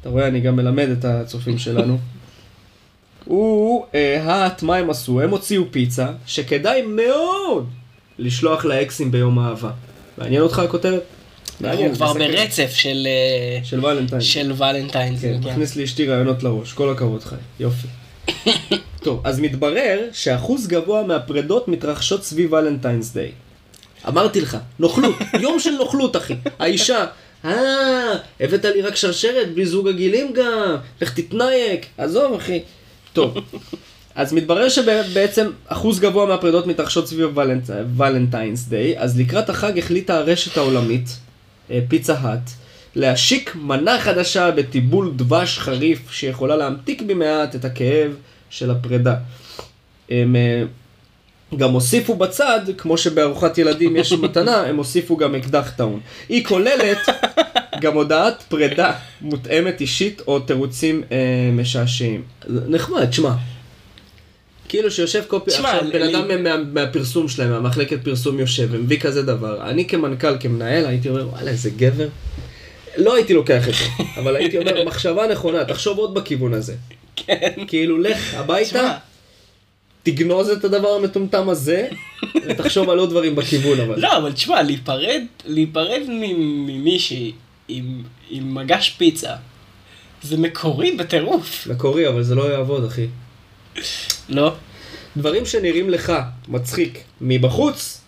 אתה 0.00 0.08
רואה, 0.08 0.26
אני 0.26 0.40
גם 0.40 0.56
מלמד 0.56 0.88
את 0.88 1.04
הצופים 1.04 1.58
שלנו. 1.58 1.98
הוא, 3.24 3.86
אה, 3.94 4.22
האט, 4.22 4.62
מה 4.62 4.76
הם 4.76 4.90
עשו? 4.90 5.20
הם 5.20 5.30
הוציאו 5.30 5.64
פיצה 5.70 6.08
שכדאי 6.26 6.82
מאוד 6.82 7.68
לשלוח 8.18 8.64
לאקסים 8.64 9.12
ביום 9.12 9.38
האהבה. 9.38 9.70
מעניין 10.18 10.42
אותך 10.42 10.58
הכותרת? 10.58 11.02
אנחנו 11.64 11.94
כבר. 11.94 12.12
ברצף 12.12 12.72
של 12.74 13.06
אה, 13.06 13.64
של 13.64 13.84
ולנטיין. 13.84 14.20
של 14.20 14.52
ולנטיינס. 14.56 15.20
כן, 15.20 15.38
כן. 15.42 15.48
מכניס 15.50 15.76
לאשתי 15.76 16.06
רעיונות 16.06 16.42
לראש, 16.42 16.72
כל 16.72 16.90
הכבוד 16.92 17.24
חי, 17.24 17.34
יופי. 17.60 17.86
טוב, 19.04 19.20
אז 19.24 19.40
מתברר 19.40 19.98
שאחוז 20.12 20.66
גבוה 20.66 21.02
מהפרדות 21.02 21.68
מתרחשות 21.68 22.24
סביב 22.24 22.52
ולנטיינס 22.52 23.12
דיי. 23.12 23.30
אמרתי 24.08 24.40
לך, 24.40 24.56
נוכלות, 24.78 25.14
יום 25.42 25.60
של 25.60 25.70
נוכלות 25.70 26.16
אחי. 26.16 26.34
האישה, 26.58 27.04
אה, 27.44 27.52
הבאת 28.40 28.64
לי 28.64 28.82
רק 28.82 28.96
שרשרת 28.96 29.54
בלי 29.54 29.66
זוג 29.66 29.88
הגילים 29.88 30.32
גם, 30.32 30.76
לך 31.00 31.12
תתנייק, 31.20 31.86
עזוב 31.98 32.34
אחי. 32.34 32.60
טוב, 33.12 33.34
אז 34.14 34.32
מתברר 34.32 34.68
שבעצם 34.68 35.50
אחוז 35.66 36.00
גבוה 36.00 36.26
מהפרדות 36.26 36.66
מתרחשות 36.66 37.08
סביב 37.08 37.38
ולנט- 37.38 37.70
ולנטיינס 37.96 38.64
דיי, 38.68 38.98
אז 38.98 39.18
לקראת 39.20 39.50
החג 39.50 39.78
החליטה 39.78 40.16
הרשת 40.18 40.56
העולמית, 40.56 41.08
פיצה 41.88 42.14
האט, 42.14 42.50
להשיק 42.94 43.56
מנה 43.56 44.00
חדשה 44.00 44.50
בטיבול 44.50 45.12
דבש 45.16 45.58
חריף 45.58 46.10
שיכולה 46.10 46.56
להמתיק 46.56 47.02
במעט 47.02 47.54
את 47.54 47.64
הכאב 47.64 48.10
של 48.50 48.70
הפרידה. 48.70 49.14
הם 50.10 50.36
אה, 50.36 50.62
גם 51.56 51.72
הוסיפו 51.72 52.14
בצד, 52.14 52.60
כמו 52.78 52.98
שבארוחת 52.98 53.58
ילדים 53.58 53.96
יש 53.96 54.12
מתנה, 54.22 54.56
הם 54.56 54.76
הוסיפו 54.76 55.16
גם 55.16 55.34
אקדח 55.34 55.70
טעון. 55.76 56.00
היא 56.28 56.44
כוללת 56.44 56.98
גם 57.80 57.94
הודעת 57.94 58.42
פרידה 58.48 58.92
מותאמת 59.20 59.80
אישית 59.80 60.22
או 60.26 60.40
תירוצים 60.40 61.02
אה, 61.12 61.50
משעשעים. 61.52 62.22
נחמד, 62.48 63.12
שמע. 63.12 63.34
כאילו 64.68 64.90
שיושב 64.90 65.24
קופי, 65.28 65.50
תשמע, 65.50 65.72
עכשיו 65.72 65.90
בן 65.92 66.02
לי- 66.02 66.16
אדם 66.16 66.44
מה, 66.44 66.56
מהפרסום 66.56 67.28
שלהם, 67.28 67.50
מהמחלקת 67.50 68.04
פרסום 68.04 68.38
יושב 68.38 68.68
ומביא 68.70 68.98
כזה 69.00 69.22
דבר. 69.22 69.70
אני 69.70 69.88
כמנכ"ל, 69.88 70.36
כמנהל, 70.40 70.86
הייתי 70.86 71.08
אומר, 71.08 71.28
וואלה, 71.28 71.50
איזה 71.50 71.70
גבר. 71.70 72.08
לא 72.96 73.14
הייתי 73.14 73.34
לוקח 73.34 73.68
את 73.68 73.74
זה, 73.74 73.84
אבל 74.20 74.36
הייתי 74.36 74.58
אומר, 74.58 74.84
מחשבה 74.84 75.26
נכונה, 75.32 75.64
תחשוב 75.64 75.98
עוד 75.98 76.14
בכיוון 76.14 76.54
הזה. 76.54 76.74
כן. 77.16 77.52
כאילו, 77.68 77.98
לך 77.98 78.34
הביתה, 78.34 78.94
תגנוז 80.02 80.48
את 80.50 80.64
הדבר 80.64 80.88
המטומטם 80.88 81.48
הזה, 81.48 81.88
ותחשוב 82.48 82.90
על 82.90 82.98
עוד 82.98 83.10
דברים 83.10 83.34
בכיוון, 83.36 83.80
אבל. 83.80 84.00
לא, 84.00 84.16
אבל 84.16 84.32
תשמע, 84.32 84.62
להיפרד, 84.62 85.22
להיפרד 85.46 86.00
ממישהי 86.08 87.32
עם, 87.68 88.02
עם 88.30 88.54
מגש 88.54 88.90
פיצה, 88.98 89.32
זה 90.22 90.36
מקורי 90.36 90.92
בטירוף. 90.92 91.66
מקורי, 91.70 92.08
אבל 92.08 92.22
זה 92.22 92.34
לא 92.34 92.52
יעבוד, 92.52 92.84
אחי. 92.84 93.06
לא? 94.28 94.52
דברים 95.16 95.46
שנראים 95.46 95.90
לך 95.90 96.12
מצחיק 96.48 96.98
מבחוץ, 97.20 98.00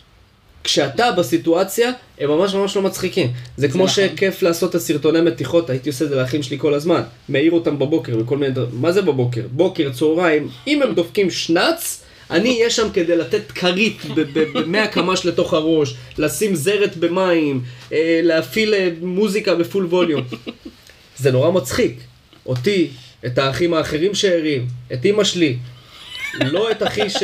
כשאתה 0.64 1.12
בסיטואציה, 1.12 1.90
הם 2.18 2.30
ממש 2.30 2.54
ממש 2.54 2.76
לא 2.76 2.82
מצחיקים. 2.82 3.32
זה 3.56 3.68
כמו 3.68 3.84
נכון. 3.84 4.08
שכיף 4.08 4.42
לעשות 4.42 4.70
את 4.70 4.74
הסרטוני 4.74 5.20
מתיחות, 5.20 5.70
הייתי 5.70 5.88
עושה 5.88 6.04
את 6.04 6.10
זה 6.10 6.16
לאחים 6.16 6.42
שלי 6.42 6.58
כל 6.58 6.74
הזמן. 6.74 7.02
מעיר 7.28 7.52
אותם 7.52 7.78
בבוקר 7.78 8.16
בכל 8.16 8.36
מיני 8.36 8.52
דבר, 8.52 8.66
מה 8.72 8.92
זה 8.92 9.02
בבוקר? 9.02 9.42
בוקר, 9.52 9.90
צהריים, 9.92 10.48
אם 10.66 10.82
הם 10.82 10.94
דופקים 10.94 11.30
שנץ, 11.30 12.02
אני 12.30 12.58
אהיה 12.58 12.70
שם 12.70 12.88
כדי 12.92 13.16
לתת 13.16 13.52
כרית 13.52 14.04
ב-100 14.14 14.86
קמ"ש 14.92 15.26
לתוך 15.26 15.54
הראש, 15.54 15.94
לשים 16.18 16.54
זרת 16.54 16.96
במים, 16.96 17.62
אה, 17.92 18.20
להפעיל 18.22 18.74
אה, 18.74 18.88
מוזיקה 19.00 19.54
בפול 19.54 19.84
ווליום. 19.84 20.22
זה 21.18 21.30
נורא 21.32 21.50
מצחיק. 21.50 21.98
אותי, 22.46 22.88
את 23.26 23.38
האחים 23.38 23.74
האחרים 23.74 24.14
שערים, 24.14 24.66
את 24.92 25.04
אימא 25.04 25.24
שלי, 25.24 25.56
לא 26.34 26.70
את 26.70 26.82
אחי 26.82 27.10
ש... 27.10 27.22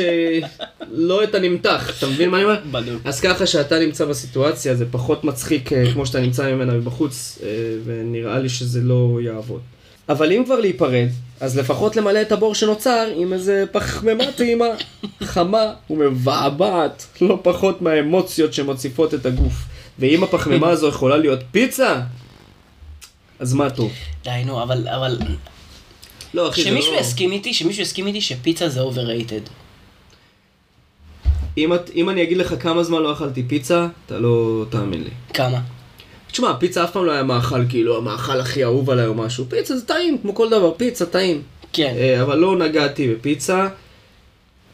לא 0.91 1.23
את 1.23 1.35
הנמתח, 1.35 1.97
אתה 1.97 2.07
מבין 2.07 2.29
מה 2.29 2.37
אני 2.37 2.45
אומר? 2.45 2.59
בדיוק. 2.71 3.01
אז 3.05 3.19
ככה 3.21 3.45
שאתה 3.45 3.79
נמצא 3.79 4.05
בסיטואציה 4.05 4.75
זה 4.75 4.85
פחות 4.91 5.23
מצחיק 5.23 5.73
אה, 5.73 5.93
כמו 5.93 6.05
שאתה 6.05 6.19
נמצא 6.19 6.51
ממנה 6.51 6.73
מבחוץ, 6.73 7.39
אה, 7.43 7.47
ונראה 7.85 8.39
לי 8.39 8.49
שזה 8.49 8.81
לא 8.81 9.19
יעבוד. 9.21 9.61
אבל 10.09 10.31
אם 10.31 10.43
כבר 10.45 10.59
להיפרד, 10.59 11.07
אז 11.39 11.57
לפחות 11.57 11.95
למלא 11.95 12.21
את 12.21 12.31
הבור 12.31 12.55
שנוצר 12.55 13.07
עם 13.15 13.33
איזה 13.33 13.63
פחמימה 13.71 14.23
טעימה, 14.35 14.65
חמה 15.23 15.73
ומבעבעת, 15.89 17.05
לא 17.21 17.39
פחות 17.43 17.81
מהאמוציות 17.81 18.53
שמציפות 18.53 19.13
את 19.13 19.25
הגוף. 19.25 19.53
ואם 19.99 20.23
הפחמימה 20.23 20.69
הזו 20.69 20.87
יכולה 20.87 21.17
להיות 21.17 21.39
פיצה, 21.51 22.01
אז 23.39 23.53
מה 23.53 23.69
טוב. 23.69 23.91
די, 24.23 24.43
נו, 24.45 24.63
אבל, 24.63 24.87
אבל... 24.87 25.17
לא, 26.35 26.49
אחי, 26.49 26.61
שמישהו 26.61 26.93
לא... 26.93 26.99
יסכים 26.99 27.31
איתי, 27.31 27.53
שמישהו 27.53 27.81
יסכים 27.81 28.07
איתי 28.07 28.21
שפיצה 28.21 28.69
זה 28.69 28.81
overrated. 28.81 29.49
אם, 31.57 31.73
את, 31.73 31.89
אם 31.95 32.09
אני 32.09 32.23
אגיד 32.23 32.37
לך 32.37 32.55
כמה 32.59 32.83
זמן 32.83 33.01
לא 33.01 33.13
אכלתי 33.13 33.43
פיצה, 33.43 33.87
אתה 34.05 34.19
לא 34.19 34.65
תאמין 34.69 35.03
לי. 35.03 35.09
כמה? 35.33 35.61
תשמע, 36.31 36.53
פיצה 36.59 36.83
אף 36.83 36.91
פעם 36.91 37.05
לא 37.05 37.11
היה 37.11 37.23
מאכל, 37.23 37.67
כאילו, 37.69 37.97
המאכל 37.97 38.39
הכי 38.39 38.63
אהוב 38.63 38.89
עליי 38.89 39.05
או 39.07 39.13
משהו. 39.13 39.45
פיצה 39.49 39.77
זה 39.77 39.85
טעים, 39.85 40.17
כמו 40.17 40.35
כל 40.35 40.49
דבר, 40.49 40.73
פיצה 40.77 41.05
טעים. 41.05 41.41
כן. 41.73 41.93
אה, 41.97 42.21
אבל 42.21 42.37
לא 42.37 42.57
נגעתי 42.57 43.13
בפיצה. 43.13 43.67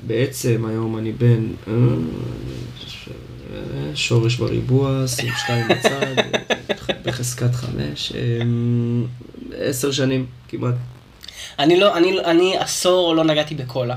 בעצם 0.07 0.65
היום 0.69 0.97
אני 0.97 1.11
בן... 1.11 1.47
אה, 1.67 1.73
שורש 3.95 4.35
בריבוע, 4.35 5.07
שים 5.07 5.29
שתיים 5.43 5.67
בצד, 5.67 6.15
בחזקת 7.05 7.55
חמש, 7.55 8.13
אה, 8.15 8.41
עשר 9.57 9.91
שנים 9.91 10.25
כמעט. 10.47 10.75
אני 11.59 11.79
לא, 11.79 11.97
אני, 11.97 12.19
אני 12.19 12.57
עשור 12.57 13.15
לא 13.15 13.23
נגעתי 13.23 13.55
בקולה. 13.55 13.95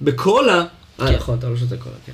בקולה? 0.00 0.64
אה 1.00 1.06
כן. 1.06 1.14
נכון, 1.14 1.38
אתה 1.38 1.48
לא 1.48 1.56
שותה 1.56 1.76
קולה, 1.76 1.96
כן. 2.06 2.12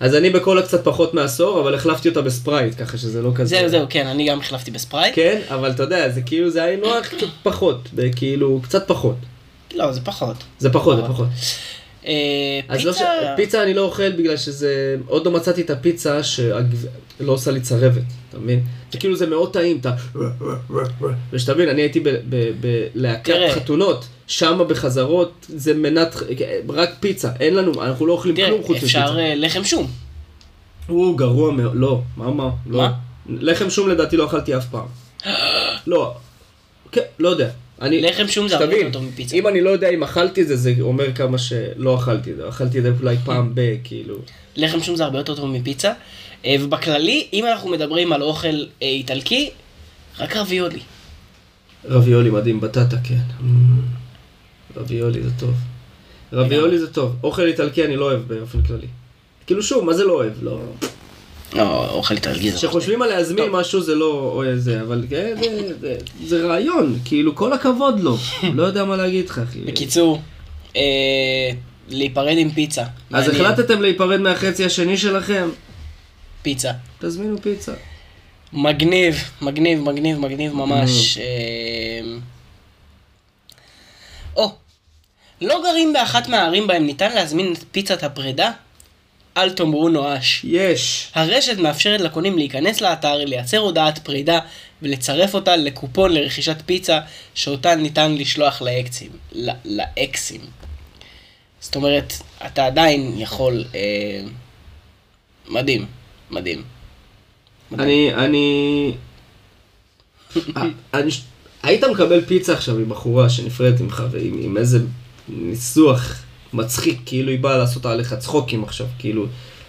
אז 0.00 0.14
אני 0.14 0.30
בקולה 0.30 0.62
קצת 0.62 0.84
פחות 0.84 1.14
מעשור, 1.14 1.60
אבל 1.60 1.74
החלפתי 1.74 2.08
אותה 2.08 2.22
בספרייט, 2.22 2.74
ככה 2.80 2.98
שזה 2.98 3.22
לא 3.22 3.30
כזה... 3.34 3.56
זהו, 3.56 3.68
זהו, 3.68 3.86
כן, 3.90 4.06
אני 4.06 4.28
גם 4.28 4.40
החלפתי 4.40 4.70
בספרייט. 4.70 5.14
כן, 5.14 5.40
אבל 5.48 5.70
אתה 5.70 5.82
יודע, 5.82 6.08
זה 6.08 6.22
כאילו, 6.22 6.50
זה 6.50 6.62
היינו 6.62 6.86
קצת 7.16 7.26
פחות, 7.42 7.88
כאילו, 8.16 8.60
קצת 8.62 8.88
פחות. 8.88 9.16
לא, 9.74 9.92
זה 9.92 10.00
פחות. 10.00 10.36
זה 10.58 10.72
פחות, 10.72 10.96
זה 10.96 11.02
פחות. 11.08 11.28
פחות. 12.02 12.10
אה, 12.68 12.74
אז 12.76 12.84
לא 12.84 12.92
ש... 12.92 12.96
פיצה... 12.96 13.34
פיצה 13.36 13.62
אני 13.62 13.74
לא 13.74 13.80
אוכל 13.80 14.12
בגלל 14.12 14.36
שזה... 14.36 14.96
עוד 15.06 15.26
לא 15.26 15.32
מצאתי 15.32 15.60
את 15.60 15.70
הפיצה 15.70 16.22
שלא 16.22 16.58
לא 17.20 17.32
עושה 17.32 17.50
לי 17.50 17.60
צרבת, 17.60 18.02
אתה 18.30 18.38
מבין? 18.38 18.60
זה 18.92 18.98
כאילו 18.98 19.16
זה 19.16 19.26
מאוד 19.26 19.52
טעים, 19.52 19.78
אתה... 19.80 19.92
ושתבין, 21.32 21.68
אני 21.68 21.82
הייתי 21.82 22.02
בלהקת. 22.94 23.34
חתונות, 23.54 24.04
שמה 24.26 24.64
בחזרות, 24.64 25.46
זה 25.48 25.74
מנת... 25.74 26.16
רק 26.68 26.90
פיצה, 27.00 27.30
אין 27.40 27.54
לנו, 27.54 27.82
אנחנו 27.82 28.06
לא 28.06 28.12
אוכלים 28.12 28.36
כלום 28.36 28.62
חוץ 28.62 28.76
מפיצה. 28.76 28.86
אפשר 28.86 29.18
אה, 29.18 29.34
לחם 29.34 29.64
שום. 29.64 29.90
הוא 30.86 31.18
גרוע 31.18 31.52
מאוד, 31.52 31.72
לא, 31.74 32.00
מה 32.16 32.30
מה? 32.30 32.50
לא. 32.66 32.78
מה? 32.78 32.92
לחם 33.26 33.70
שום 33.70 33.88
לדעתי 33.88 34.16
לא 34.16 34.26
אכלתי 34.26 34.56
אף 34.56 34.66
פעם. 34.70 34.86
לא, 35.86 36.14
כן, 36.92 37.02
לא 37.18 37.28
יודע. 37.28 37.50
אני, 37.82 38.00
לחם 38.00 38.28
שום 38.28 38.48
זה 38.48 38.56
הרבה 38.56 38.76
יותר 38.76 38.90
טוב 38.92 39.04
מפיצה. 39.04 39.36
אם 39.36 39.48
אני 39.48 39.60
לא 39.60 39.70
יודע 39.70 39.88
אם 39.88 40.02
אכלתי 40.02 40.42
את 40.42 40.48
זה, 40.48 40.56
זה 40.56 40.74
אומר 40.80 41.14
כמה 41.14 41.38
שלא 41.38 41.96
אכלתי 41.96 42.32
את 42.32 42.36
זה. 42.36 42.48
אכלתי 42.48 42.78
את 42.78 42.82
זה 42.82 42.92
אולי 43.00 43.16
פעם 43.24 43.50
ב... 43.54 43.60
כאילו. 43.84 44.18
לחם 44.56 44.82
שום 44.82 44.96
זה 44.96 45.04
הרבה 45.04 45.18
יותר 45.18 45.34
טוב 45.34 45.50
מפיצה. 45.50 45.92
אה, 46.46 46.56
ובכללי, 46.60 47.26
אם 47.32 47.46
אנחנו 47.46 47.70
מדברים 47.70 48.12
על 48.12 48.22
אוכל 48.22 48.64
אה, 48.82 48.88
איטלקי, 48.88 49.50
רק 50.18 50.36
רביולי. 50.36 50.80
רביולי 51.84 52.30
מדהים, 52.30 52.60
בטטה, 52.60 52.96
כן. 53.04 53.46
רביולי 54.76 55.22
זה 55.22 55.30
טוב. 55.38 55.54
רביולי 56.32 56.78
זה 56.78 56.92
טוב. 56.92 57.16
אוכל 57.22 57.46
איטלקי 57.46 57.84
אני 57.84 57.96
לא 57.96 58.04
אוהב 58.04 58.20
באופן 58.28 58.62
כללי. 58.62 58.86
כאילו 59.46 59.62
שוב, 59.62 59.84
מה 59.84 59.94
זה 59.94 60.04
לא 60.04 60.12
אוהב? 60.12 60.32
לא... 60.42 60.60
לא, 61.54 61.90
אוכל 61.90 62.14
זה... 62.14 62.56
כשחושבים 62.56 63.02
על 63.02 63.08
להזמין 63.08 63.44
טוב. 63.46 63.60
משהו 63.60 63.80
זה 63.82 63.94
לא 63.94 64.32
או 64.34 64.42
זה, 64.56 64.80
אבל 64.80 65.04
כן, 65.10 65.34
זה- 66.24 66.46
רעיון, 66.46 66.98
כאילו 67.04 67.34
כל 67.36 67.52
הכבוד 67.52 68.00
לו. 68.00 68.16
לא 68.56 68.62
יודע 68.62 68.84
מה 68.84 68.96
להגיד 68.96 69.30
לך. 69.30 69.40
בקיצור, 69.64 70.20
אה, 70.76 71.50
להיפרד 71.88 72.38
עם 72.38 72.50
פיצה. 72.50 72.84
אז. 73.12 73.28
החלטתם 73.28 73.82
להיפרד 73.82 74.20
מהחצי 74.20 74.64
השני 74.64 74.96
שלכם? 74.96 75.48
פיצה. 76.42 76.70
תזמינו 76.98 77.42
פיצה. 77.42 77.72
מגניב, 78.52 79.14
מגניב, 79.42 79.80
מגניב, 79.80 80.18
מגניב 80.18 80.54
ממש. 80.54 81.18
אה, 81.18 82.00
או, 84.36 84.52
לא 85.40 85.62
גרים 85.64 85.92
באחת 85.92 86.28
מהערים 86.28 86.66
בהם 86.66 86.86
ניתן 86.86 87.12
להזמין 87.14 87.52
את 87.52 87.64
פיצת 87.72 88.02
הפרידה? 88.04 88.50
אל 89.36 89.50
תאמרו 89.50 89.88
נואש. 89.88 90.40
יש. 90.44 91.10
הרשת 91.14 91.58
מאפשרת 91.58 92.00
לקונים 92.00 92.38
להיכנס 92.38 92.80
לאתר, 92.80 93.24
לייצר 93.24 93.58
הודעת 93.58 93.98
פרידה 93.98 94.38
ולצרף 94.82 95.34
אותה 95.34 95.56
לקופון 95.56 96.12
לרכישת 96.12 96.56
פיצה 96.66 97.00
שאותה 97.34 97.74
ניתן 97.74 98.14
לשלוח 98.14 98.62
לאקסים. 98.62 99.10
לאקסים. 99.64 100.40
זאת 101.60 101.76
אומרת, 101.76 102.12
אתה 102.46 102.66
עדיין 102.66 103.14
יכול... 103.16 103.64
אה, 103.74 104.20
מדהים, 105.48 105.86
מדהים. 106.30 106.62
אני, 107.78 108.14
אני... 108.14 108.94
אה, 110.56 110.62
אני... 110.94 111.10
היית 111.62 111.84
מקבל 111.84 112.24
פיצה 112.24 112.52
עכשיו 112.52 112.74
מבחורה 112.74 113.30
שנפרדת 113.30 113.80
ממך 113.80 114.02
ועם 114.10 114.40
עם 114.42 114.56
איזה 114.56 114.78
ניסוח 115.28 116.22
מצחיק, 116.52 117.00
כאילו 117.06 117.30
היא 117.30 117.40
באה 117.40 117.58
לעשות 117.58 117.86
עליך 117.86 118.14
צחוקים 118.14 118.64
עכשיו, 118.64 118.86
כאילו 118.98 119.26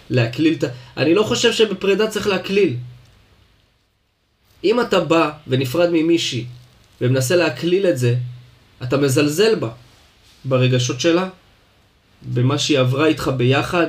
להקליל 0.09 0.53
את 0.53 0.63
ה... 0.63 0.67
אני 0.97 1.15
לא 1.15 1.23
חושב 1.23 1.53
שבפרידה 1.53 2.07
צריך 2.07 2.27
להקליל. 2.27 2.75
אם 4.63 4.81
אתה 4.81 4.99
בא 4.99 5.31
ונפרד 5.47 5.89
ממישהי 5.91 6.45
ומנסה 7.01 7.36
להקליל 7.36 7.88
את 7.88 7.97
זה, 7.97 8.15
אתה 8.84 8.97
מזלזל 8.97 9.55
בה, 9.55 9.69
ברגשות 10.45 10.99
שלה, 10.99 11.29
במה 12.34 12.57
שהיא 12.57 12.79
עברה 12.79 13.07
איתך 13.07 13.31
ביחד, 13.38 13.88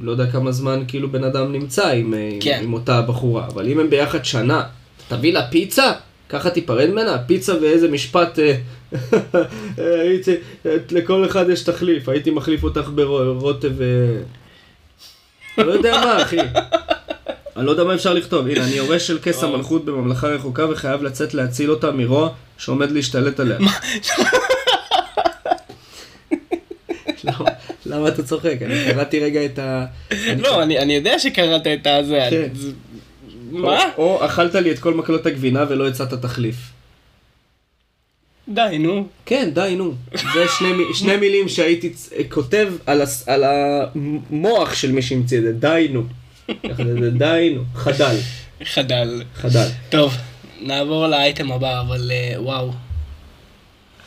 לא 0.00 0.10
יודע 0.10 0.30
כמה 0.30 0.52
זמן 0.52 0.84
כאילו 0.88 1.12
בן 1.12 1.24
אדם 1.24 1.52
נמצא 1.52 1.88
עם, 1.88 2.14
אה, 2.14 2.30
כן. 2.40 2.58
עם, 2.58 2.64
עם 2.64 2.72
אותה 2.72 3.02
בחורה, 3.02 3.46
אבל 3.46 3.68
אם 3.68 3.80
הם 3.80 3.90
ביחד 3.90 4.24
שנה, 4.24 4.62
תביא 5.08 5.32
לה 5.32 5.50
פיצה? 5.50 5.92
ככה 6.32 6.50
תיפרד 6.50 6.90
ממנה? 6.90 7.18
פיצה 7.26 7.54
ואיזה 7.62 7.88
משפט, 7.88 8.38
אה, 8.38 8.56
אה, 9.78 10.00
הייתי, 10.00 10.34
לכל 10.90 11.26
אחד 11.26 11.50
יש 11.50 11.62
תחליף, 11.62 12.08
הייתי 12.08 12.30
מחליף 12.30 12.64
אותך 12.64 12.88
ברוטב, 12.94 13.82
אה, 13.82 13.86
לא 15.64 15.72
יודע 15.72 16.00
מה 16.04 16.22
אחי. 16.22 16.38
אני 17.56 17.66
לא 17.66 17.70
יודע 17.70 17.84
מה 17.84 17.94
אפשר 17.94 18.14
לכתוב, 18.14 18.46
הנה 18.46 18.64
אני 18.64 18.72
יורש 18.74 19.06
של 19.06 19.18
כס 19.22 19.42
המלכות 19.44 19.84
בממלכה 19.84 20.26
רחוקה 20.28 20.66
וחייב 20.70 21.02
לצאת 21.02 21.34
להציל 21.34 21.70
אותה 21.70 21.90
מרוע 21.90 22.28
שעומד 22.58 22.90
להשתלט 22.90 23.40
עליה. 23.40 23.58
למה- 27.86 28.08
אתה 28.08 28.22
צוחק? 28.22 28.54
אני 28.62 28.84
קראתי 28.92 29.20
רגע 29.20 29.44
את 29.44 29.58
ה... 29.58 29.84
לא, 30.38 30.62
אני, 30.62 30.78
אני 30.78 30.94
יודע 30.94 31.18
שקראת 31.18 31.66
את 31.66 31.86
הזה. 31.86 32.48
מה? 33.52 33.84
או, 33.98 34.02
או 34.02 34.26
אכלת 34.26 34.54
לי 34.54 34.70
את 34.70 34.78
כל 34.78 34.94
מקלות 34.94 35.26
הגבינה 35.26 35.64
ולא 35.68 35.88
הצעת 35.88 36.14
תחליף. 36.14 36.56
די, 38.48 38.76
נו. 38.80 39.06
כן, 39.26 39.50
די, 39.54 39.74
נו. 39.78 39.94
זה 40.34 40.44
שני, 40.58 40.72
שני 40.94 41.16
מילים 41.16 41.48
שהייתי 41.48 41.92
כותב 42.28 42.72
על, 42.86 43.02
הס, 43.02 43.28
על 43.28 43.44
המוח 43.44 44.74
של 44.74 44.92
מי 44.92 45.02
שהמציא 45.02 45.38
את 45.38 45.42
זה, 45.42 45.52
די, 45.52 45.88
נו. 45.90 46.02
די, 47.18 47.52
נו. 47.54 47.62
חדל, 47.74 48.16
חדל. 48.64 49.22
חדל. 49.34 49.68
טוב, 49.90 50.14
נעבור 50.60 51.06
לאייטם 51.06 51.52
הבא, 51.52 51.80
אבל 51.80 52.10
אה, 52.10 52.42
וואו. 52.42 52.70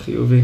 חיובי. 0.06 0.42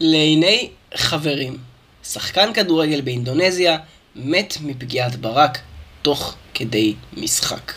לעיני 0.00 0.68
חברים, 0.94 1.56
שחקן 2.04 2.52
כדורגל 2.54 3.00
באינדונזיה 3.00 3.78
מת 4.16 4.56
מפגיעת 4.62 5.16
ברק 5.16 5.58
תוך 6.02 6.34
כדי 6.54 6.94
משחק. 7.16 7.72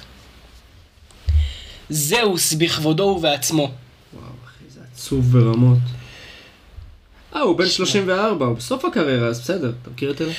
זהוס 1.89 2.53
בכבודו 2.53 3.03
ובעצמו. 3.03 3.71
וואו, 4.13 4.25
אחי, 4.45 4.63
זה 4.69 4.79
עצוב 4.93 5.25
ברמות. 5.31 5.77
אה, 7.35 7.41
הוא 7.41 7.57
בן 7.57 7.67
34, 7.67 8.45
הוא 8.45 8.55
בסוף 8.55 8.85
הקריירה, 8.85 9.27
אז 9.27 9.39
בסדר, 9.39 9.73
אתה 9.81 9.89
מכיר 9.89 10.11
את 10.11 10.21
אלה? 10.21 10.33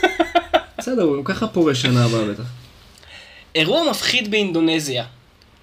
בסדר, 0.78 1.02
הוא 1.02 1.16
גם 1.16 1.24
ככה 1.24 1.46
פורש 1.46 1.82
שנה 1.82 2.04
הבאה 2.04 2.24
בטח. 2.24 2.44
אירוע 3.54 3.90
מפחיד 3.90 4.30
באינדונזיה. 4.30 5.04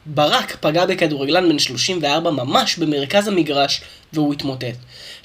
ברק 0.05 0.57
פגע 0.59 0.86
בכדורגלן 0.86 1.49
בן 1.49 1.59
34 1.59 2.32
ממש 2.32 2.78
במרכז 2.78 3.28
המגרש 3.28 3.82
והוא 4.14 4.34
התמוטט. 4.34 4.76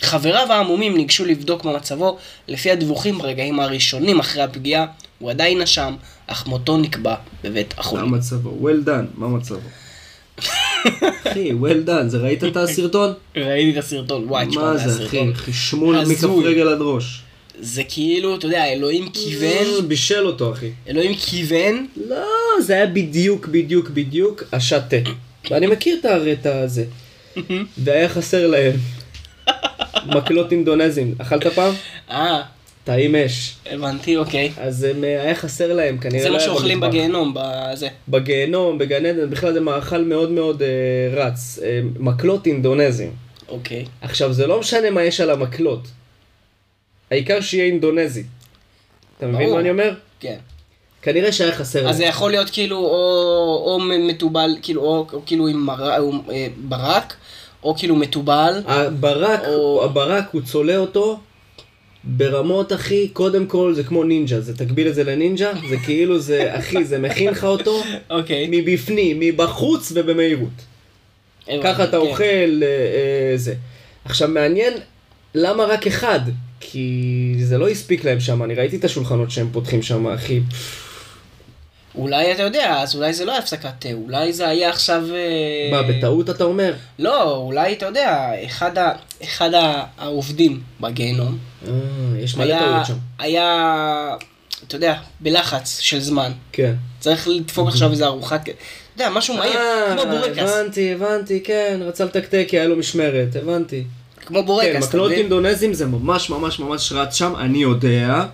חבריו 0.01 0.53
העמומים 0.53 0.97
ניגשו 0.97 1.24
לבדוק 1.24 1.64
מה 1.64 1.76
מצבו, 1.76 2.18
לפי 2.49 2.70
הדיווחים 2.70 3.18
ברגעים 3.18 3.61
הראשונים 3.61 4.20
אחרי 4.20 4.43
הפגיעה, 4.43 4.86
הוא 5.18 5.30
עדיין 5.30 5.62
נשם, 5.62 5.97
אך 6.29 6.47
מותו 6.47 6.76
נקבע 6.79 7.14
בבית 7.45 7.74
מה 7.74 7.81
החולים. 7.81 8.11
מצבו? 8.11 8.68
well 8.68 8.87
done, 8.87 9.07
מה 9.14 9.29
מצבו? 9.29 9.61
אחי, 11.26 11.51
well 11.62 11.89
done, 11.89 12.07
זה 12.09 12.18
ראית 12.18 12.45
את 12.45 12.57
הסרטון? 12.57 13.12
ראיתי 13.37 13.79
את 13.79 13.85
הסרטון, 13.85 14.24
וואי, 14.29 14.47
תשמע, 14.47 14.62
מה 14.62 14.76
זה 14.76 14.89
זה, 14.91 15.07
אחי? 15.07 15.16
הסרטון. 15.18 15.35
חשמול. 15.35 16.05
מכף 16.05 16.29
רגל 16.45 16.68
עד 16.68 16.79
ראש. 16.81 17.20
זה 17.61 17.83
כאילו, 17.89 18.37
אתה 18.37 18.47
יודע, 18.47 18.64
אלוהים 18.72 19.09
כיוון, 19.12 19.89
בישל 19.89 20.26
אותו, 20.26 20.53
אחי. 20.53 20.70
אלוהים 20.89 21.14
כיוון, 21.14 21.87
לא, 22.09 22.26
זה 22.62 22.72
היה 22.74 22.87
בדיוק, 22.87 23.47
בדיוק, 23.49 23.89
בדיוק 23.89 24.43
השעה 24.53 24.81
תה. 24.81 24.97
ואני 25.51 25.66
מכיר 25.66 25.97
את 26.01 26.05
הר- 26.05 26.33
את 26.33 26.47
הזה. 26.47 26.85
והיה 27.79 28.09
חסר 28.09 28.47
להם 28.47 28.72
מקלות 30.16 30.53
אינדונזיים. 30.53 31.14
אכלת 31.18 31.47
פעם? 31.47 31.74
אה, 32.11 32.43
טעים 32.89 33.16
אש. 33.16 33.55
הבנתי, 33.66 34.16
אוקיי. 34.16 34.53
אז 34.57 34.84
הם, 34.84 35.05
אה, 35.05 35.22
היה 35.22 35.34
חסר 35.34 35.72
להם, 35.72 35.99
כנראה 35.99 36.22
זה 36.22 36.28
לא 36.28 36.34
מה 36.34 36.41
שאוכלים. 36.41 36.80
בגיהנום, 36.80 37.34
בזה. 37.36 37.89
בגיהנום, 38.09 38.78
בגן 38.78 39.07
עדן, 39.07 39.30
בכלל 39.30 39.53
זה 39.53 39.61
מאכל 39.61 40.05
מאוד 40.05 40.30
מאוד 40.30 40.62
אה, 40.62 40.68
רץ. 41.12 41.59
אה, 41.62 41.80
מקלות 41.99 42.47
אינדונזיים. 42.47 43.12
אוקיי. 43.49 43.84
עכשיו, 44.01 44.32
זה 44.32 44.47
לא 44.47 44.61
משנה 44.61 44.91
מה 44.91 45.03
יש 45.03 45.20
על 45.20 45.30
המקלות. 45.30 45.80
העיקר 47.11 47.41
שיהיה 47.41 47.64
אינדונזי. 47.64 48.22
אתה 49.18 49.26
מבין 49.26 49.39
ברור. 49.41 49.55
מה 49.55 49.61
אני 49.61 49.70
אומר? 49.70 49.95
כן. 50.20 50.36
כנראה 51.03 51.32
שהיה 51.32 51.53
חסר 51.53 51.78
אז 51.78 51.84
להם. 51.84 51.95
זה 51.95 52.05
יכול 52.05 52.30
להיות 52.30 52.51
כאילו 52.51 52.76
או, 52.76 53.62
או 53.66 53.78
מתובל, 53.99 54.51
כאילו, 54.62 54.82
או, 54.82 55.07
או 55.12 55.22
כאילו 55.26 55.49
עם 55.49 55.66
מר, 55.66 55.99
או, 55.99 56.12
אה, 56.30 56.47
ברק, 56.57 57.14
או 57.62 57.74
כאילו 57.78 57.97
מתובל. 57.97 58.62
הברק, 58.66 59.41
או- 59.49 59.84
הברק, 59.84 60.24
הוא 60.32 60.43
צולע 60.43 60.76
אותו 60.76 61.20
ברמות, 62.05 62.72
אחי, 62.72 63.09
קודם 63.09 63.46
כל 63.46 63.74
זה 63.74 63.84
כמו 63.84 64.05
נינג'ה, 64.05 64.40
זה 64.40 64.57
תקביל 64.57 64.88
את 64.88 64.94
זה 64.94 65.05
לנינג'ה, 65.05 65.53
זה 65.68 65.76
כאילו 65.84 66.18
זה, 66.18 66.59
אחי, 66.59 66.84
זה 66.84 66.99
מכין 66.99 67.30
לך 67.30 67.44
אותו 67.44 67.82
אוקיי. 68.11 68.49
מבפנים, 68.51 69.20
מבחוץ 69.20 69.92
ובמהירות. 69.94 70.49
ככה 71.62 71.84
אתה 71.84 71.90
כן. 71.90 71.96
אוכל 71.96 72.24
אה, 72.24 72.66
אה, 73.32 73.32
זה. 73.36 73.55
עכשיו 74.05 74.28
מעניין 74.28 74.72
למה 75.34 75.64
רק 75.64 75.86
אחד, 75.86 76.20
כי 76.61 77.34
זה 77.42 77.59
לא 77.59 77.68
הספיק 77.68 78.05
להם 78.05 78.20
שם, 78.20 78.42
אני 78.42 78.55
ראיתי 78.55 78.76
את 78.76 78.84
השולחנות 78.84 79.30
שהם 79.30 79.49
פותחים 79.53 79.82
שם, 79.82 80.07
אחי. 80.07 80.40
אולי 81.95 82.32
אתה 82.32 82.43
יודע, 82.43 82.74
אז 82.80 82.95
אולי 82.95 83.12
זה 83.12 83.24
לא 83.24 83.30
היה 83.30 83.41
הפסקת 83.41 83.70
תה, 83.78 83.89
אולי 83.93 84.32
זה 84.32 84.49
היה 84.49 84.68
עכשיו... 84.68 85.05
אה, 85.14 85.68
מה, 85.70 85.82
בטעות 85.82 86.30
אתה 86.30 86.45
אומר? 86.45 86.74
לא, 86.99 87.36
אולי 87.36 87.72
אתה 87.72 87.86
יודע, 87.86 88.30
אחד, 88.47 88.78
ה, 88.78 88.93
אחד 89.24 89.51
העובדים 89.99 90.61
בגיהנום, 90.80 91.39
אה, 91.66 91.72
יש 92.18 92.36
מלא 92.36 92.59
טעות 92.59 92.86
שם. 92.86 92.97
היה, 93.18 94.16
אתה 94.66 94.76
יודע, 94.76 94.95
בלחץ 95.20 95.78
של 95.80 96.01
זמן. 96.01 96.32
כן. 96.53 96.74
צריך 97.01 97.28
לדפוק 97.28 97.68
עכשיו 97.72 97.91
איזה 97.91 98.07
ארוחת, 98.07 98.43
אתה 98.43 98.53
יודע, 98.95 99.11
משהו 99.11 99.36
מהיר, 99.36 99.57
אה, 99.57 99.97
כמו 99.97 100.11
בורקס, 100.11 100.39
הבנתי, 100.39 100.93
הבנתי, 100.93 101.41
כן, 101.45 101.80
רצה 101.82 102.05
לתקתק 102.05 102.45
כי 102.49 102.59
היה 102.59 102.68
לו 102.68 102.76
משמרת, 102.76 103.36
הבנתי. 103.43 103.84
כמו 104.26 104.43
בורקס, 104.43 104.72
כן, 104.72 104.80
מקלות? 104.80 105.12
אינדונזים 105.12 105.74
זה 105.74 105.86
ממש 105.86 106.30
ממש 106.30 106.61
ממש 106.61 106.93
רץ 106.93 107.14
שם, 107.14 107.36
אני 107.36 107.59
יודע. 107.59 108.24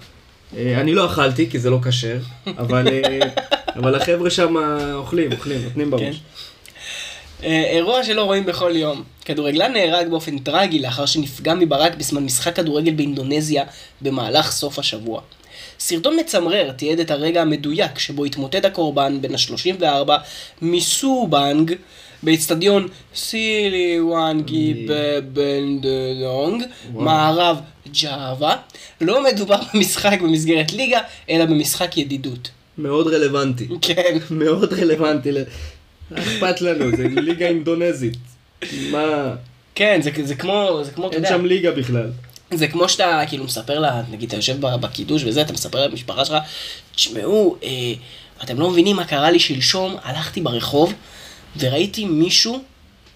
אה, 0.56 0.80
אני 0.80 0.94
לא 0.94 1.06
אכלתי 1.06 1.50
כי 1.50 1.58
זה 1.58 1.70
לא 1.70 1.78
כשר, 1.88 2.18
אבל 2.46 2.88
אה, 2.88 3.18
אבל 3.78 3.94
החבר'ה 3.94 4.30
שם 4.30 4.54
אוכלים, 4.94 5.32
אוכלים, 5.32 5.64
נותנים 5.64 5.90
בראש. 5.90 6.02
כן. 6.02 7.46
אירוע 7.46 8.04
שלא 8.04 8.24
רואים 8.24 8.46
בכל 8.46 8.72
יום. 8.76 9.02
כדורגלן 9.24 9.72
נהרג 9.72 10.08
באופן 10.08 10.38
טרגי 10.38 10.78
לאחר 10.78 11.06
שנפגע 11.06 11.54
מברק 11.54 11.94
בזמן 11.94 12.24
משחק 12.24 12.56
כדורגל 12.56 12.92
באינדונזיה 12.92 13.64
במהלך 14.00 14.52
סוף 14.52 14.78
השבוע. 14.78 15.20
סרטון 15.86 16.16
מצמרר 16.20 16.72
תיעד 16.72 17.00
את 17.00 17.10
הרגע 17.10 17.42
המדויק 17.42 17.98
שבו 17.98 18.24
התמוטט 18.24 18.64
הקורבן 18.64 19.20
בן 19.20 19.34
ה-34 19.34 20.10
מסובנג 20.62 21.74
באצטדיון 22.22 22.88
סילי 23.14 24.00
וואנגי 24.00 24.86
בבנדלונג. 24.88 26.64
מערב 26.94 27.60
ג'אווה. 28.02 28.56
לא 29.00 29.24
מדובר 29.24 29.56
במשחק 29.74 30.20
במסגרת 30.22 30.72
ליגה, 30.72 31.00
אלא 31.30 31.44
במשחק 31.44 31.98
ידידות. 31.98 32.50
מאוד 32.78 33.06
רלוונטי. 33.06 33.68
כן. 33.82 34.18
מאוד 34.30 34.72
רלוונטי. 34.72 35.30
אכפת 36.14 36.60
לנו, 36.60 36.96
זה 36.96 37.08
ליגה 37.08 37.46
אינדונזית. 37.46 38.18
מה, 38.90 39.34
כן, 39.74 40.00
זה, 40.02 40.10
זה 40.22 40.34
כמו, 40.34 40.80
זה 40.82 40.90
כמו, 40.90 41.06
אתה 41.06 41.16
אין 41.16 41.24
יודע, 41.24 41.36
שם 41.36 41.46
ליגה 41.46 41.70
בכלל. 41.70 42.10
זה 42.50 42.68
כמו 42.68 42.88
שאתה 42.88 43.22
כאילו 43.28 43.44
מספר 43.44 43.78
לה, 43.78 44.02
נגיד 44.10 44.28
אתה 44.28 44.36
יושב 44.36 44.56
בקידוש 44.60 45.22
וזה, 45.24 45.40
אתה 45.40 45.52
מספר 45.52 45.86
למשפחה 45.86 46.24
שלך, 46.24 46.36
תשמעו, 46.94 47.56
אה, 47.62 47.68
אתם 48.44 48.60
לא 48.60 48.70
מבינים 48.70 48.96
מה 48.96 49.04
קרה 49.04 49.30
לי 49.30 49.38
שלשום, 49.38 49.96
הלכתי 50.02 50.40
ברחוב 50.40 50.92
וראיתי 51.58 52.04
מישהו 52.04 52.62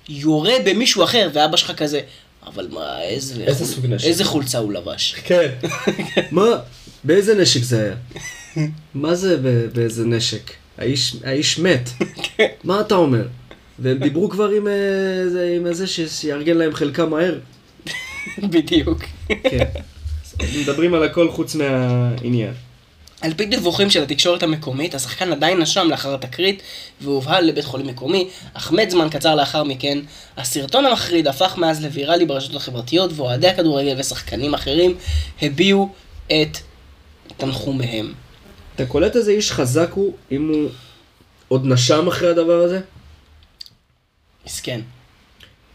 יורה 0.09 0.53
במישהו 0.65 1.05
אחר, 1.05 1.31
ואבא 1.33 1.57
שלך 1.57 1.71
כזה, 1.77 2.01
אבל 2.47 2.69
מה, 2.71 3.03
איזה, 3.03 3.45
איזה 3.45 3.67
סוג 3.67 3.87
נשק? 3.87 4.07
איזה 4.07 4.25
חולצה 4.25 4.59
הוא 4.59 4.73
לבש. 4.73 5.15
כן. 5.25 5.49
מה? 6.31 6.47
באיזה 7.05 7.35
נשק 7.35 7.63
זה 7.63 7.93
היה? 8.57 8.67
מה 8.95 9.15
זה 9.15 9.37
באיזה 9.73 10.05
נשק? 10.05 10.51
האיש, 10.79 11.17
האיש 11.25 11.59
מת. 11.59 11.91
מה 12.65 12.81
אתה 12.81 12.95
אומר? 12.95 13.27
והם 13.79 13.99
דיברו 13.99 14.29
כבר 14.31 14.49
עם, 14.49 14.69
אה, 14.69 14.73
זה, 15.29 15.55
עם 15.57 15.67
איזה 15.67 15.87
ש- 15.87 16.01
שיארגן 16.01 16.57
להם 16.57 16.75
חלקה 16.75 17.07
מהר. 17.07 17.39
בדיוק. 18.39 18.99
כן. 19.51 19.65
מדברים 20.61 20.95
על 20.95 21.03
הכל 21.03 21.31
חוץ 21.31 21.55
מהעניין. 21.55 22.55
על 23.21 23.35
פי 23.35 23.47
דיווחים 23.47 23.91
של 23.91 24.03
התקשורת 24.03 24.43
המקומית, 24.43 24.95
השחקן 24.95 25.33
עדיין 25.33 25.59
נשם 25.59 25.87
לאחר 25.91 26.15
התקרית 26.15 26.63
והובהל 27.01 27.45
לבית 27.45 27.65
חולים 27.65 27.87
מקומי, 27.87 28.29
אך 28.55 28.73
מת 28.73 28.91
זמן 28.91 29.09
קצר 29.11 29.35
לאחר 29.35 29.65
מכן. 29.65 29.99
הסרטון 30.37 30.87
המחריד 30.87 31.29
הפך 31.29 31.59
מאז 31.59 31.85
לוויראלי 31.85 32.27
ברשתות 32.27 32.57
החברתיות, 32.57 33.11
ואוהדי 33.15 33.49
הכדורגל 33.49 33.95
ושחקנים 33.99 34.55
אחרים 34.55 34.97
הביעו 35.43 35.93
את 36.27 36.59
תנחומיהם. 37.37 38.13
אתה 38.75 38.87
קולט 38.87 39.17
איזה 39.17 39.31
איש 39.31 39.53
חזק 39.53 39.91
הוא, 39.93 40.15
אם 40.33 40.49
הוא 40.49 40.71
עוד 41.49 41.67
נשם 41.67 42.09
אחרי 42.09 42.31
הדבר 42.31 42.61
הזה? 42.61 42.81
מסכן. 44.47 44.81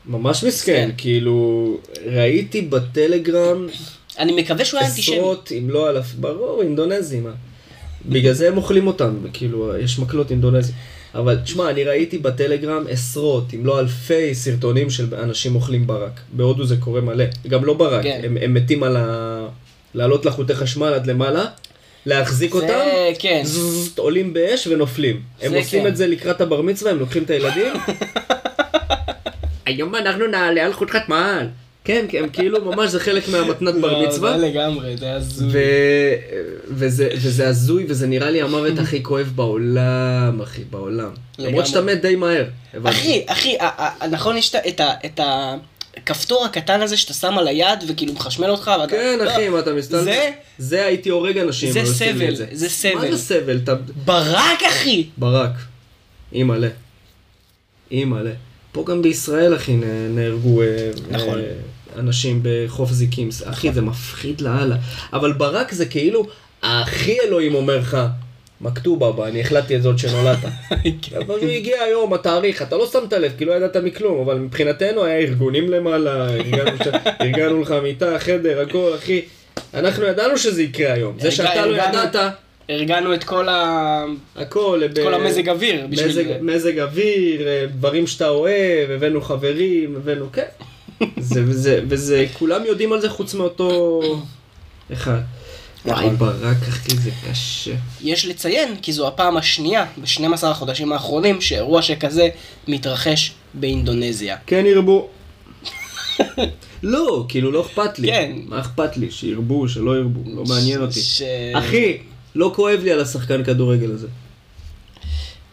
ממש 0.05 0.43
מסכן, 0.43 0.47
מסכן. 0.47 0.89
כאילו, 0.97 1.77
ראיתי 2.05 2.61
בטלגרם 2.61 3.67
אני 4.19 4.41
מקווה 4.41 4.65
שהוא 4.65 4.79
היה 4.79 4.89
אנטישמי. 4.89 5.15
עשרות, 5.15 5.51
אם 5.59 5.69
לא 5.69 5.89
אלף, 5.89 6.13
ברור, 6.13 6.61
אינדונזים. 6.61 7.27
בגלל 8.05 8.33
זה 8.33 8.47
הם 8.47 8.57
אוכלים 8.57 8.87
אותם, 8.87 9.15
כאילו, 9.33 9.77
יש 9.77 9.99
מקלות 9.99 10.31
אינדונזים. 10.31 10.75
אבל 11.15 11.37
תשמע, 11.43 11.69
אני 11.69 11.83
ראיתי 11.83 12.17
בטלגרם 12.17 12.83
עשרות, 12.89 13.53
אם 13.53 13.65
לא 13.65 13.79
אלפי 13.79 14.35
סרטונים 14.35 14.89
של 14.89 15.15
אנשים 15.15 15.55
אוכלים 15.55 15.87
ברק. 15.87 16.19
בהודו 16.33 16.65
זה 16.65 16.75
קורה 16.79 17.01
מלא. 17.01 17.25
גם 17.47 17.65
לא 17.65 17.73
ברק, 17.73 18.03
כן. 18.03 18.21
הם, 18.23 18.37
הם 18.41 18.53
מתים 18.53 18.83
על 18.83 18.97
ה... 18.97 19.47
לעלות 19.93 20.25
לחוטי 20.25 20.55
חשמל 20.55 20.93
עד 20.93 21.07
למעלה, 21.07 21.45
להחזיק 22.05 22.53
אותם, 22.53 22.67
זה, 22.67 23.11
כן. 23.19 23.41
זזז, 23.45 23.93
עולים 23.97 24.33
באש 24.33 24.67
ונופלים. 24.67 25.21
הם 25.41 25.53
עושים 25.53 25.81
כן. 25.81 25.87
את 25.87 25.97
זה 25.97 26.07
לקראת 26.07 26.41
הבר 26.41 26.61
מצווה, 26.61 26.91
הם 26.91 26.99
לוקחים 26.99 27.23
את 27.23 27.29
הילדים. 27.29 27.73
היום 29.65 29.95
אנחנו 29.95 30.27
נעלה 30.27 30.65
על 30.65 30.73
חוט 30.73 30.91
חתמל. 30.91 31.47
כן, 31.85 32.05
כן, 32.09 32.23
הם 32.23 32.29
כאילו 32.29 32.65
ממש 32.65 32.89
זה 32.89 32.99
חלק 32.99 33.27
מהמתנת 33.29 33.75
בר 33.75 34.01
לא, 34.01 34.07
מצווה. 34.07 34.39
זה 34.39 34.47
לגמרי, 34.47 34.97
זה 34.97 35.11
הזוי. 35.13 35.51
וזה, 36.67 37.47
הזוי, 37.49 37.85
וזה 37.89 38.07
נראה 38.07 38.29
לי 38.31 38.41
המוות 38.41 38.79
הכי 38.79 39.03
כואב 39.03 39.31
בעולם, 39.35 40.41
אחי, 40.43 40.61
בעולם. 40.69 41.09
למרות 41.39 41.67
שאתה 41.67 41.81
מת 41.81 42.01
די 42.01 42.15
מהר. 42.15 42.45
אחי, 42.83 43.23
אחי, 43.27 43.57
נכון 44.11 44.37
יש 44.37 44.55
את 44.55 45.19
ה- 45.19 45.55
הכפתור 45.97 46.45
הקטן 46.45 46.81
הזה 46.81 46.97
שאתה 46.97 47.13
שם 47.13 47.37
על 47.37 47.47
היד 47.47 47.79
וכאילו 47.87 48.13
מחשמל 48.13 48.49
אותך 48.49 48.71
ואתה... 48.81 48.91
כן, 48.91 49.19
לא, 49.25 49.31
אחי, 49.31 49.49
מה 49.49 49.59
אתה 49.59 49.73
מסתכל? 49.73 50.03
זה 50.03 50.31
זה 50.57 50.85
הייתי 50.85 51.09
הורג 51.09 51.37
אנשים. 51.37 51.71
זה 51.71 51.79
לי 51.79 51.85
סבל, 51.85 52.35
זה. 52.35 52.69
סבל. 52.69 52.93
מה 52.95 53.11
זה 53.11 53.17
סבל? 53.17 53.59
ברק 54.05 54.63
אחי! 54.69 55.07
ברק. 55.17 55.51
אימא'לה. 56.33 56.67
אימא'לה. 57.91 58.31
פה 58.73 58.83
גם 58.87 59.01
בישראל, 59.01 59.55
אחי, 59.55 59.75
נהרגו 60.09 60.61
אה, 60.61 60.89
נכון. 61.11 61.39
אה, 61.39 61.45
אנשים 61.99 62.39
בחוף 62.43 62.91
זיקים. 62.91 63.29
אחי, 63.45 63.73
זה 63.73 63.81
מפחיד 63.81 64.41
לאללה. 64.41 64.75
אבל 65.13 65.33
ברק 65.33 65.71
זה 65.71 65.85
כאילו, 65.85 66.25
הכי 66.63 67.17
אלוהים 67.21 67.55
אומר 67.55 67.77
לך, 67.77 67.97
מכתובה 68.61 69.11
בה, 69.11 69.27
אני 69.27 69.41
החלטתי 69.41 69.75
את 69.75 69.81
זאת 69.81 69.99
שנולדת. 69.99 70.37
כן. 71.01 71.17
אבל 71.17 71.39
הוא 71.39 71.49
הגיע 71.49 71.81
היום, 71.81 72.13
התאריך, 72.13 72.61
אתה 72.61 72.77
לא 72.77 72.87
שמת 72.87 73.13
לב, 73.13 73.31
כי 73.37 73.45
לא 73.45 73.53
ידעת 73.53 73.75
מכלום, 73.75 74.21
אבל 74.21 74.37
מבחינתנו 74.39 75.03
היה 75.03 75.17
ארגונים 75.17 75.69
למעלה, 75.69 76.29
ארגנו, 76.29 76.77
ש... 76.83 76.87
ארגנו 77.21 77.61
לך 77.61 77.73
מיטה, 77.83 78.19
חדר, 78.19 78.61
הכל, 78.61 78.91
אחי. 78.95 79.21
אנחנו 79.73 80.05
ידענו 80.05 80.37
שזה 80.37 80.63
יקרה 80.63 80.93
היום. 80.93 81.15
זה 81.19 81.31
שאתה 81.31 81.65
לא 81.65 81.75
ידעת, 81.75 82.15
ארגנו 82.69 83.13
את 83.13 83.23
כל 83.23 83.49
ה... 83.49 84.03
הכל. 84.35 84.81
את 84.85 84.97
כל 85.03 85.13
המזג 85.13 85.49
אוויר 85.49 85.87
בשביל 85.89 86.07
מזג. 86.07 86.23
מזג 86.41 86.79
אוויר, 86.79 87.47
אה, 87.47 87.65
דברים 87.67 88.07
שאתה 88.07 88.29
אוהב, 88.29 88.91
הבאנו 88.91 89.21
חברים, 89.21 89.95
הבאנו, 89.95 90.25
כן. 90.33 90.43
זה, 91.17 91.43
וזה, 91.45 91.81
וזה, 91.89 92.25
כולם 92.33 92.65
יודעים 92.65 92.93
על 92.93 93.01
זה 93.01 93.09
חוץ 93.09 93.33
מאותו 93.33 94.01
אחד. 94.93 95.19
וואי. 95.85 96.09
ברק, 96.09 96.57
אחי, 96.69 96.95
זה 96.95 97.09
קשה. 97.31 97.71
יש 98.01 98.25
לציין 98.25 98.75
כי 98.81 98.91
זו 98.93 99.07
הפעם 99.07 99.37
השנייה 99.37 99.85
ב-12 100.01 100.45
החודשים 100.47 100.91
האחרונים 100.93 101.41
שאירוע 101.41 101.81
שכזה 101.81 102.29
מתרחש 102.67 103.31
באינדונזיה. 103.53 104.37
כן 104.47 104.65
ירבו. 104.65 105.07
לא, 106.83 107.25
כאילו 107.29 107.51
לא 107.51 107.61
אכפת 107.61 107.99
לי. 107.99 108.07
כן. 108.07 108.31
מה 108.45 108.59
אכפת 108.59 108.97
לי? 108.97 109.11
שירבו, 109.11 109.67
שלא 109.69 109.97
ירבו, 109.97 110.19
לא 110.35 110.43
מעניין 110.43 110.81
אותי. 110.81 110.99
ש- 111.01 111.21
אחי, 111.53 111.97
לא 112.35 112.51
כואב 112.55 112.79
לי 112.83 112.91
על 112.91 113.01
השחקן 113.01 113.43
כדורגל 113.43 113.91
הזה. 113.91 114.07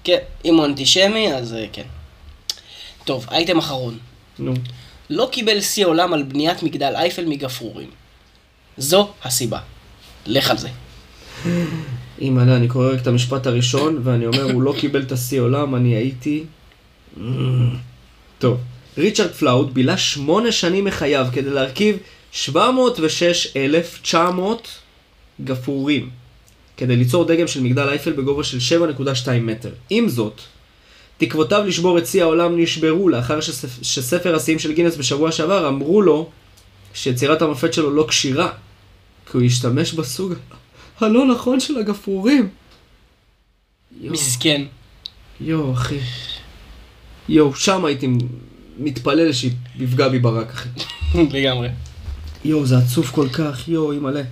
כן, 0.04 0.18
אם 0.44 0.54
הוא 0.54 0.64
אנטישמי 0.64 1.34
אז 1.34 1.54
אה, 1.54 1.66
כן. 1.72 1.86
טוב, 3.04 3.26
אייטם 3.30 3.58
אחרון. 3.58 3.98
נו. 4.38 4.54
לא 5.10 5.28
קיבל 5.32 5.60
שיא 5.60 5.86
עולם 5.86 6.12
על 6.12 6.22
בניית 6.22 6.62
מגדל 6.62 6.92
אייפל 6.96 7.26
מגפרורים. 7.26 7.90
זו 8.78 9.12
הסיבה. 9.24 9.58
לך 10.26 10.50
על 10.50 10.56
זה. 10.58 10.68
אימא'לה, 12.20 12.56
אני 12.56 12.68
קורא 12.68 12.92
רק 12.92 13.02
את 13.02 13.06
המשפט 13.06 13.46
הראשון, 13.46 14.00
ואני 14.04 14.26
אומר, 14.26 14.42
הוא 14.42 14.62
לא 14.62 14.74
קיבל 14.80 15.02
את 15.02 15.12
השיא 15.12 15.40
עולם, 15.40 15.74
אני 15.74 15.94
הייתי... 15.94 16.44
טוב. 18.38 18.60
ריצ'רד 18.98 19.30
פלאוד 19.30 19.74
בילה 19.74 19.98
שמונה 19.98 20.52
שנים 20.52 20.84
מחייו 20.84 21.26
כדי 21.32 21.50
להרכיב 21.50 21.96
706,900 22.32 24.68
גפרורים, 25.44 26.10
כדי 26.80 26.96
ליצור 26.96 27.24
דגם 27.24 27.46
של 27.46 27.62
מגדל 27.62 27.88
אייפל 27.88 28.12
בגובה 28.12 28.44
של 28.44 28.58
7.2 28.96 29.30
מטר. 29.40 29.70
עם 29.90 30.08
זאת, 30.08 30.40
תקוותיו 31.18 31.64
לשבור 31.66 31.98
את 31.98 32.06
שיא 32.06 32.22
העולם 32.22 32.60
נשברו 32.60 33.08
לאחר 33.08 33.40
שספ... 33.40 33.82
שספר 33.82 34.36
השיאים 34.36 34.58
של 34.58 34.72
גינס 34.72 34.96
בשבוע 34.96 35.32
שעבר 35.32 35.68
אמרו 35.68 36.02
לו 36.02 36.30
שיצירת 36.94 37.42
המופת 37.42 37.74
שלו 37.74 37.90
לא 37.90 38.06
כשירה, 38.08 38.52
כי 39.30 39.36
הוא 39.36 39.42
השתמש 39.46 39.92
בסוג 39.92 40.34
הלא 41.00 41.26
נכון 41.26 41.60
של 41.60 41.78
הגפרורים. 41.78 42.48
מסכן. 44.00 44.62
יואו, 45.40 45.72
אחי. 45.72 45.98
יואו, 47.28 47.54
שם 47.54 47.84
הייתי 47.84 48.08
מתפלל 48.78 49.32
שיפגע 49.32 50.08
בי 50.08 50.18
ברק, 50.18 50.50
אחי. 50.50 50.68
לגמרי. 51.38 51.68
יואו, 52.44 52.66
זה 52.66 52.78
עצוב 52.78 53.10
כל 53.14 53.28
כך, 53.28 53.68
יואו, 53.68 53.92
אימא'לה. 53.92 54.22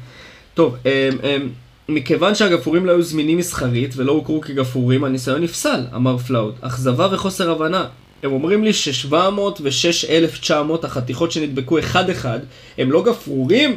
טוב, 0.55 0.77
אמ, 0.87 1.19
אמ, 1.25 1.49
מכיוון 1.91 2.35
שהגפרורים 2.35 2.87
לא 2.87 2.93
היו 2.93 3.03
זמינים 3.03 3.39
מסחרית 3.39 3.95
ולא 3.97 4.13
הוכרו 4.13 4.41
כגפרורים, 4.41 5.05
הניסיון 5.05 5.43
נפסל, 5.43 5.81
אמר 5.95 6.19
פלאוד. 6.19 6.55
אכזבה 6.61 7.09
וחוסר 7.13 7.51
הבנה. 7.51 7.87
הם 8.23 8.33
אומרים 8.33 8.65
לי 8.65 8.73
ש-706,900 8.73 10.53
החתיכות 10.83 11.33
שנדבקו 11.33 11.79
אחד-אחד 11.79 12.39
הם 12.79 12.93
לא 12.93 13.05
גפרורים 13.05 13.77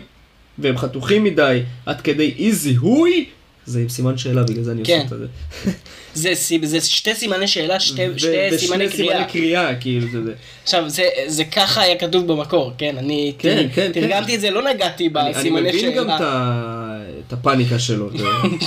והם 0.58 0.78
חתוכים 0.78 1.24
מדי 1.24 1.62
עד 1.86 2.02
כדי 2.02 2.34
אי 2.38 2.52
זיהוי? 2.52 3.26
זה 3.72 3.80
עם 3.82 3.90
סימן 3.90 4.18
שאלה, 4.18 4.44
בגלל 4.44 4.64
זה 4.64 4.72
אני 4.72 4.86
כן. 4.86 5.02
עושה 5.04 5.16
את 5.16 5.20
זה. 5.20 5.72
זה, 6.14 6.36
סיב- 6.36 6.66
זה 6.66 6.82
שתי 6.82 7.16
סימני 7.16 7.48
שאלה, 7.48 7.80
שתי, 7.80 8.02
ו- 8.16 8.20
שתי 8.20 8.28
ושני 8.52 8.58
סימני 8.60 8.90
קריאה. 8.90 9.14
סימני 9.18 9.32
קריאה, 9.32 9.76
כאילו 9.76 10.08
זה 10.12 10.24
זה. 10.24 10.34
עכשיו, 10.64 10.90
זה, 10.90 11.04
זה 11.28 11.44
ככה 11.46 11.82
היה 11.82 11.96
כתוב 11.98 12.28
במקור, 12.32 12.72
כן? 12.78 12.96
אני 12.98 13.34
כן, 13.40 13.56
תר- 13.68 13.74
כן, 13.76 13.92
תרגמתי 13.94 14.28
כן. 14.28 14.36
את 14.36 14.42
זה, 14.42 14.52
לא 14.52 14.62
נגעתי 14.74 15.08
אני- 15.16 15.20
אני 15.26 15.34
בסימני 15.34 15.70
מבין 15.70 15.92
גם 15.96 16.04
שאלה. 16.04 16.16
את 16.16 16.22
ה- 16.22 16.98
את 17.28 17.34
הפאניקה 17.34 17.80
שלו. 17.80 18.10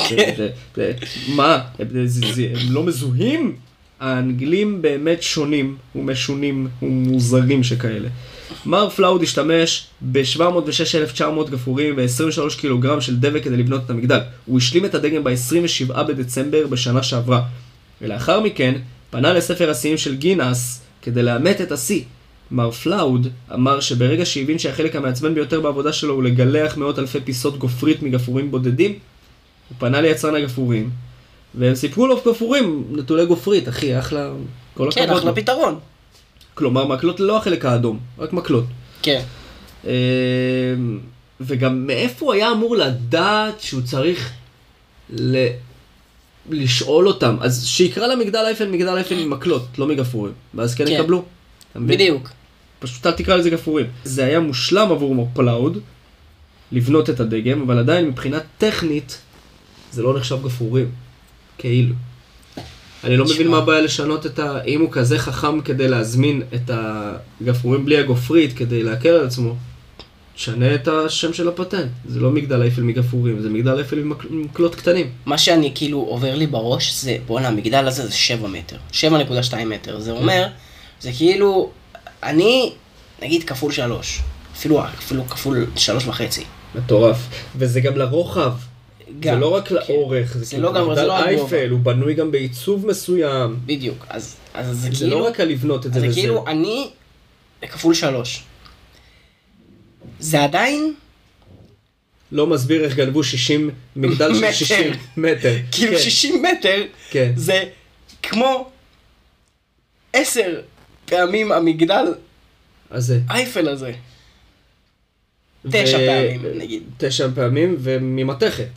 כן. 0.08 0.34
מה? 1.36 1.60
הם 1.78 1.88
לא 2.68 2.82
מזוהים? 2.82 3.56
האנגלים 4.00 4.82
באמת 4.82 5.22
שונים 5.22 5.76
ומשונים 5.96 6.68
ומוזרים 6.82 7.64
שכאלה. 7.64 8.08
מר 8.66 8.88
פלאוד 8.90 9.22
השתמש 9.22 9.86
ב-706,900 10.12 11.50
גפרורים 11.50 11.94
ו-23 11.96 12.60
קילוגרם 12.60 13.00
של 13.00 13.16
דבק 13.16 13.44
כדי 13.44 13.56
לבנות 13.56 13.82
את 13.84 13.90
המגדל. 13.90 14.20
הוא 14.46 14.58
השלים 14.58 14.84
את 14.84 14.94
הדגם 14.94 15.24
ב-27 15.24 16.02
בדצמבר 16.02 16.66
בשנה 16.66 17.02
שעברה. 17.02 17.42
ולאחר 18.02 18.40
מכן 18.40 18.74
פנה 19.10 19.32
לספר 19.32 19.70
השיאים 19.70 19.96
של 19.98 20.14
גינס 20.16 20.82
כדי 21.02 21.22
לאמת 21.22 21.60
את 21.60 21.72
השיא. 21.72 22.02
מר 22.50 22.70
פלאוד 22.70 23.28
אמר 23.54 23.80
שברגע 23.80 24.26
שהבין 24.26 24.58
שהחלק 24.58 24.96
המעצבן 24.96 25.34
ביותר 25.34 25.60
בעבודה 25.60 25.92
שלו 25.92 26.14
הוא 26.14 26.22
לגלח 26.22 26.76
מאות 26.76 26.98
אלפי 26.98 27.20
פיסות 27.20 27.58
גופרית 27.58 28.02
מגפרורים 28.02 28.50
בודדים, 28.50 28.90
הוא 28.90 29.76
פנה 29.78 30.00
ליצרן 30.00 30.34
הגפרורים, 30.34 30.90
והם 31.54 31.74
סיפרו 31.74 32.06
לו 32.06 32.16
גפרורים 32.26 32.84
נטולי 32.90 33.26
גופרית, 33.26 33.68
אחי, 33.68 33.98
אחלה, 33.98 34.30
כל 34.74 34.88
כן, 34.94 35.10
אחלה. 35.10 35.32
פתרון. 35.32 35.78
כלומר, 36.54 36.86
מקלות 36.86 37.20
ללא 37.20 37.36
החלק 37.36 37.64
האדום, 37.64 37.98
רק 38.18 38.32
מקלות. 38.32 38.64
כן. 39.02 39.22
אמ, 39.84 39.90
וגם 41.40 41.86
מאיפה 41.86 42.26
הוא 42.26 42.32
היה 42.32 42.52
אמור 42.52 42.76
לדעת 42.76 43.60
שהוא 43.60 43.82
צריך 43.82 44.32
ל... 45.10 45.46
לשאול 46.50 47.08
אותם? 47.08 47.36
אז 47.40 47.66
שיקרא 47.66 48.06
למגדל 48.06 48.38
אייפל 48.38 48.68
מגדל 48.68 48.96
אייפל 48.96 49.18
עם 49.18 49.30
מקלות, 49.30 49.66
לא 49.78 49.86
מגפרורים. 49.86 50.32
ואז 50.54 50.74
כן 50.74 50.86
כן. 50.86 50.92
יקבלו. 50.92 51.24
בדיוק. 51.76 52.30
פשוט 52.78 53.06
אל 53.06 53.12
תקרא 53.12 53.36
לזה 53.36 53.50
גפרורים. 53.50 53.86
זה 54.04 54.24
היה 54.24 54.40
מושלם 54.40 54.92
עבור 54.92 55.14
מור 55.14 55.28
פלאוד 55.32 55.78
לבנות 56.72 57.10
את 57.10 57.20
הדגם, 57.20 57.62
אבל 57.62 57.78
עדיין 57.78 58.08
מבחינה 58.08 58.38
טכנית 58.58 59.18
זה 59.92 60.02
לא 60.02 60.16
נחשב 60.16 60.44
גפרורים. 60.44 60.90
כאילו. 61.58 61.94
אני 63.04 63.16
לא 63.16 63.24
מבין. 63.24 63.48
מה 63.48 63.58
הבעיה 63.58 63.80
לשנות 63.80 64.26
את 64.26 64.38
ה... 64.38 64.58
אם 64.66 64.80
הוא 64.80 64.88
כזה 64.92 65.18
חכם 65.18 65.60
כדי 65.60 65.88
להזמין 65.88 66.42
את 66.54 66.70
הגפרורים 66.70 67.84
בלי 67.84 67.98
הגופרית 67.98 68.52
כדי 68.52 68.82
להקל 68.82 69.08
על 69.08 69.26
עצמו, 69.26 69.54
תשנה 70.34 70.74
את 70.74 70.88
השם 70.88 71.32
של 71.32 71.48
הפטנט. 71.48 71.90
זה 72.08 72.20
לא 72.20 72.30
מגדל 72.30 72.62
אייפל 72.62 72.82
מגפרורים, 72.82 73.40
זה 73.40 73.50
מגדל 73.50 73.76
אייפל 73.76 74.02
מקלות 74.30 74.74
קטנים. 74.74 75.10
מה 75.26 75.38
שאני 75.38 75.72
כאילו 75.74 75.98
עובר 75.98 76.34
לי 76.34 76.46
בראש 76.46 76.94
זה, 76.94 77.16
בואנה, 77.26 77.48
המגדל 77.48 77.86
הזה 77.86 78.06
זה 78.06 78.12
7 78.12 78.48
מטר. 78.48 78.76
7.2 78.92 79.64
מטר. 79.66 80.00
זה 80.00 80.10
אומר, 80.10 80.46
זה 81.00 81.10
כאילו, 81.12 81.70
אני, 82.22 82.72
נגיד 83.22 83.44
כפול 83.44 83.72
3. 83.72 84.20
אפילו, 84.56 84.84
אפילו 84.84 85.28
כפול 85.28 85.66
3 85.76 86.06
וחצי. 86.06 86.44
מטורף. 86.74 87.18
וזה 87.56 87.80
גם 87.80 87.96
לרוחב. 87.96 88.52
גם, 89.20 89.34
זה 89.34 89.40
לא 89.40 89.54
רק 89.54 89.68
כן. 89.68 89.74
לאורך, 89.74 90.32
זה 90.36 90.44
זה 90.44 90.50
כאילו 90.50 90.62
לא 90.62 90.78
גם- 90.78 90.84
זה 90.84 90.90
מגדל 90.90 91.04
לא. 91.06 91.24
אייפל, 91.24 91.68
הוא 91.70 91.80
בנוי 91.80 92.14
גם 92.14 92.30
בעיצוב 92.30 92.86
מסוים. 92.86 93.56
בדיוק. 93.66 94.06
אז, 94.08 94.36
אז 94.54 94.66
זה, 94.66 94.90
זה 94.90 94.96
כאילו, 94.98 95.18
לא 95.20 95.26
רק 95.26 95.40
על 95.40 95.48
לבנות 95.48 95.86
את 95.86 95.92
זה 95.94 96.00
זה 96.00 96.06
וזה. 96.08 96.20
כאילו, 96.20 96.44
אני, 96.46 96.90
כפול 97.62 97.94
3. 97.94 98.42
זה 100.20 100.42
עדיין, 100.44 100.94
לא 102.32 102.46
מסביר 102.46 102.84
איך 102.84 102.96
גנבו 102.96 103.24
60, 103.24 103.70
מגדל 103.96 104.34
של 104.34 104.40
מטר. 104.40 104.52
60 104.52 104.92
מטר. 105.16 105.56
כאילו 105.72 105.92
כן, 105.96 106.02
60 106.02 106.42
מטר, 106.42 106.82
כן. 107.10 107.32
זה 107.36 107.64
כמו 108.22 108.70
10 110.12 110.60
פעמים 111.06 111.52
המגדל 111.52 112.04
אז 112.90 113.06
זה. 113.06 113.20
אייפל 113.30 113.68
הזה. 113.68 113.92
תשע 115.70 115.96
ו- 115.96 116.06
פעמים, 116.06 116.58
נגיד. 116.58 116.82
תשע 116.98 117.28
פעמים 117.34 117.76
וממתכת. 117.78 118.68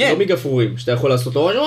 כן, 0.00 0.12
לא 0.12 0.18
מגפרורים, 0.18 0.78
שאתה 0.78 0.92
יכול 0.92 1.10
לעשות 1.10 1.34
לו 1.34 1.66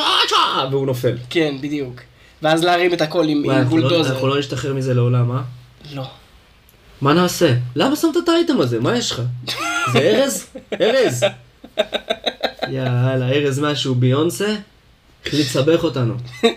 והוא 0.71 0.86
נופל. 0.86 1.17
כן, 1.29 1.55
בדיוק. 1.61 2.01
ואז 2.41 2.63
להרים 2.63 2.93
את 2.93 3.01
הכל 3.01 3.27
עם 3.27 3.49
אנחנו 3.49 3.77
לא- 3.77 3.89
בולדוזר. 3.89 4.13
אנחנו 4.13 4.27
לא 4.27 4.39
נשתחרר 4.39 4.73
מזה 4.73 4.93
לעולם, 4.93 5.31
אה? 5.31 5.41
לא. 5.93 6.03
מה 7.01 7.13
נעשה? 7.13 7.53
למה 7.75 7.95
שמת 7.95 8.17
את 8.23 8.29
האייטם 8.29 8.61
הזה? 8.61 8.79
מה 8.79 8.97
יש 8.97 9.11
לך? 9.11 9.21
זה 9.93 9.99
ארז? 9.99 10.45
ארז! 10.81 11.23
יאללה, 12.69 13.29
ארז 13.29 13.59
משהו 13.59 13.95
ביונסה? 13.95 14.55
החליט 15.25 15.45
לסבך 15.45 15.84
אותנו. 15.84 16.13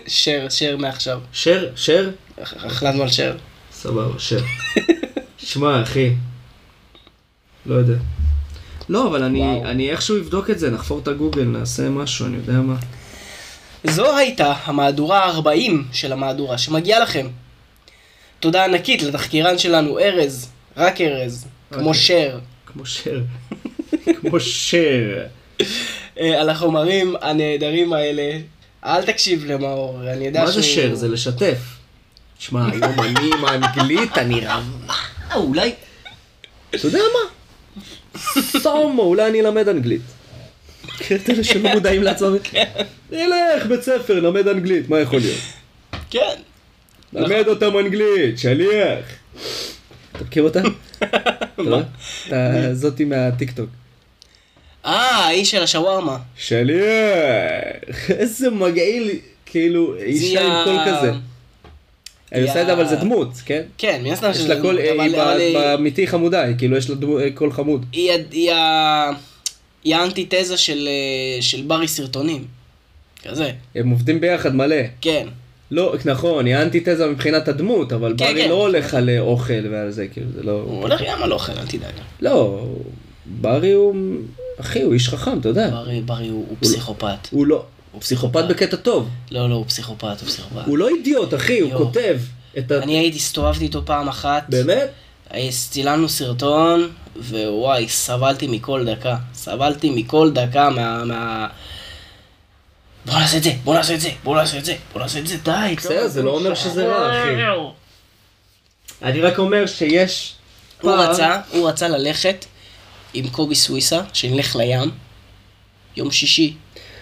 שר, 0.07 0.45
שר 0.49 0.77
מעכשיו. 0.77 1.19
שר? 1.33 1.69
שר? 1.75 2.09
החלטנו 2.41 3.01
על 3.03 3.09
שר. 3.09 3.35
סבבה, 3.71 4.19
שר. 4.19 4.39
שמע, 5.37 5.83
אחי. 5.83 6.13
לא 7.65 7.75
יודע. 7.75 7.97
לא, 8.89 9.07
אבל 9.07 9.23
אני, 9.23 9.39
וואו. 9.41 9.65
אני 9.65 9.91
איכשהו 9.91 10.17
אבדוק 10.19 10.49
את 10.49 10.59
זה, 10.59 10.69
נחפור 10.71 10.99
את 10.99 11.07
הגוגל, 11.07 11.43
נעשה 11.43 11.89
משהו, 11.89 12.25
אני 12.25 12.37
יודע 12.37 12.53
מה. 12.53 12.75
זו 13.83 14.17
הייתה 14.17 14.53
המהדורה 14.63 15.25
ה-40 15.25 15.71
של 15.93 16.11
המהדורה 16.13 16.57
שמגיעה 16.57 16.99
לכם. 16.99 17.27
תודה 18.39 18.65
ענקית 18.65 19.03
לתחקירן 19.03 19.57
שלנו, 19.57 19.99
ארז, 19.99 20.49
רק 20.77 21.01
ארז, 21.01 21.45
כמו. 21.71 21.93
שר, 21.93 22.39
כמו 22.65 22.85
שר. 22.85 23.21
כמו 24.21 24.39
שר. 24.39 25.23
אה, 26.19 26.41
על 26.41 26.49
החומרים 26.49 27.15
הנהדרים 27.21 27.93
האלה. 27.93 28.39
אל 28.85 29.03
תקשיב 29.03 29.45
למאור, 29.45 29.99
אני 30.13 30.25
יודע 30.27 30.43
מה 30.43 30.51
זה 30.51 30.63
שהוא- 30.63 30.75
שר? 30.75 30.95
זה 30.95 31.07
לשתף. 31.07 31.57
תשמע, 32.37 32.65
היום 32.71 32.99
אני 32.99 33.29
עם 33.33 33.45
האנגלית, 33.45 34.17
אני 34.17 34.39
רמה, 34.45 34.93
אולי... 35.35 35.73
אתה 36.75 36.87
יודע 36.87 36.99
מה? 36.99 37.29
סומו, 38.61 39.01
אולי 39.01 39.27
אני 39.29 39.39
אלמד 39.41 39.67
אנגלית. 39.67 40.01
מכיר 40.85 41.17
את 41.17 41.29
אלה 41.29 41.43
שלא 41.43 41.69
מודעים 41.73 42.03
לעצמם? 42.03 42.35
נלך, 43.11 43.65
בית 43.69 43.81
ספר, 43.81 44.19
למד 44.19 44.47
אנגלית, 44.47 44.89
מה 44.89 44.99
יכול 44.99 45.19
להיות? 45.19 45.39
כן. 46.09 46.35
למד 47.13 47.47
אותם 47.47 47.77
אנגלית, 47.77 48.39
שליח. 48.39 48.99
אתה 50.15 50.23
מכיר 50.23 50.43
אותה? 50.43 50.61
אתה- 50.99 52.73
זאתי 52.73 53.05
מהטיקטוק. 53.05 53.69
אה, 54.85 54.91
האיש 55.25 55.51
של 55.51 55.63
השווארמה. 55.63 56.17
שליח! 56.37 56.67
איזה 58.09 58.49
מגעיל, 58.49 59.09
כאילו, 59.45 59.95
אישה 59.95 60.41
עם 60.41 60.63
קול 60.63 60.77
כזה. 60.87 61.11
היא 62.31 62.43
עושה 62.43 62.61
את 62.61 62.65
זה, 62.67 62.73
אבל 62.73 62.87
זה 62.87 62.95
דמות, 62.95 63.29
כן? 63.45 63.61
כן, 63.77 64.01
מן 64.03 64.11
הסתם 64.11 64.29
יש 64.31 64.37
שזה 64.37 64.53
לה 64.55 64.61
קול, 64.61 64.75
דמות, 64.75 64.99
היא 65.05 65.21
אבל- 65.21 65.39
היא- 65.39 65.53
באמיתי 65.57 66.07
חמודה, 66.07 66.41
היא 66.41 66.55
כאילו 66.57 66.77
יש 66.77 66.89
לה 66.89 66.95
דמו- 66.95 67.17
קול 67.33 67.51
חמוד. 67.51 67.85
היא 69.83 69.95
האנטיתזה 69.95 70.57
של 70.57 70.87
אה, 70.87 71.41
של 71.41 71.61
ברי 71.67 71.87
סרטונים. 71.87 72.45
כזה, 73.23 73.51
הם 73.75 73.89
עובדים 73.89 74.21
ביחד 74.21 74.55
מלא. 74.55 74.75
כן. 75.01 75.27
לא, 75.71 75.95
נכון, 76.05 76.45
היא 76.45 76.55
האנטיתזה 76.55 77.07
מבחינת 77.07 77.47
הדמות, 77.47 77.93
אבל 77.93 78.13
כן, 78.17 78.25
ברי 78.25 78.43
כן. 78.43 78.49
לא 78.49 78.55
הולך 78.55 78.93
על 78.93 79.09
אה, 79.09 79.19
אוכל 79.19 79.67
ועל 79.71 79.91
זה, 79.91 80.07
כאילו, 80.07 80.27
זה 80.35 80.43
לא... 80.43 80.51
הוא 80.51 80.81
הולך 80.81 81.01
גם 81.07 81.23
על 81.23 81.33
אוכל, 81.33 81.51
אל 81.51 81.65
תדאג. 81.67 81.93
לא, 82.21 82.65
ברי 83.25 83.71
הוא... 83.71 83.95
אחי, 84.59 84.81
הוא 84.81 84.93
איש 84.93 85.09
חכם, 85.09 85.39
אתה 85.39 85.49
יודע. 85.49 85.69
ברי, 85.69 86.01
ברי 86.01 86.27
הוא 86.27 86.45
הוא 86.49 86.57
פסיכופת. 86.59 87.27
הוא 87.31 87.45
לא... 87.45 87.65
הוא 87.97 88.01
פסיכופת 88.01 88.43
בקטע 88.49 88.75
טוב. 88.75 89.09
לא, 89.31 89.49
לא, 89.49 89.55
הוא 89.55 89.65
פסיכופת, 89.67 90.21
הוא 90.21 90.27
פסיכופת. 90.27 90.61
הוא 90.65 90.77
לא 90.77 90.89
אידיוט, 90.89 91.33
אחי, 91.33 91.59
הוא. 91.59 91.73
כותב. 91.77 92.19
אני 92.71 92.97
הייתי, 92.97 93.17
הסתובבתי 93.17 93.63
איתו 93.63 93.85
פעם 93.85 94.07
אחת. 94.07 94.45
באמת? 94.49 94.89
אה, 95.33 95.49
צילמנו 95.51 96.09
סרטון, 96.09 96.89
ווואי, 97.15 97.89
סבלתי 97.89 98.47
מכל 98.47 98.85
דקה. 98.85 99.17
סבלתי 99.33 99.89
מכל 99.89 100.31
דקה 100.33 100.69
מה... 100.69 101.03
מה... 101.05 101.47
בוא 103.05 103.13
נעשה 103.13 103.37
את 103.37 103.43
זה, 103.43 103.51
בוא 103.63 103.75
נעשה 103.75 103.93
את 103.93 104.01
זה, 104.01 104.09
בוא 104.23 104.35
נעשה 104.35 104.57
את 104.57 104.65
זה, 104.65 104.75
בוא 104.93 105.01
נעשה 105.01 105.19
את 105.19 105.27
זה, 105.27 105.37
די. 105.37 105.75
בסדר, 105.77 106.07
זה 106.07 106.23
לא 106.23 106.31
אומר 106.31 106.55
שזה 106.55 106.87
רע, 106.87 107.09
אחי. 107.09 107.43
אני 109.01 109.21
רק 109.21 109.39
אומר 109.39 109.65
שיש... 109.65 110.33
הוא 110.81 110.91
רצה, 110.91 111.39
הוא 111.51 111.69
רצה 111.69 111.87
ללכת 111.87 112.45
עם 113.13 113.29
קובי 113.29 113.55
סוויסה, 113.55 114.01
שנלך 114.13 114.55
לים, 114.55 114.91
יום 115.95 116.11
שישי. 116.11 116.55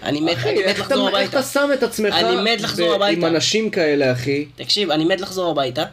אני 0.06 0.20
מת, 0.22 0.34
אחי, 0.38 0.50
אני 0.50 0.60
מת 0.60 0.66
איך 0.66 0.78
אתה- 0.78 0.96
לחזור 0.96 1.08
איך 1.08 1.16
הביתה. 1.18 1.40
אתה 1.40 1.48
שם 1.48 1.70
את 1.74 1.84
עצמך 1.84 2.14
אני 2.14 2.54
מת 2.54 2.62
לחזור 2.62 2.90
ב- 2.90 2.94
הביתה. 3.02 3.28
עם 3.28 3.36
אנשים 3.36 3.70
כאלה, 3.70 4.12
אחי? 4.12 4.46
תקשיב, 4.56 4.92
אני 4.92 5.06
מת 5.06 5.22
לחזור 5.22 5.52
הביתה. 5.52 5.84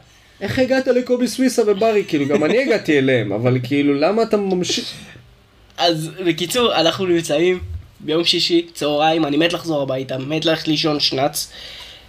איך 0.41 0.59
הגעת 0.59 0.87
לקובי 0.87 1.29
סוויסה 1.29 1.63
וברי? 1.67 2.05
כאילו, 2.09 2.29
גם 2.29 2.45
אני 2.45 2.63
הגעתי 2.63 2.99
אליהם, 2.99 3.33
אבל 3.33 3.59
כאילו, 3.63 3.95
למה 3.95 4.23
אתה 4.23 4.37
ממשיך... 4.37 4.93
אז 5.79 6.11
בקיצור, 6.27 6.75
אנחנו 6.81 7.07
נמצאים 7.07 7.61
ביום 8.01 8.25
שישי, 8.25 8.67
צהריים, 8.75 9.27
אני 9.27 9.37
מת 9.37 9.53
לחזור 9.53 9.83
הביתה, 9.83 10.19
מת 10.19 10.45
ללכת 10.45 10.69
לישון 10.69 11.01
שנץ, 11.01 11.49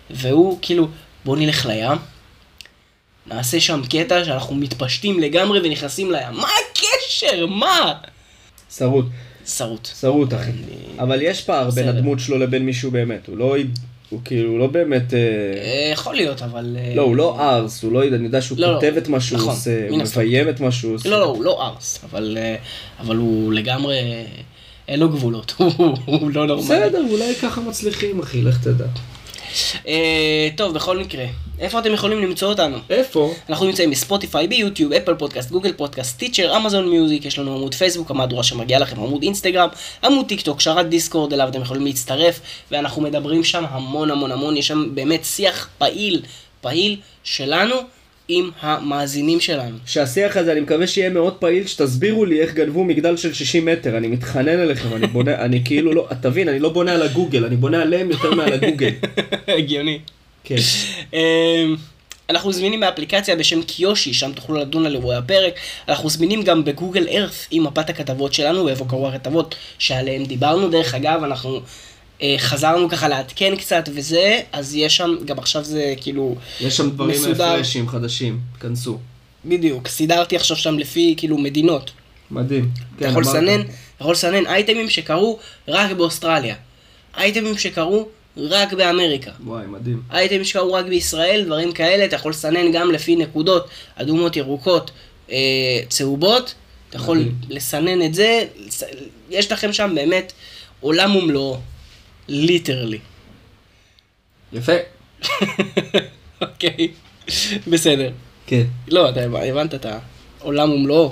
והוא 0.10 0.58
כאילו, 0.62 0.88
בוא 1.26 1.38
נלך 1.38 1.66
לים, 1.66 1.98
נעשה 3.28 3.60
שם 3.60 3.82
קטע 3.90 4.26
שאנחנו 4.26 4.56
מתפשטים 4.56 5.20
לגמרי 5.20 5.60
ונכנסים 5.64 6.12
לים. 6.12 6.34
מה 6.34 6.48
הקשר? 6.72 7.46
מה? 7.46 7.94
שרוט. 8.78 9.06
שרוט. 9.48 9.88
שרוט, 10.02 10.34
אחי. 10.34 10.52
אבל 11.00 11.22
יש 11.22 11.42
פער 11.42 11.70
בין. 11.70 11.88
הדמות 11.88 12.20
שלו 12.20 12.38
לבין 12.38 12.66
מישהו 12.66 12.92
באמת. 12.92 13.28
הוא 13.28 13.38
לא... 13.38 13.56
הוא 14.10 14.22
כאילו, 14.26 14.50
הוא 14.50 14.60
לא 14.60 14.68
באמת... 14.68 15.14
אה, 15.14 15.20
אה, 15.20 15.92
יכול 15.94 16.16
להיות, 16.16 16.42
אבל... 16.42 16.78
אה, 16.80 16.94
לא, 16.96 17.02
הוא 17.02 17.16
לא 17.16 17.40
ארס, 17.40 17.84
הוא 17.84 17.92
לא... 17.92 18.04
אני 18.08 18.26
יודע 18.26 18.42
שהוא 18.42 18.58
לא, 18.60 18.68
לא. 18.68 18.76
כותב 18.76 18.94
את 18.98 19.08
מה 19.08 19.20
שהוא 19.20 19.38
נכון, 19.38 19.50
עושה, 19.50 19.88
הוא. 19.90 19.98
מביים 20.00 20.50
את 20.50 20.60
מה 20.60 20.72
שהוא 20.72 20.96
עושה. 20.96 21.10
לא, 21.10 21.20
לא, 21.20 21.26
הוא 21.26 21.44
לא 21.44 21.68
ארס, 21.68 22.00
אבל, 22.04 22.38
אבל 23.00 23.16
הוא 23.16 23.54
לגמרי... 23.54 23.96
אין 24.88 25.00
לו 25.00 25.10
גבולות, 25.10 25.54
הוא 25.58 25.98
הוא 26.06 26.32
לא 26.32 26.48
נורמלי. 26.48 26.66
בסדר, 26.66 27.06
אולי 27.12 27.36
ככה 27.36 27.62
מצליחים, 27.62 28.20
אחי, 28.20 28.42
לך 28.42 28.58
תדע. 28.64 28.86
טוב, 30.56 30.74
בכל 30.74 30.98
מקרה, 30.98 31.26
איפה 31.60 31.80
אתם 31.80 31.94
יכולים 31.94 32.22
למצוא 32.22 32.48
אותנו? 32.48 32.78
איפה? 32.90 33.34
אנחנו 33.50 33.66
נמצאים 33.66 33.92
בספוטיפיי, 33.92 34.48
ביוטיוב, 34.48 34.94
אפל 34.94 35.16
פודקאסט, 35.16 35.52
גוגל 35.52 35.74
פודקאסט, 35.74 36.20
סטיצ'ר, 36.20 36.58
אמזון 36.58 36.90
מיוזיק, 36.90 37.26
יש 37.26 37.40
לנו 37.40 37.56
עמוד 37.56 37.76
פייסבוק, 37.76 38.12
המהדורה 38.12 38.44
שמגיעה 38.44 38.80
לכם, 38.80 39.00
עמוד 39.00 39.24
אינסטגרם, 39.24 39.70
עמוד 40.04 40.28
טיק 40.28 40.42
טוק, 40.42 40.62
שרת 40.62 40.90
דיסקורד, 40.90 41.34
אליו 41.34 41.48
אתם 41.50 41.62
יכולים 41.62 41.86
להצטרף, 41.86 42.40
ואנחנו 42.72 43.02
מדברים 43.02 43.44
שם 43.44 43.64
המון 43.70 44.12
המון 44.12 44.32
המון, 44.32 44.58
יש 44.58 44.68
שם 44.68 44.90
באמת 44.94 45.26
שיח 45.26 45.70
פעיל, 45.78 46.22
פעיל 46.62 46.98
שלנו 47.24 47.76
עם 48.28 48.50
המאזינים 48.62 49.40
שלנו. 49.40 49.78
שהשיח 49.86 50.38
הזה, 50.38 50.52
אני 50.52 50.60
מקווה 50.60 50.88
שיהיה 50.88 51.10
מאוד 51.10 51.34
פעיל, 51.34 51.68
שתסבירו 51.68 52.26
לי 52.26 52.42
איך 52.42 52.54
גנבו 52.54 52.84
מגדל 52.84 53.18
של 53.18 53.34
60 53.34 53.66
מטר, 53.66 53.98
אני 53.98 54.08
מתחנן 54.08 54.60
אליכם, 54.60 54.96
אני 54.96 55.08
בונה, 55.08 55.36
אני 55.36 55.62
כאילו 55.66 55.94
לא, 55.94 56.08
תבין, 56.22 56.50
אני 56.50 56.60
לא 56.60 56.70
בונה 56.70 56.94
על 56.94 57.02
הגוגל, 57.02 57.46
אני 57.46 57.56
בונה 57.56 57.82
עליהם 57.82 58.12
יותר 58.12 58.32
מעל 58.32 58.54
הגוגל. 58.54 58.92
הגיוני. 59.58 60.00
כן. 60.44 60.56
אמ, 61.14 61.76
אנחנו 62.30 62.54
זמינים 62.54 62.80
באפליקציה 62.80 63.36
בשם 63.36 63.62
קיושי, 63.62 64.14
שם 64.14 64.32
תוכלו 64.32 64.56
לדון 64.56 64.86
על 64.86 64.96
אירועי 64.96 65.18
הפרק. 65.18 65.54
אנחנו 65.90 66.10
זמינים 66.10 66.44
גם 66.44 66.64
בגוגל 66.64 67.08
ארת 67.10 67.32
עם 67.52 67.64
מפת 67.64 67.90
הכתבות 67.90 68.34
שלנו, 68.34 68.66
ואיפה 68.66 68.86
קרו 68.86 69.08
הכתבות 69.08 69.56
שעליהן 69.80 70.26
דיברנו. 70.26 70.70
דרך 70.70 70.96
אגב, 70.96 71.24
אנחנו 71.24 71.62
אה, 72.22 72.36
חזרנו 72.38 72.90
ככה 72.90 73.08
לעדכן 73.08 73.56
קצת 73.56 73.90
וזה, 73.94 74.42
אז 74.52 74.76
יש 74.76 74.98
שם, 74.98 75.16
גם 75.26 75.40
עכשיו 75.40 75.64
זה 75.64 75.94
כאילו, 76.02 76.36
יש 76.62 76.78
שם 76.78 76.90
דברים 76.90 77.16
מסודר. 77.16 77.54
רפרשים 77.54 77.88
חדשים, 77.88 78.40
כנסו. 78.60 78.98
בדיוק, 79.46 79.88
סידרתי 79.88 80.36
עכשיו 80.36 80.58
שם 80.58 80.80
לפי 80.80 81.14
כאילו 81.18 81.38
מדינות. 81.38 81.92
מדהים. 82.32 82.70
אתה 82.96 83.14
כן. 83.14 83.20
לסנן, 83.20 83.62
יכול 84.02 84.12
לסנן 84.12 84.46
אייטמים 84.46 84.90
שקרו 84.90 85.40
רק 85.68 85.92
באוסטרליה. 85.92 86.56
אייטמים 87.18 87.58
שקרו 87.58 88.08
רק 88.38 88.74
באמריקה. 88.74 89.32
וואי, 89.44 89.66
מדהים. 89.68 90.02
אייטמים 90.12 90.44
שקרו 90.44 90.74
רק 90.74 90.86
בישראל, 90.86 91.44
דברים 91.46 91.72
כאלה, 91.72 92.06
אתה 92.06 92.16
יכול 92.16 92.32
לסנן 92.32 92.72
גם 92.72 92.92
לפי 92.92 93.16
נקודות 93.16 93.68
אדומות, 93.96 94.36
ירוקות, 94.36 94.92
אה, 95.32 95.38
צהובות, 95.90 96.54
אתה 96.90 96.98
יכול 96.98 97.18
מדהים. 97.18 97.36
לסנן 97.50 98.06
את 98.06 98.14
זה, 98.14 98.46
יש 99.30 99.52
לכם 99.52 99.74
שם 99.74 99.92
באמת 99.96 100.34
עולם 100.80 101.16
ומלואו, 101.16 101.58
ליטרלי. 102.28 103.00
יפה. 104.54 104.74
אוקיי, 106.42 106.92
בסדר. 107.68 108.12
כן. 108.48 108.64
לא, 108.88 109.10
אתה 109.10 109.24
הבנת 109.24 109.74
את 109.74 109.86
העולם 110.42 110.72
ומלואו. 110.72 111.12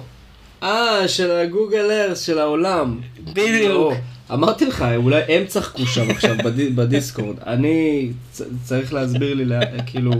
אה, 0.63 1.07
של 1.07 1.31
הגוגל 1.31 1.91
ארס, 1.91 2.25
של 2.25 2.39
העולם. 2.39 3.01
בדיוק. 3.19 3.93
לא, 4.31 4.35
אמרתי 4.35 4.65
לך, 4.65 4.85
אולי 4.95 5.21
הם 5.27 5.45
צחקו 5.45 5.85
שם 5.85 6.09
עכשיו 6.11 6.35
בדי- 6.43 6.69
בדיסקורד. 6.75 7.35
אני 7.47 8.09
צריך 8.63 8.93
להסביר 8.93 9.33
לי, 9.33 9.45
כאילו... 9.85 10.11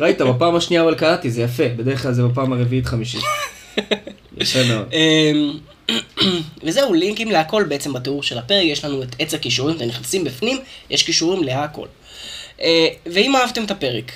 ראית, 0.00 0.20
בפעם 0.20 0.56
השנייה 0.56 0.82
אבל 0.82 0.94
קראתי, 0.94 1.30
זה 1.30 1.42
יפה. 1.42 1.68
בדרך 1.76 2.02
כלל 2.02 2.12
זה 2.12 2.22
בפעם 2.22 2.52
הרביעית 2.52 2.86
חמישית. 2.86 3.20
יפה 4.36 4.58
מאוד. 4.68 4.86
אמ, 4.98 5.52
וזהו, 6.64 6.94
לינקים 6.94 7.30
להכל 7.30 7.64
בעצם 7.68 7.92
בתיאור 7.92 8.22
של 8.22 8.38
הפרק, 8.38 8.64
יש 8.64 8.84
לנו 8.84 9.02
את 9.02 9.16
עץ 9.18 9.34
הכישורים, 9.34 9.76
אתם 9.76 9.84
נכנסים 9.84 10.24
בפנים, 10.24 10.58
יש 10.90 11.02
כישורים 11.02 11.44
להכל. 11.44 11.86
אה, 12.62 12.88
ואם 13.06 13.36
אהבתם 13.36 13.64
את 13.64 13.70
הפרק, 13.70 14.12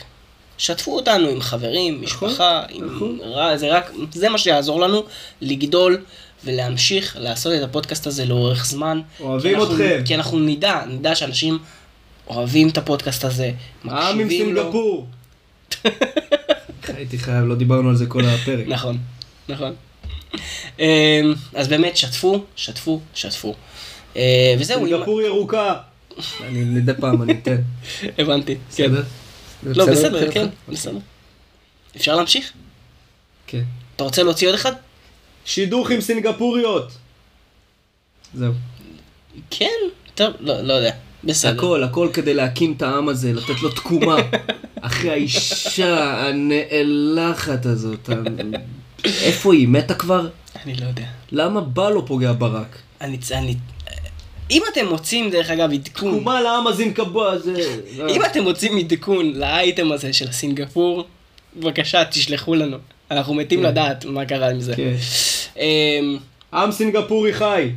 שתפו 0.58 0.96
אותנו 0.96 1.28
עם 1.28 1.40
חברים, 1.40 2.02
משפחה, 2.02 2.62
עם 2.70 2.84
נכון. 2.96 3.18
זה 3.56 3.68
רק, 3.76 3.90
זה 4.12 4.28
מה 4.28 4.38
שיעזור 4.38 4.80
לנו 4.80 5.02
לגדול 5.40 5.98
ולהמשיך 6.44 7.16
לעשות 7.20 7.52
את 7.54 7.62
הפודקאסט 7.62 8.06
הזה 8.06 8.24
לאורך 8.24 8.66
זמן. 8.66 9.00
אוהבים 9.20 9.54
כי 9.56 9.60
אנחנו- 9.62 9.74
אתכם. 9.74 10.02
כי 10.04 10.14
אנחנו 10.14 10.38
נדע, 10.38 10.84
נדע 10.88 11.14
שאנשים 11.14 11.58
אוהבים 12.26 12.68
את 12.68 12.78
הפודקאסט 12.78 13.24
הזה, 13.24 13.50
העם 13.84 14.18
עם 14.20 14.26
מקשיבים 14.26 14.54
לו. 14.54 14.62
סינגפור. 14.62 15.06
הייתי 16.96 17.18
חייב, 17.18 17.44
לא 17.44 17.54
דיברנו 17.54 17.88
על 17.88 17.96
זה 17.96 18.06
כל 18.06 18.24
הפרק. 18.24 18.64
נכון, 18.68 18.98
נכון. 19.48 19.74
אמ, 20.78 20.84
אז 21.54 21.68
באמת, 21.68 21.96
שתפו, 21.96 22.44
שתפו, 22.56 23.00
שתפו. 23.14 23.54
אה, 24.16 24.54
וזהו, 24.58 24.86
סינגפור 24.86 25.22
ירוקה. 25.22 25.74
אני 26.46 26.58
מדי 26.64 26.92
פעם 27.00 27.22
אני 27.22 27.32
אתן. 27.32 27.56
הבנתי. 28.18 28.54
כן. 28.54 28.60
בסדר? 28.90 29.02
לא, 29.62 29.86
בסדר? 29.86 30.30
כן, 30.32 30.46
בסדר. 30.68 30.98
אפשר 31.96 32.16
להמשיך? 32.16 32.52
כן. 33.46 33.62
אתה 33.96 34.04
רוצה 34.04 34.22
להוציא 34.22 34.48
עוד 34.48 34.54
אחד? 34.54 34.72
שידוך 35.44 35.90
עם 35.90 36.00
סינגפוריות. 36.00 36.92
זהו. 38.34 38.52
כן, 39.50 39.66
טוב, 40.14 40.32
לא 40.40 40.60
לא 40.60 40.72
יודע. 40.72 40.90
בסדר. 41.24 41.52
הכל, 41.52 41.82
הכל 41.82 42.08
כדי 42.12 42.34
להקים 42.34 42.72
את 42.76 42.82
העם 42.82 43.08
הזה, 43.08 43.32
לתת 43.32 43.62
לו 43.62 43.70
תקומה. 43.70 44.16
אחרי 44.80 45.10
האישה 45.10 46.26
הנאלחת 46.28 47.66
הזאת. 47.66 48.10
איפה 49.04 49.54
היא? 49.54 49.68
מתה 49.68 49.94
כבר? 49.94 50.28
אני 50.64 50.74
לא 50.74 50.86
יודע. 50.86 51.04
למה 51.32 51.60
בא 51.60 51.90
לו 51.90 52.06
פוגע 52.06 52.32
ברק? 52.32 52.78
אני... 53.00 53.18
אני... 53.32 53.56
אם 54.50 54.62
אתם 54.72 54.86
מוצאים, 54.86 55.30
דרך 55.30 55.50
אגב, 55.50 55.72
עדכון, 55.72 56.10
תקומה 56.10 56.40
לעם 56.40 56.66
הזינקבוע 56.66 57.30
הזה. 57.30 57.80
אם 58.08 58.24
אתם 58.24 58.42
מוצאים 58.42 58.78
עדכון 58.78 59.32
לאייטם 59.32 59.92
הזה 59.92 60.12
של 60.12 60.32
סינגפור, 60.32 61.04
בבקשה, 61.56 62.04
תשלחו 62.04 62.54
לנו. 62.54 62.76
אנחנו 63.10 63.34
מתים 63.34 63.60
כן. 63.60 63.66
לדעת 63.66 64.04
מה 64.04 64.24
קרה 64.24 64.50
עם 64.50 64.60
זה. 64.60 64.76
כן. 64.76 64.94
אמ, 65.58 66.18
עם 66.54 66.72
סינגפורי 66.72 67.32
חי. 67.32 67.70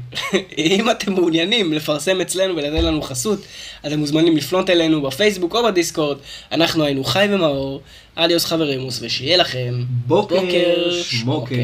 אם 0.58 0.90
אתם 0.90 1.14
מעוניינים 1.14 1.74
לפרסם 1.74 2.22
אצלנו 2.22 2.56
ולתת 2.56 2.84
לנו 2.84 3.02
חסות, 3.02 3.40
אתם 3.88 4.00
מוזמנים 4.00 4.38
לפנות 4.38 4.70
אלינו 4.70 5.02
בפייסבוק 5.02 5.56
או 5.56 5.64
בדיסקורד. 5.64 6.18
אנחנו 6.52 6.84
היינו 6.84 7.04
חי 7.04 7.28
ומאור, 7.30 7.82
אדיוס 8.16 8.46
חברימוס, 8.46 9.00
ושיהיה 9.02 9.38
לכם 9.38 9.84
בוקר 10.08 10.92
שמוקר. 11.02 11.56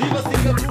ויבה 0.00 0.22
סינגפור. 0.22 0.63